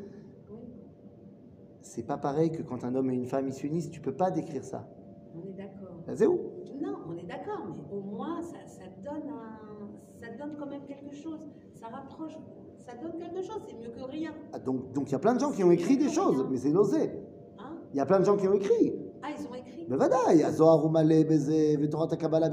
c'est 1.86 2.04
pas 2.04 2.18
pareil 2.18 2.52
que 2.52 2.64
quand 2.64 2.84
un 2.84 2.96
homme 2.96 3.12
et 3.12 3.14
une 3.14 3.26
femme 3.26 3.48
ils 3.48 3.54
s'unissent. 3.54 3.92
Tu 3.92 4.02
peux 4.02 4.16
pas 4.16 4.32
décrire 4.32 4.64
ça. 4.64 4.88
On 5.36 5.48
est 5.48 5.54
d'accord. 5.54 5.96
Ah, 6.08 6.16
c'est 6.16 6.26
où? 6.26 6.40
Non, 6.82 6.98
on 7.08 7.16
est 7.16 7.28
d'accord, 7.28 7.62
mais 7.70 7.96
au 7.96 8.02
moins 8.02 8.42
ça, 8.42 8.58
ça 8.66 8.84
donne 9.04 9.30
un, 9.30 9.88
ça 10.20 10.28
donne 10.38 10.58
quand 10.58 10.66
même 10.66 10.84
quelque 10.86 11.14
chose. 11.16 11.40
Ça 11.74 11.88
rapproche, 11.88 12.34
ça 12.80 12.94
donne 13.02 13.20
quelque 13.20 13.42
chose. 13.44 13.62
C'est 13.68 13.78
mieux 13.78 13.92
que 13.92 14.12
rien. 14.12 14.32
Ah, 14.52 14.60
donc, 14.60 14.92
donc 14.94 15.10
il 15.10 15.12
y 15.12 15.16
a 15.16 15.20
plein 15.20 15.36
de 15.36 15.40
gens 15.40 15.52
qui 15.52 15.64
ont 15.64 15.72
écrit 15.72 15.98
des 15.98 16.10
choses, 16.10 16.46
mais 16.50 16.58
c'est 16.58 16.76
osé. 16.76 17.12
Hein 17.60 17.78
il 17.94 17.98
y 17.98 18.02
a 18.02 18.06
plein 18.06 18.20
de 18.20 18.26
gens 18.26 18.36
qui 18.36 18.48
ont 18.48 18.54
écrit. 18.54 18.96
Ah, 19.22 19.28
ils 19.38 19.48
ont 19.48 19.54
écrit. 19.54 19.86
Mais 19.88 19.96
voilà, 19.96 20.18
il 20.32 20.40
y 20.40 20.44
a 20.44 20.52
Zohar 20.52 20.84
Oumalé, 20.84 21.24
Bézé, 21.24 21.78
Vetorat 21.78 22.08
Kabbalah, 22.08 22.50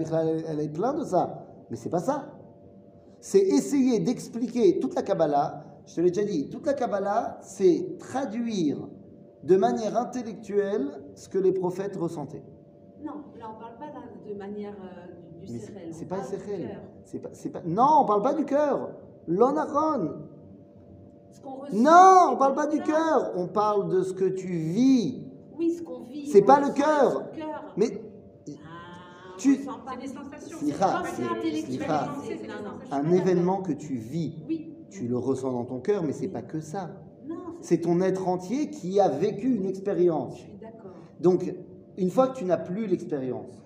elle 0.47 0.61
est 0.61 0.68
plein 0.72 0.93
de 0.93 1.05
ça. 1.05 1.47
Mais 1.70 1.76
c'est 1.76 1.91
pas 1.91 2.01
ça. 2.01 2.39
C'est 3.18 3.41
essayer 3.41 3.99
d'expliquer 3.99 4.78
toute 4.78 4.95
la 4.95 5.03
Kabbalah. 5.03 5.64
Je 5.87 5.97
te 5.97 6.01
l'ai 6.03 6.11
déjà 6.11 6.26
dit, 6.26 6.51
toute 6.51 6.66
la 6.66 6.74
Kabbalah, 6.74 7.39
c'est 7.41 7.97
traduire 7.99 8.89
de 9.45 9.57
manière 9.57 9.97
intellectuelle 9.97 10.88
ce 11.14 11.28
que 11.28 11.38
les 11.38 11.53
prophètes 11.53 11.97
ressentaient. 11.97 12.45
Non, 13.05 13.12
là 13.38 13.47
on 13.57 13.61
parle 13.61 13.76
pas 13.78 13.86
de 14.28 14.34
manière 14.38 14.74
euh, 14.74 15.40
du, 15.40 15.47
du 15.47 15.59
c'est- 15.59 15.72
pas. 16.07 16.16
C'est 17.05 17.18
pas, 17.18 17.28
c'est 17.32 17.51
pas, 17.51 17.61
non, 17.66 17.99
on 18.01 18.05
parle 18.05 18.22
pas 18.22 18.34
du 18.34 18.45
cœur. 18.45 18.90
L'onaron. 19.26 20.22
Ce 21.32 21.40
qu'on 21.40 21.55
ressent, 21.57 21.76
Non, 21.76 22.32
on 22.32 22.36
parle 22.36 22.55
pas 22.55 22.66
du 22.66 22.80
cœur. 22.82 23.32
On 23.36 23.49
parle 23.49 23.88
de 23.88 24.03
ce 24.03 24.12
que 24.12 24.26
tu 24.26 24.47
vis. 24.49 25.26
Oui, 25.59 25.74
ce 25.74 25.82
qu'on 25.82 26.03
vit. 26.05 26.26
C'est 26.26 26.43
pas 26.43 26.61
le 26.61 26.70
cœur. 26.72 27.24
Mais 27.76 28.01
Ah, 28.64 29.34
tu-. 29.38 29.57
C'est 29.57 29.99
des 30.01 30.07
sensations. 30.09 30.59
Un 32.90 33.11
événement 33.12 33.62
que 33.62 33.72
tu 33.72 33.95
vis, 33.97 34.34
Oui. 34.47 34.74
tu 34.90 35.09
le 35.09 35.18
ressens 35.18 35.53
dans 35.53 35.64
ton 35.64 35.80
cœur, 35.80 36.03
mais 36.03 36.12
c'est 36.12 36.28
pas 36.28 36.43
que 36.43 36.61
ça. 36.61 36.90
C'est- 37.61 37.78
ton 37.80 38.01
être 38.01 38.28
entier 38.28 38.70
qui 38.70 39.01
a 39.01 39.09
vécu 39.09 39.55
une 39.57 39.66
expérience. 39.66 40.37
je 40.37 40.43
suis 40.43 40.53
d'accord. 40.61 40.93
Donc, 41.20 41.55
une 41.97 42.11
fois 42.11 42.28
que 42.28 42.37
tu 42.39 42.45
n'as 42.45 42.57
plus 42.57 42.87
l'expérience, 42.87 43.59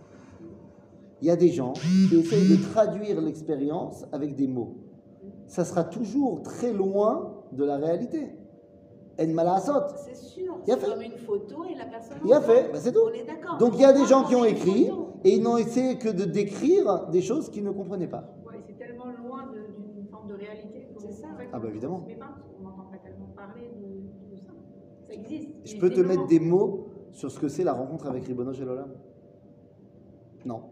il 1.23 1.29
y 1.29 1.31
a 1.31 1.37
des 1.37 1.49
gens 1.49 1.73
qui 1.73 2.15
essayent 2.17 2.57
de 2.59 2.63
traduire 2.63 3.21
l'expérience 3.21 4.05
avec 4.13 4.35
des 4.37 4.47
mots. 4.47 4.77
Ça 5.47 5.65
sera 5.65 5.85
toujours 5.85 6.43
très 6.43 6.73
loin 6.73 7.43
de 7.53 7.65
la 7.65 7.77
réalité. 7.77 8.29
En 9.19 9.27
malasot. 9.29 9.73
C'est 9.97 10.15
sûr. 10.15 10.59
Il 10.67 10.73
a 10.73 10.75
C'est 10.75 10.81
fait. 10.85 10.91
comme 10.93 11.03
une 11.03 11.17
photo 11.17 11.65
et 11.65 11.75
la 11.75 11.87
personne. 11.87 12.19
Il 12.25 12.33
a 12.35 12.41
fait, 12.43 12.71
bah, 12.71 12.79
c'est 12.79 12.93
tout. 12.93 13.01
On 13.07 13.13
est 13.15 13.25
d'accord. 13.25 13.57
Donc 13.57 13.73
il 13.77 13.81
y 13.81 13.85
a 13.85 13.93
des 13.95 14.05
gens 14.05 14.25
qui 14.25 14.35
ont 14.35 14.45
écrit 14.45 14.91
et 15.25 15.37
ils 15.37 15.43
n'ont 15.43 15.57
essayé 15.57 15.97
que 15.97 16.11
de 16.11 16.25
décrire 16.25 17.07
des 17.11 17.23
choses 17.23 17.49
qu'ils 17.49 17.65
ne 17.65 17.71
comprenaient 17.71 18.09
pas. 18.09 18.35
Ouais, 18.47 18.61
c'est 18.67 18.77
tellement 18.77 19.07
loin 19.07 19.45
d'une 19.53 20.07
forme 20.09 20.29
de 20.29 20.35
réalité. 20.35 20.89
C'est 20.99 21.13
ça. 21.13 21.29
Ah 21.53 21.59
bah, 21.59 21.69
évidemment. 21.71 22.01
pas 22.01 22.99
tellement 23.03 23.29
parler 23.35 23.71
de, 23.81 24.35
de 24.35 24.37
ça. 24.37 24.53
Ça 25.07 25.15
existe. 25.15 25.51
Je 25.65 25.79
peux 25.79 25.91
te 25.91 26.01
mettre 26.01 26.27
des 26.27 26.41
mots 26.41 26.87
sur 27.13 27.31
ce 27.31 27.39
que 27.39 27.49
c'est 27.49 27.65
la 27.65 27.73
rencontre 27.73 28.07
avec 28.09 28.25
Ribono 28.25 28.53
Shelolam 28.53 28.91
Non. 30.45 30.63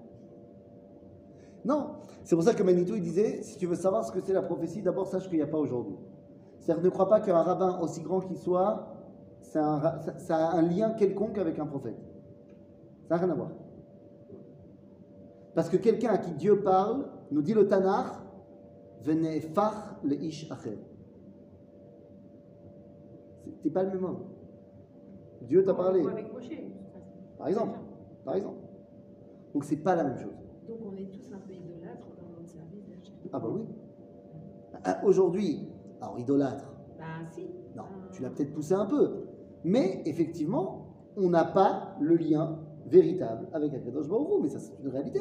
Non. 1.65 1.87
C'est 2.25 2.35
pour 2.35 2.45
ça 2.45 2.55
que 2.55 2.63
Manitou 2.63 2.95
il 2.97 3.03
disait 3.03 3.43
si 3.43 3.57
tu 3.59 3.67
veux 3.67 3.75
savoir 3.75 4.05
ce 4.05 4.13
que 4.13 4.21
c'est 4.21 4.33
la 4.33 4.43
prophétie, 4.43 4.83
d'abord 4.83 5.07
sache 5.07 5.29
qu'il 5.29 5.37
n'y 5.37 5.43
a 5.43 5.47
pas 5.47 5.59
aujourd'hui. 5.59 5.97
C'est-à-dire 6.61 6.83
ne 6.85 6.89
crois 6.91 7.09
pas 7.09 7.21
qu'un 7.21 7.43
rabbin, 7.43 7.79
aussi 7.81 8.01
grand 8.03 8.21
qu'il 8.21 8.37
soit, 8.39 8.89
ça 9.43 9.61
a, 9.65 9.69
un, 9.69 9.79
ra- 9.79 9.99
ça- 10.01 10.19
ça 10.19 10.37
a 10.49 10.57
un 10.57 10.63
lien 10.63 10.91
quelconque 10.93 11.39
avec 11.39 11.59
un 11.59 11.67
prophète. 11.67 11.97
Ça 13.09 13.15
n'a 13.17 13.21
rien 13.25 13.31
à 13.31 13.35
voir. 13.35 13.51
Parce 15.55 15.69
que 15.69 15.77
quelqu'un 15.77 16.09
à 16.11 16.19
qui 16.19 16.33
Dieu 16.33 16.63
parle, 16.63 17.07
nous 17.31 17.43
dit 17.43 17.53
le 17.55 17.69
Tanakh, 17.69 18.07
venez 19.03 19.41
far 19.41 19.97
le 20.03 20.15
ish 20.23 20.51
acher. 20.51 20.79
T'es 23.63 23.71
pas 23.71 23.83
le 23.83 23.91
même 23.91 24.05
homme. 24.05 24.25
Dieu 25.43 25.65
t'a 25.65 25.75
parlé. 25.75 26.07
avec 26.07 26.33
Moshe. 26.33 26.49
Par 27.39 27.49
exemple. 27.49 27.79
Par 28.25 28.35
exemple. 28.37 28.59
Donc 29.53 29.65
c'est 29.65 29.77
pas 29.77 29.95
la 29.95 30.05
même 30.05 30.19
chose. 30.19 30.33
Donc 30.69 30.79
on 30.87 30.97
est 30.97 31.11
tous 31.11 31.33
un 31.33 31.39
peu 31.39 31.53
idolâtres 31.53 32.07
dans 32.21 32.29
notre 32.37 32.49
service. 32.49 32.85
Ah 33.33 33.39
bah 33.39 33.49
oui. 33.53 33.63
Ah, 34.85 35.01
Aujourd'hui, 35.05 35.69
alors 36.01 36.19
idolâtre, 36.19 36.71
Bah 36.99 37.05
si. 37.31 37.43
non, 37.77 37.83
Euh, 37.85 38.11
tu 38.13 38.23
l'as 38.23 38.31
peut-être 38.31 38.53
poussé 38.53 38.75
un 38.75 38.87
peu. 38.87 39.25
Mais 39.65 40.03
effectivement, 40.05 40.89
on 41.17 41.31
n'a 41.31 41.45
pas 41.45 41.97
le 42.01 42.17
lien 42.17 42.59
véritable 42.87 43.49
avec 43.53 43.73
Akadosh 43.73 44.09
Baruch 44.09 44.29
mais 44.43 44.49
ça 44.49 44.59
c'est 44.59 44.75
une 44.83 44.89
réalité. 44.89 45.21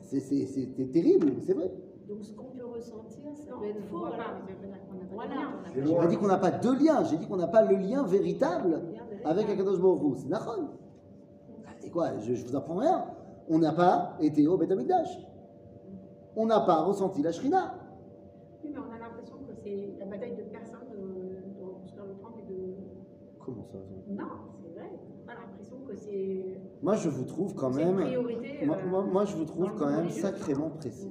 C'est- 0.00 0.90
terrible, 0.92 1.32
c'est 1.42 1.52
vrai. 1.54 1.72
Donc 2.08 2.22
ce 2.22 2.32
qu'on 2.34 2.44
peut 2.44 2.66
ressentir, 2.66 3.34
ça 3.34 3.52
Non, 3.52 3.58
peut 3.60 3.66
être 3.66 3.76
on 3.78 3.90
faux. 3.90 3.98
Voilà. 3.98 4.16
lien. 4.16 5.48
on 5.74 5.98
a 5.98 6.02
C'est 6.02 6.08
dit 6.08 6.16
qu'on 6.18 6.26
n'a 6.26 6.36
pas 6.38 6.50
de 6.50 6.70
lien, 6.84 7.02
j'ai 7.04 7.16
dit 7.16 7.26
qu'on 7.26 7.36
n'a 7.36 7.46
pas 7.48 7.62
le 7.64 7.76
lien 7.76 8.02
véritable 8.04 8.82
avec 9.24 9.48
Akadosh 9.48 9.78
Hu. 9.78 10.14
C'est 10.16 10.28
Nachon. 10.28 10.68
Et 11.82 11.90
quoi, 11.90 12.18
je, 12.18 12.34
je 12.34 12.46
vous 12.46 12.56
apprends 12.56 12.76
rien. 12.76 13.04
On 13.48 13.58
n'a 13.58 13.72
pas 13.72 14.16
été 14.20 14.46
au 14.46 14.56
Beth 14.56 14.70
Amikdash. 14.70 15.18
On 16.36 16.46
n'a 16.46 16.60
pas 16.60 16.82
ressenti 16.82 17.22
la 17.22 17.32
Shrina. 17.32 17.74
Oui, 18.62 18.70
mais 18.72 18.78
on 18.78 18.92
a 18.94 18.98
l'impression 18.98 19.36
que 19.46 19.54
c'est 19.62 19.94
la 19.98 20.06
bataille 20.06 20.36
de 20.36 20.42
personnes 20.42 20.88
de 20.92 21.64
reconstruire 21.64 22.04
le 22.06 22.14
temple 22.14 22.40
et 22.48 22.52
de. 22.52 22.74
Comment 23.44 23.64
ça 23.64 23.78
Non, 24.08 24.24
c'est 24.62 24.70
vrai. 24.78 24.90
On 25.26 25.30
a 25.30 25.34
l'impression 25.34 25.76
que 25.86 25.94
c'est 25.94 26.60
Moi, 26.82 26.96
je 26.96 27.08
vous 27.08 27.24
trouve 27.24 27.54
quand 27.54 27.72
c'est 27.72 27.82
une 27.82 27.94
même. 27.94 28.06
priorité. 28.06 28.66
Moi, 28.66 28.76
euh, 28.82 28.88
moi- 28.88 29.04
moi, 29.04 29.24
je 29.26 29.36
vous 29.36 29.44
trouve 29.44 29.74
quand 29.78 29.90
même 29.90 30.08
sacrément 30.10 30.70
pressé. 30.70 31.10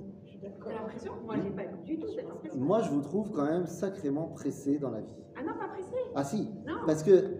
T'as 0.66 0.74
l'impression 0.74 1.11
Moi, 1.26 1.36
j'ai 1.43 1.49
pas 1.51 1.64
du 1.86 1.99
tout 1.99 2.07
cette 2.07 2.30
impression. 2.30 2.59
Moi, 2.59 2.82
je 2.82 2.89
vous 2.89 3.01
trouve 3.01 3.32
quand 3.32 3.45
même 3.45 3.66
sacrément 3.66 4.28
pressé 4.28 4.78
dans 4.80 4.89
la 4.91 5.01
vie. 5.01 5.07
Ah 5.38 5.41
non, 5.43 5.53
pas 5.59 5.68
pressé. 5.68 5.95
Ah 6.16 6.24
si, 6.24 6.49
Non. 6.66 6.74
parce 6.86 7.03
que 7.03 7.39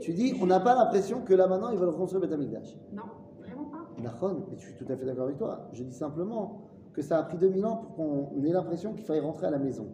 tu 0.00 0.12
dis, 0.12 0.34
on 0.40 0.46
n'a 0.46 0.60
pas 0.60 0.74
l'impression 0.74 1.22
que 1.22 1.34
là 1.34 1.46
maintenant 1.48 1.70
ils 1.70 1.78
veulent 1.78 1.88
reconstruire 1.88 2.20
le 2.22 2.26
Beth 2.28 2.34
Amikdash. 2.34 2.76
Non, 2.92 3.02
vraiment 3.40 3.64
pas. 3.66 4.00
Nachon, 4.02 4.46
et 4.52 4.56
je 4.56 4.66
suis 4.66 4.74
tout 4.74 4.90
à 4.90 4.96
fait 4.96 5.04
d'accord 5.04 5.24
avec 5.24 5.36
toi. 5.38 5.68
Je 5.72 5.82
dis 5.82 5.92
simplement 5.92 6.62
que 6.92 7.02
ça 7.02 7.18
a 7.18 7.22
pris 7.24 7.36
2000 7.36 7.66
ans 7.66 7.76
pour 7.76 7.94
qu'on 7.96 8.42
ait 8.44 8.52
l'impression 8.52 8.92
qu'il 8.94 9.04
fallait 9.04 9.20
rentrer 9.20 9.46
à 9.46 9.50
la 9.50 9.58
maison. 9.58 9.88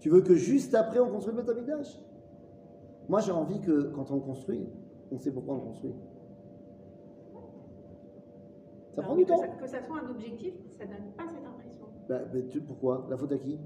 Tu 0.00 0.08
veux 0.08 0.22
que 0.22 0.34
juste 0.34 0.74
après 0.74 0.98
on 0.98 1.10
construise 1.10 1.36
le 1.36 1.42
Beth 1.42 1.50
Amikdash 1.50 2.00
Moi 3.08 3.20
j'ai 3.20 3.32
envie 3.32 3.60
que 3.60 3.90
quand 3.94 4.10
on 4.10 4.18
construit, 4.20 4.66
on 5.12 5.18
sait 5.18 5.30
pourquoi 5.30 5.54
on 5.56 5.60
construit. 5.60 5.94
Ça 8.94 9.02
prend 9.02 9.14
du 9.14 9.24
que 9.24 9.28
temps. 9.30 9.38
ça, 9.40 9.46
que 9.48 9.66
ça 9.66 9.82
soit 9.86 9.96
un 10.04 10.10
objectif, 10.10 10.54
ça 10.78 10.84
donne 10.84 11.12
pas 11.16 11.24
cette 11.28 11.46
impression. 11.46 11.86
Bah, 12.08 12.18
tu- 12.50 12.60
pourquoi? 12.60 13.06
La 13.08 13.16
faute 13.16 13.32
à 13.32 13.38
qui? 13.38 13.58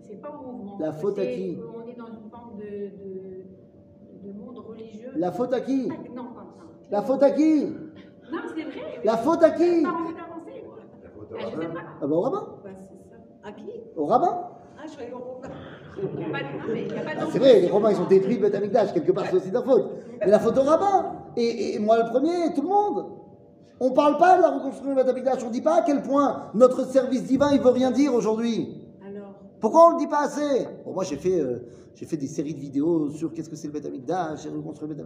C'est 0.00 0.20
pas 0.20 0.30
au 0.30 0.52
mouvement. 0.52 0.76
La 0.80 0.92
faute 0.92 1.18
à 1.18 1.26
qui? 1.26 1.58
On 1.62 1.88
est 1.88 1.94
dans 1.96 2.06
une 2.06 2.30
forme 2.30 2.56
de, 2.56 2.62
de, 2.62 4.32
de 4.32 4.38
monde 4.38 4.58
religieux. 4.58 5.10
La 5.16 5.30
faute 5.32 5.52
à 5.52 5.60
qui? 5.60 5.88
Ah, 5.90 5.94
Non, 6.14 6.24
pas 6.34 6.44
ça. 6.56 6.62
La 6.90 7.02
faute 7.02 7.22
à 7.22 7.30
qui? 7.30 7.64
Non, 7.66 8.38
c'est 8.54 8.62
vrai. 8.64 9.00
La 9.04 9.16
faute 9.16 9.42
à 9.42 9.50
qui? 9.52 9.82
Pas 9.82 9.90
envie 9.92 10.14
d'avancer. 10.14 10.64
La 11.02 11.10
photo 11.10 11.34
Ah, 11.38 11.44
je 11.54 11.60
sais 11.60 11.66
pas. 11.68 11.80
Ah 12.02 12.06
bah 12.06 12.16
au 12.16 12.20
rabbin 12.20 12.46
Bah, 12.64 12.70
c'est 12.90 13.10
ça. 13.10 13.48
À 13.48 13.52
qui? 13.52 13.70
Au 13.96 14.04
rabbin 14.06 14.48
Ah, 14.76 14.82
je 14.86 14.92
croyais 14.92 15.12
au 15.12 15.18
de. 15.18 15.48
Ah, 15.96 17.24
de- 17.26 17.30
C'est 17.30 17.38
vrai, 17.38 17.60
les 17.60 17.68
Romains 17.70 17.92
ils 17.92 18.00
ont 18.00 18.06
détruit 18.06 18.38
le 18.38 18.48
Beth 18.48 18.92
quelque 18.92 19.12
part 19.12 19.26
c'est 19.26 19.36
aussi 19.36 19.48
de 19.48 19.54
leur 19.54 19.64
faute. 19.64 19.90
Mais 20.20 20.26
la 20.26 20.38
faute 20.40 20.58
au 20.58 20.62
rabbin 20.62 21.12
et, 21.36 21.74
et 21.74 21.78
moi 21.78 22.02
le 22.02 22.10
premier, 22.10 22.52
tout 22.54 22.62
le 22.62 22.68
monde. 22.68 23.06
On 23.80 23.90
parle 23.92 24.18
pas 24.18 24.36
de 24.36 24.42
la 24.42 24.50
reconstruction 24.50 24.94
du 24.94 25.02
Beth 25.22 25.42
on 25.44 25.50
dit 25.50 25.60
pas 25.60 25.80
à 25.80 25.82
quel 25.82 26.02
point 26.02 26.50
notre 26.54 26.86
service 26.86 27.24
divin 27.24 27.50
il 27.52 27.60
veut 27.60 27.70
rien 27.70 27.90
dire 27.90 28.14
aujourd'hui. 28.14 28.86
Alors, 29.06 29.34
Pourquoi 29.60 29.88
on 29.88 29.90
le 29.90 29.98
dit 29.98 30.06
pas 30.06 30.24
assez? 30.24 30.66
Bon, 30.84 30.92
moi 30.92 31.04
j'ai 31.04 31.16
fait, 31.16 31.40
euh, 31.40 31.66
j'ai 31.94 32.06
fait 32.06 32.16
des 32.16 32.28
séries 32.28 32.54
de 32.54 32.60
vidéos 32.60 33.10
sur 33.10 33.32
qu'est-ce 33.32 33.50
que 33.50 33.56
c'est 33.56 33.66
le 33.66 33.72
Beth 33.72 33.84
j'ai 34.36 34.48
reconstruit 34.48 34.88
le 34.88 34.94
Beth. 34.94 35.04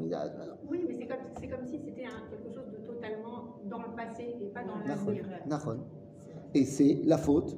Oui, 0.70 0.84
mais 0.86 0.94
c'est 0.94 1.06
comme, 1.06 1.16
c'est 1.40 1.48
comme 1.48 1.66
si 1.66 1.78
c'était 1.84 2.04
un- 2.04 2.28
quelque 2.30 2.54
chose 2.54 2.66
de 2.70 2.86
totalement 2.86 3.56
dans 3.64 3.78
le 3.82 3.94
passé 3.96 4.36
et 4.40 4.46
pas 4.46 4.60
dans 4.64 4.78
l'avenir. 4.86 5.24
Et 6.54 6.64
c'est 6.64 7.00
la 7.04 7.18
faute. 7.18 7.56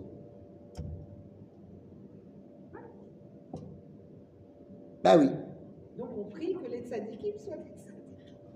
Bah 5.02 5.16
oui. 5.18 5.30
donc 5.98 6.08
on 6.18 6.24
prie 6.30 6.54
que 6.54 6.70
les 6.70 6.82
tzadikim 6.82 7.38
soient. 7.38 7.54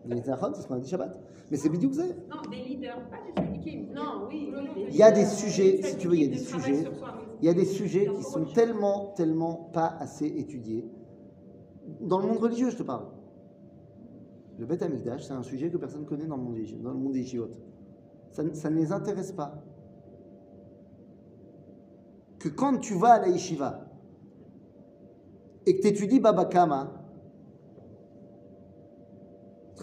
Les 0.07 0.21
Nachon, 0.21 0.53
c'est 0.55 0.63
ce 0.63 0.69
qu'on 0.69 0.75
a 0.75 0.81
dit 0.81 0.89
Shabbat. 0.89 1.19
Mais 1.51 1.57
c'est 1.57 1.69
Bidou 1.69 1.89
Non, 1.91 2.51
des 2.51 2.57
leaders, 2.57 3.01
pas 3.09 3.17
des 3.27 3.33
tzadikim. 3.43 3.93
Non, 3.95 4.27
oui, 4.29 4.51
Il 4.89 4.97
y 4.97 5.03
a 5.03 5.11
des 5.11 5.25
sujets, 5.25 5.81
si 5.83 5.97
tu 5.97 6.09
veux, 6.09 6.15
il 6.17 6.23
y 6.23 6.27
a 6.27 6.29
des 6.31 6.39
sujets. 6.39 6.85
Il 7.41 7.47
y 7.47 7.49
a 7.49 7.55
des 7.55 7.65
sujets 7.65 8.07
qui 8.15 8.23
sont 8.23 8.45
tellement, 8.47 9.13
tellement 9.17 9.71
pas 9.73 9.97
assez 9.99 10.27
étudiés. 10.27 10.87
Dans 12.01 12.19
le 12.19 12.27
monde 12.27 12.39
religieux, 12.39 12.71
je 12.71 12.77
te 12.77 12.83
parle. 12.83 13.07
Le 14.59 14.67
Beth 14.67 14.83
Amikdash, 14.83 15.25
c'est 15.25 15.33
un 15.33 15.43
sujet 15.43 15.71
que 15.71 15.77
personne 15.77 16.03
ne 16.03 16.07
connaît 16.07 16.27
dans 16.27 16.37
le 16.37 16.43
monde 16.43 16.55
des, 16.55 16.73
dans 16.75 16.91
le 16.93 16.99
monde 16.99 17.13
des 17.13 17.25
Shiot. 17.25 17.49
Ça, 18.31 18.43
ne- 18.43 18.55
ça 18.55 18.71
ne 18.71 18.77
les 18.77 18.93
intéresse 18.93 19.33
pas. 19.33 19.63
Que 22.39 22.49
quand 22.49 22.79
tu 22.79 22.95
vas 22.95 23.15
à 23.15 23.21
la 23.21 23.29
yeshiva 23.29 23.87
et 25.67 25.77
que 25.77 25.83
tu 25.83 25.89
étudies 25.89 26.21
Baba 26.21 26.45
Kama, 26.45 26.93
c'est 26.93 27.04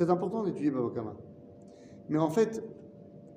très 0.02 0.12
important 0.12 0.43
d'étudier 0.43 0.72
Baba 0.72 0.89
Kama. 0.93 1.14
Mais 2.10 2.18
en 2.18 2.30
fait, 2.30 2.64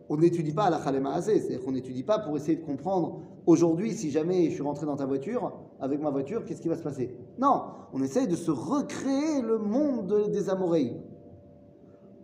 on 0.09 0.17
n'étudie 0.17 0.53
pas 0.53 0.71
la 0.71 0.79
Khalema 0.79 1.12
Azé, 1.12 1.39
c'est-à-dire 1.39 1.65
qu'on 1.65 1.73
n'étudie 1.73 2.03
pas 2.03 2.19
pour 2.19 2.37
essayer 2.37 2.57
de 2.57 2.65
comprendre 2.65 3.21
aujourd'hui, 3.47 3.93
si 3.93 4.11
jamais 4.11 4.47
je 4.47 4.55
suis 4.55 4.62
rentré 4.62 4.87
dans 4.87 4.97
ta 4.97 5.05
voiture, 5.07 5.53
avec 5.81 6.01
ma 6.01 6.11
voiture, 6.11 6.45
qu'est-ce 6.45 6.62
qui 6.62 6.69
va 6.69 6.77
se 6.77 6.83
passer? 6.83 7.15
Non, 7.39 7.62
on 7.93 8.03
essaye 8.03 8.27
de 8.27 8.37
se 8.37 8.51
recréer 8.51 9.43
le 9.43 9.59
monde 9.59 10.07
de- 10.07 10.31
des 10.31 10.49
Amoreilles, 10.49 10.97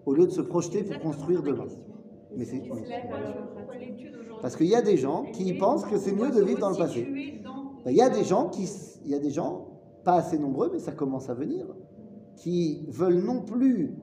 au 0.06 0.14
lieu 0.14 0.24
de 0.26 0.30
se 0.32 0.40
projeter 0.40 0.82
pour 0.84 0.98
construire 1.00 1.42
demain. 1.42 1.66
Mais 2.36 2.44
c'est- 2.44 2.62
aujourd'hui 2.62 2.94
Parce 4.40 4.56
qu'il 4.56 4.68
y 4.68 4.74
a 4.74 4.80
des 4.82 4.96
gens 4.96 5.24
qui 5.32 5.52
pensent 5.54 5.84
que 5.84 5.98
c'est 5.98 6.12
mieux 6.12 6.30
de 6.30 6.42
vivre 6.42 6.60
dans 6.60 6.70
le 6.70 6.76
passé. 6.76 7.06
Ben, 7.84 7.90
Il 7.90 7.96
y 7.96 8.00
a 8.02 8.08
des 8.08 8.24
gens 8.24 8.48
qui, 8.48 8.66
il 9.04 9.10
y 9.10 9.14
a 9.14 9.18
des 9.18 9.30
gens, 9.30 9.66
pas 10.04 10.14
assez 10.14 10.38
nombreux, 10.38 10.70
mais 10.72 10.78
ça 10.78 10.92
commence 10.92 11.28
à 11.28 11.34
venir, 11.34 11.66
qui 12.36 12.86
veulent 12.88 13.22
non 13.22 13.42
plus 13.42 13.94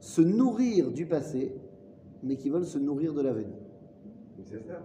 se 0.00 0.20
nourrir 0.20 0.90
du 0.90 1.06
passé, 1.06 1.54
mais 2.22 2.36
qui 2.36 2.50
veulent 2.50 2.66
se 2.66 2.78
nourrir 2.78 3.14
de 3.14 3.22
l'avenir. 3.22 3.56
C'est 4.44 4.66
ça. 4.66 4.80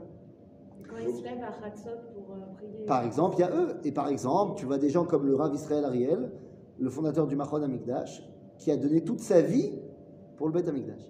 Quand 0.90 0.98
ils 0.98 1.16
se 1.16 1.24
lèvent 1.24 1.44
à 1.44 1.66
Hatzot 1.66 1.90
pour 2.14 2.36
euh, 2.36 2.54
prier. 2.56 2.86
Par 2.86 3.04
exemple, 3.04 3.36
il 3.38 3.42
y 3.42 3.44
a 3.44 3.56
eux. 3.56 3.76
Et 3.84 3.92
par 3.92 4.10
exemple, 4.10 4.58
tu 4.58 4.66
vois 4.66 4.78
des 4.78 4.90
gens 4.90 5.06
comme 5.06 5.26
le 5.26 5.36
Rav 5.36 5.54
Israël 5.54 5.86
Ariel, 5.86 6.32
le 6.80 6.90
fondateur 6.90 7.28
du 7.28 7.36
Machon 7.36 7.64
Amikdash, 7.64 8.24
qui 8.58 8.72
a 8.72 8.78
donné 8.78 9.04
toute 9.04 9.20
sa 9.20 9.42
vie 9.42 9.72
pour 10.38 10.48
le 10.48 10.54
Beth 10.54 10.68
Amikdash. 10.68 11.10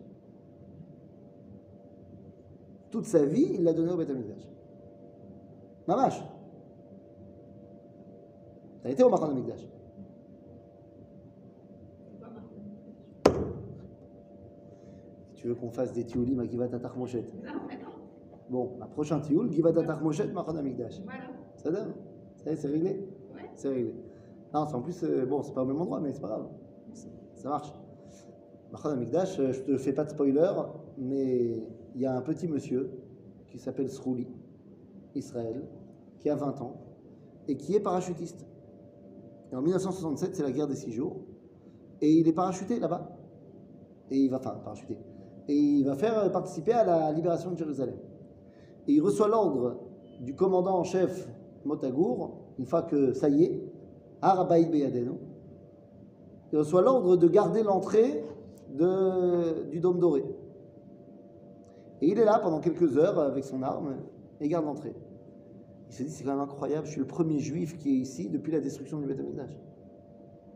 Toute 2.92 3.06
sa 3.06 3.26
vie, 3.26 3.48
il 3.56 3.64
l'a 3.64 3.74
donné 3.74 3.92
au 3.92 3.98
Beth 3.98 4.10
Amikdash. 4.10 4.48
Mamash. 5.88 6.24
T'as 8.84 8.90
été 8.90 9.04
au 9.04 9.10
Machon 9.10 9.32
Amikdash. 9.32 9.68
Tu 15.44 15.50
veux 15.50 15.56
qu'on 15.56 15.70
fasse 15.72 15.92
des 15.92 16.06
tioulim 16.06 16.40
à 16.40 16.46
Givat 16.46 16.70
Moshet. 16.96 17.26
Bon, 18.50 18.78
un 18.82 18.86
prochain 18.86 19.20
tioul, 19.20 19.52
Givat 19.52 19.74
Moshet, 20.02 20.28
Machon 20.28 20.56
Amikdash. 20.56 21.02
Voilà. 21.04 21.26
Ça 21.58 21.70
donne 21.70 21.94
Ça 22.38 22.50
y 22.50 22.54
est, 22.54 22.56
c'est 22.56 22.70
réglé? 22.70 23.06
C'est 23.58 23.68
réglé. 23.68 23.94
Non, 24.54 24.66
c'est 24.66 24.76
en 24.76 24.82
plus, 24.82 25.04
euh, 25.04 25.26
bon, 25.26 25.44
c'est 25.44 25.54
pas 25.54 25.64
au 25.64 25.66
même 25.66 25.82
endroit, 25.82 26.00
mais 26.00 26.14
c'est 26.14 26.22
pas 26.22 26.30
grave. 26.30 26.48
Ça- 26.94 27.50
marche. 27.50 27.74
Machon 28.72 28.88
Amikdash, 28.92 29.38
euh, 29.38 29.52
je 29.52 29.60
te 29.64 29.78
fais 29.78 29.92
pas 29.92 30.06
de 30.06 30.12
spoiler, 30.12 30.50
mais 30.98 31.62
il 31.94 32.00
y 32.02 32.06
a 32.06 32.16
un 32.16 32.22
petit 32.22 32.48
monsieur 32.48 32.90
qui 33.50 33.60
s'appelle 33.60 33.90
Srouli, 33.90 34.30
Israël, 35.14 35.68
qui 36.20 36.30
a 36.30 36.36
20 36.36 36.62
ans, 36.62 36.78
et 37.50 37.58
qui 37.58 37.76
est 37.76 37.82
parachutiste. 37.82 38.48
Et 39.52 39.56
en 39.58 39.62
1967, 39.62 40.38
c'est 40.38 40.44
la 40.44 40.54
guerre 40.54 40.68
des 40.68 40.76
six 40.78 40.94
jours, 40.94 41.18
et 42.00 42.14
il 42.14 42.30
est 42.30 42.34
parachuté 42.34 42.80
là-bas. 42.80 43.18
Et 44.10 44.20
il 44.20 44.30
va, 44.30 44.38
enfin, 44.38 44.56
parachuté. 44.64 44.98
Et 45.48 45.56
il 45.56 45.84
va 45.86 45.96
faire 45.96 46.18
euh, 46.20 46.30
participer 46.30 46.74
à 46.74 46.84
la 46.84 47.12
libération 47.12 47.52
de 47.52 47.58
Jérusalem. 47.58 47.96
Et 48.88 48.94
il 48.94 49.02
reçoit 49.02 49.28
l'ordre 49.28 49.78
du 50.22 50.36
commandant 50.36 50.78
en 50.80 50.84
chef 50.84 51.28
Motagour, 51.66 52.38
une 52.60 52.66
fois 52.66 52.82
que 52.82 53.14
ça 53.14 53.30
y 53.30 53.44
est, 53.44 53.64
Arabaïd 54.22 54.70
Beyadeno, 54.70 55.20
il 56.52 56.60
reçoit 56.60 56.82
l'ordre 56.82 57.18
de 57.18 57.28
garder 57.28 57.64
l'entrée 57.64 58.24
du 58.70 59.80
dôme 59.80 60.00
doré. 60.00 60.24
Et 62.02 62.08
il 62.08 62.20
est 62.20 62.26
là 62.26 62.40
pendant 62.40 62.60
quelques 62.60 62.98
heures 62.98 63.20
avec 63.20 63.44
son 63.44 63.62
arme 63.64 63.96
et 64.40 64.48
garde 64.48 64.66
l'entrée. 64.66 64.94
Il 65.90 65.96
se 65.96 66.04
dit, 66.04 66.10
c'est 66.10 66.24
quand 66.24 66.32
même 66.32 66.42
incroyable, 66.42 66.86
je 66.86 66.92
suis 66.92 67.00
le 67.00 67.08
premier 67.08 67.40
juif 67.40 67.78
qui 67.78 67.90
est 67.90 68.00
ici 68.00 68.30
depuis 68.30 68.52
la 68.52 68.60
destruction 68.60 69.00
du 69.00 69.08
Beth. 69.08 69.20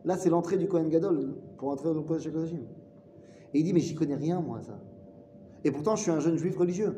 Là, 0.03 0.17
c'est 0.17 0.29
l'entrée 0.29 0.57
du 0.57 0.67
Kohen 0.67 0.89
Gadol 0.89 1.35
pour 1.57 1.69
entrer 1.69 1.89
dans 1.89 1.95
le 1.95 2.01
Kodesh 2.01 2.27
HaKodashim. 2.27 2.61
Et 3.53 3.59
il 3.59 3.63
dit, 3.63 3.73
mais 3.73 3.79
j'y 3.79 3.95
connais 3.95 4.15
rien, 4.15 4.41
moi, 4.41 4.61
ça. 4.61 4.79
Et 5.63 5.71
pourtant, 5.71 5.95
je 5.95 6.03
suis 6.03 6.11
un 6.11 6.19
jeune 6.19 6.37
juif 6.37 6.57
religieux. 6.57 6.95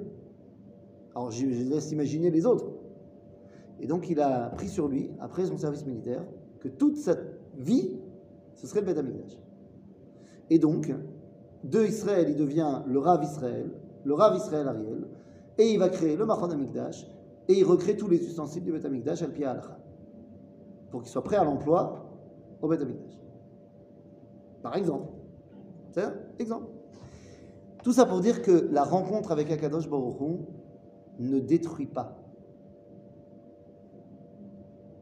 Alors, 1.16 1.32
je 1.32 1.46
laisse 1.46 1.92
imaginer 1.92 2.30
les 2.30 2.46
autres. 2.46 2.72
Et 3.80 3.88
donc, 3.88 4.10
il 4.10 4.20
a 4.20 4.50
pris 4.50 4.68
sur 4.68 4.88
lui, 4.88 5.12
après 5.20 5.46
son 5.46 5.58
service 5.58 5.86
militaire, 5.86 6.26
que 6.60 6.68
toute 6.68 6.98
sa 6.98 7.16
vie, 7.58 7.98
ce 8.56 8.68
serait 8.68 8.82
le 8.82 8.88
Beth 8.88 8.98
Amikdash. 8.98 9.38
Et 10.50 10.60
donc, 10.60 10.94
de 11.64 11.84
Israël, 11.84 12.28
il 12.30 12.36
devient 12.36 12.82
le 12.88 13.00
Rav 13.00 13.24
Israël, 13.24 13.72
le 14.04 14.14
Rav 14.14 14.36
Israël 14.36 14.68
Ariel, 14.68 15.08
et 15.58 15.72
il 15.72 15.80
va 15.80 15.90
créer 15.90 16.16
le 16.16 16.26
Machon 16.26 16.50
Amikdash, 16.50 17.08
et 17.48 17.54
il 17.54 17.64
recrée 17.64 17.96
tous 17.96 18.08
les 18.08 18.24
ustensiles 18.24 18.64
du 18.64 18.72
Beth 18.72 18.86
al 18.86 19.32
Pia 19.34 19.52
Halacha, 19.52 19.80
pour 20.92 21.02
qu'il 21.02 21.12
soit 21.12 21.24
prêt 21.24 21.38
à 21.38 21.44
l'emploi 21.44 22.10
au 22.62 22.68
Beth 22.68 22.82
Amikdash. 22.82 23.20
Par 24.62 24.76
exemple. 24.76 25.19
Exemple. 26.40 26.68
Tout 27.84 27.94
ça 27.94 28.06
pour 28.06 28.20
dire 28.20 28.42
que 28.42 28.68
la 28.72 28.84
rencontre 28.84 29.32
avec 29.32 29.52
Akadosh 29.52 29.90
Baruch 29.90 30.18
ne 31.20 31.40
détruit 31.40 31.88
pas. 31.88 32.18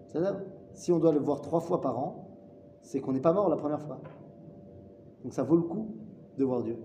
C'est-à-dire, 0.07 0.41
si 0.73 0.91
on 0.91 0.99
doit 0.99 1.11
le 1.11 1.19
voir 1.19 1.41
trois 1.41 1.59
fois 1.59 1.81
par 1.81 1.97
an, 1.99 2.29
c'est 2.81 2.99
qu'on 2.99 3.13
n'est 3.13 3.21
pas 3.21 3.33
mort 3.33 3.49
la 3.49 3.57
première 3.57 3.81
fois. 3.81 3.99
Donc 5.23 5.33
ça 5.33 5.43
vaut 5.43 5.55
le 5.55 5.63
coup 5.63 5.95
de 6.37 6.45
voir 6.45 6.63
Dieu. 6.63 6.77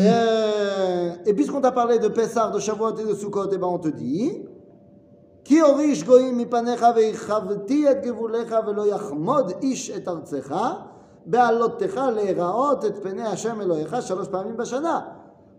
Euh, 0.00 1.14
et 1.26 1.34
puisqu'on 1.34 1.60
t'a 1.60 1.72
parlé 1.72 1.98
de 1.98 2.08
Pessah, 2.08 2.50
de 2.50 2.58
Shavuot 2.58 2.96
et 2.96 3.04
de 3.04 3.14
Sukkot, 3.14 3.50
et 3.50 3.58
ben 3.58 3.66
on 3.66 3.78
te 3.78 3.88
dit 3.88 4.42
et 9.50 9.66
ish 9.66 9.90
et 9.90 10.04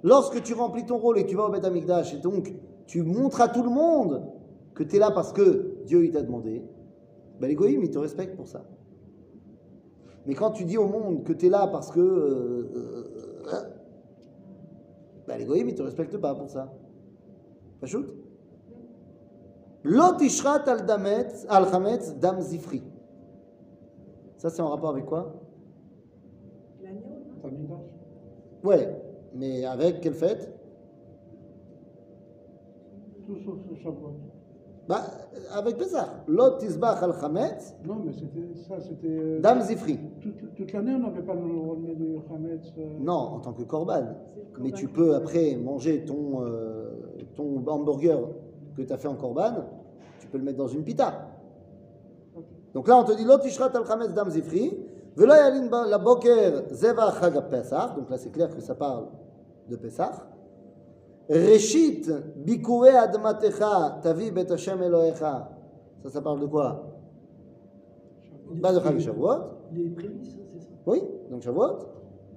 Lorsque 0.04 0.44
tu 0.44 0.54
remplis 0.54 0.86
ton 0.86 0.98
rôle 0.98 1.18
et 1.18 1.26
tu 1.26 1.36
vas 1.36 1.46
au 1.46 1.50
Beth 1.50 1.64
Amikdash, 1.64 2.14
et 2.14 2.18
donc 2.18 2.54
tu 2.86 3.04
montres 3.04 3.42
à 3.42 3.48
tout 3.48 3.64
le 3.64 3.70
monde 3.70 4.24
que 4.74 4.84
tu 4.84 4.98
es 4.98 5.00
là 5.00 5.12
parce 5.12 5.32
que 5.32 5.84
Dieu 5.86 6.04
il 6.04 6.12
t'a 6.12 6.22
demandé, 6.22 6.64
ben 7.40 7.48
les 7.48 7.56
goïms, 7.56 7.84
ils 7.84 7.92
te 7.92 8.00
respectent 8.00 8.36
pour 8.36 8.48
ça. 8.48 8.66
Mais 10.26 10.36
quand 10.36 10.52
tu 10.52 10.66
dis 10.66 10.78
au 10.78 10.88
monde 10.88 11.24
que 11.24 11.34
tu 11.34 11.48
es 11.48 11.50
là 11.50 11.68
parce 11.68 11.92
que. 11.92 12.00
Euh, 12.00 12.72
euh, 12.76 13.04
hein, 13.52 13.64
ben 15.28 15.38
les 15.38 15.46
goïms, 15.46 15.70
ils 15.70 15.76
te 15.76 15.82
respectent 15.82 16.18
pas 16.18 16.36
pour 16.36 16.50
ça. 16.50 16.74
Pachout 17.80 18.06
L'otishrat 19.84 20.64
al-damet, 20.66 21.46
al-chametz, 21.50 22.16
dam 22.16 22.40
zifri. 22.40 22.82
Ça, 24.38 24.50
c'est 24.50 24.62
en 24.62 24.70
rapport 24.70 24.92
avec 24.92 25.06
quoi? 25.06 25.34
Ouais, 28.64 28.90
mais 29.36 29.66
avec 29.66 30.02
quelle 30.02 30.14
fête? 30.14 30.50
Tout 33.26 33.36
sauf 33.46 33.56
le 33.70 33.76
Shavuot. 33.76 34.14
bah, 34.88 35.02
Avec 35.54 35.78
Pessah. 35.78 36.24
Lot 36.28 36.58
tisbach 36.60 37.02
al 37.04 37.14
chametz 37.20 37.76
Non, 37.86 37.96
mais 38.06 38.12
c'était 38.14 38.54
ça, 38.68 38.80
c'était. 38.80 39.08
euh, 39.08 39.40
dam 39.40 39.62
zifri. 39.62 40.00
Toute, 40.22 40.56
toute 40.56 40.74
l'année, 40.74 40.94
on 40.94 41.00
n'avait 41.00 41.22
pas 41.22 41.34
le 41.34 41.42
droit 41.42 41.76
de 41.76 41.82
mettre 41.82 42.00
du 42.00 42.16
Hametz. 42.34 42.74
euh, 42.78 42.98
Non, 43.00 43.14
en 43.14 43.40
tant 43.40 43.54
que 43.54 43.64
korban. 43.64 44.16
Mais 44.60 44.72
tu 44.72 44.88
peux 44.88 45.16
après 45.16 45.56
manger 45.56 46.04
ton, 46.06 46.42
euh, 46.44 46.90
ton 47.36 47.64
hamburger 47.68 48.20
que 48.76 48.82
tu 48.82 48.92
as 48.94 48.98
fait 48.98 49.08
en 49.08 49.16
korban, 49.16 49.54
tu 50.20 50.28
peux 50.28 50.38
le 50.38 50.44
mettre 50.44 50.58
dans 50.58 50.68
une 50.68 50.84
pita. 50.84 51.30
Donc 52.74 52.88
là, 52.88 52.98
on 52.98 53.04
te 53.04 53.16
dit 53.16 53.24
Lot 53.24 53.44
ishrat 53.46 53.72
al 53.76 53.86
chametz 53.86 54.14
dam 54.14 54.30
zifri, 54.30 54.78
velo 55.16 55.34
yalin 55.34 55.68
ba- 55.70 55.88
la 55.88 55.98
boker 55.98 56.66
zeva 56.72 57.12
chag 57.20 57.40
pesach. 57.50 57.96
Donc 57.96 58.10
là, 58.10 58.18
c'est 58.18 58.32
clair 58.32 58.54
que 58.54 58.62
ça 58.62 58.76
parle 58.76 59.08
de 59.70 59.76
Pesach. 59.76 60.14
Reshit 61.30 62.10
bikure 62.36 62.96
admatecha 62.98 64.00
tavi 64.02 64.30
bet 64.32 64.52
Hashem 64.52 64.82
Elohecha. 64.82 65.50
Ça, 66.02 66.10
ça 66.10 66.22
parle 66.22 66.42
de 66.42 66.48
quoi? 66.48 66.90
Bah, 68.56 68.74
de 68.74 68.80
Chag 68.80 69.00
Shavuot. 69.00 69.38
Les 69.72 69.90
prémices, 69.90 70.36
c'est 70.52 70.60
ça? 70.60 70.70
Oui, 70.86 71.02
donc 71.32 71.42
Shavuot. 71.42 71.78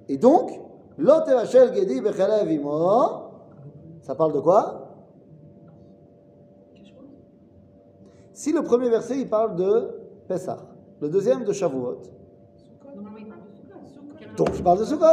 Et 0.07 0.17
donc, 0.17 0.51
Lot 0.97 1.27
Evachel 1.27 1.75
Gedi 1.75 1.99
Bechalev 1.99 2.49
Imo, 2.49 2.71
ça 4.01 4.15
parle 4.15 4.33
de 4.33 4.39
quoi? 4.39 4.85
Si 8.31 8.53
le 8.53 8.63
premier 8.63 8.89
verset, 8.89 9.19
il 9.19 9.29
parle 9.29 9.55
de 9.57 9.99
Pessah, 10.27 10.59
le 11.01 11.09
deuxième 11.09 11.43
de 11.43 11.51
Shavuot, 11.51 12.01
Normalement, 12.95 13.17
il 13.19 13.27
parle 13.27 13.41
de 13.41 13.49
Sukkot. 13.49 14.26
Donc 14.37 14.49
il 14.55 14.63
parle 14.63 14.79
de 14.79 14.85
Sukkot. 14.85 15.05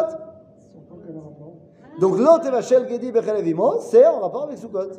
Donc 2.01 2.19
Lot 2.19 2.45
Evachel 2.45 2.89
Gedi 2.89 3.11
Bechalev 3.11 3.47
Imo, 3.47 3.81
c'est 3.81 4.07
en 4.07 4.21
rapport 4.21 4.45
avec 4.45 4.59
Sukkot. 4.59 4.91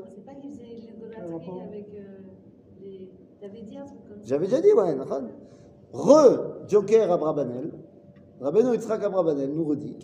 J'avais 4.23 4.45
déjà 4.47 4.59
dit, 4.59 4.73
ouais, 4.73 4.95
d'accord 4.95 5.21
Re, 5.93 6.67
Joker 6.67 7.11
Abrabanel, 7.11 7.71
Rabbeinu 8.41 8.73
Yitzhak 8.73 9.03
Abrabanel 9.03 9.53
nous 9.53 9.65
redit 9.65 9.99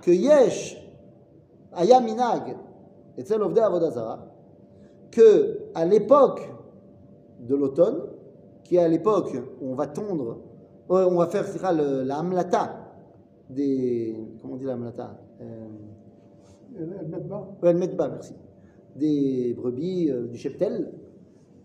que 0.00 0.10
Yesh, 0.12 0.80
Aya 1.72 2.00
Minag, 2.00 2.56
et 3.18 3.32
Ovdei 3.32 3.60
Avodazara, 3.60 4.26
que 5.10 5.58
à 5.74 5.84
l'époque 5.84 6.48
de 7.40 7.54
l'automne, 7.54 8.02
qui 8.62 8.76
est 8.76 8.82
à 8.82 8.88
l'époque 8.88 9.32
où 9.60 9.72
on 9.72 9.74
va 9.74 9.88
tondre, 9.88 10.38
euh, 10.90 11.08
on 11.10 11.16
va 11.16 11.26
faire 11.26 11.44
le, 11.72 12.02
la 12.02 12.18
hamlata 12.18 12.83
des. 13.50 14.16
Comment 14.40 14.54
on 14.54 14.56
dit 14.56 14.64
la 14.64 14.74
hamlata 14.74 15.16
Euh, 15.40 15.68
le 17.62 17.74
metba, 17.74 18.08
merci. 18.08 18.34
Des 18.96 19.54
brebis 19.54 20.10
euh, 20.10 20.26
du 20.26 20.36
cheptel. 20.36 20.92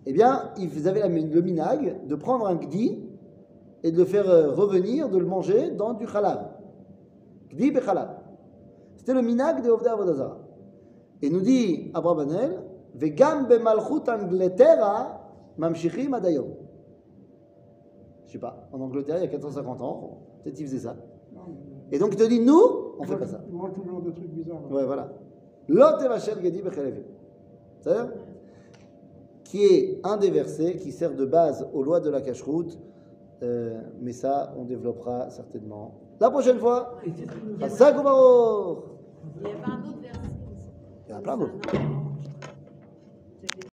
Eh 0.05 0.13
bien, 0.13 0.51
ils 0.57 0.87
avaient 0.87 0.99
la- 0.99 1.07
le 1.07 1.41
minag 1.41 2.05
de 2.07 2.15
prendre 2.15 2.47
un 2.47 2.55
gdi 2.55 3.03
et 3.83 3.91
de 3.91 3.97
le 3.97 4.05
faire 4.05 4.29
euh, 4.29 4.51
revenir, 4.51 5.09
de 5.09 5.17
le 5.17 5.25
manger 5.25 5.71
dans 5.71 5.93
du 5.93 6.05
halal. 6.07 6.51
Gdi 7.51 7.71
be 7.71 7.77
halal. 7.87 8.17
C'était 8.97 9.13
le 9.13 9.21
minag 9.21 9.63
de 9.63 9.69
Ovda 9.69 9.93
Avodazara. 9.93 10.39
Et 11.21 11.29
nous 11.29 11.41
dit 11.41 11.91
Abrabanel, 11.93 12.59
Vegam 12.95 13.47
be 13.47 13.61
malchut 13.61 14.07
Angleterra 14.09 15.21
mamshichim 15.57 16.13
adayom. 16.13 16.47
Je 18.27 18.33
sais 18.33 18.39
pas, 18.39 18.67
en 18.71 18.79
Angleterre, 18.81 19.17
il 19.17 19.23
y 19.23 19.25
a 19.25 19.29
450 19.29 19.81
ans, 19.81 20.19
peut-être 20.43 20.59
ils 20.59 20.65
faisaient 20.67 20.79
ça. 20.79 20.95
Et 21.91 21.99
donc 21.99 22.09
il 22.13 22.17
te 22.17 22.23
dit, 22.23 22.39
nous, 22.39 22.61
on 22.99 23.03
Ils 23.03 23.07
fait 23.07 23.17
pas 23.17 23.27
ça. 23.27 23.41
Ils 23.49 23.55
mangent 23.55 23.73
toujours 23.73 24.01
des 24.01 24.11
trucs 24.13 24.29
bizarres. 24.29 24.57
hein. 24.69 24.73
Ouais, 24.73 24.85
voilà. 24.85 25.09
Lot 25.67 26.01
Evachel 26.03 26.41
Gedi. 26.41 26.61
C'est-à-dire 27.81 28.11
Qui 29.43 29.63
est 29.65 29.99
un 30.03 30.17
des 30.17 30.29
versets 30.31 30.75
qui 30.77 30.91
sert 30.91 31.15
de 31.15 31.25
base 31.25 31.67
aux 31.73 31.83
lois 31.83 31.99
de 31.99 32.09
la 32.09 32.21
cache-route, 32.21 32.77
euh, 33.41 33.79
mais 34.01 34.11
ça, 34.13 34.53
on 34.57 34.65
développera 34.65 35.29
certainement 35.29 35.93
la 36.19 36.29
prochaine 36.29 36.59
fois. 36.59 36.97
Et 37.05 37.11
c'est 37.15 37.25
ce 37.25 37.31
que 37.31 37.45
nous 37.45 37.59
Chazak 37.59 37.95
u'baruch. 37.97 38.79
Il 39.41 39.47
y 39.47 39.51
avait 39.51 39.63
un 39.63 39.77
autre 39.79 39.99
verset. 40.01 40.19
aussi. 40.53 40.67
Il 41.07 41.11
y 41.11 41.13
en 41.13 41.17
a 41.17 41.21
plein 41.21 41.37
d'autres. 41.37 41.53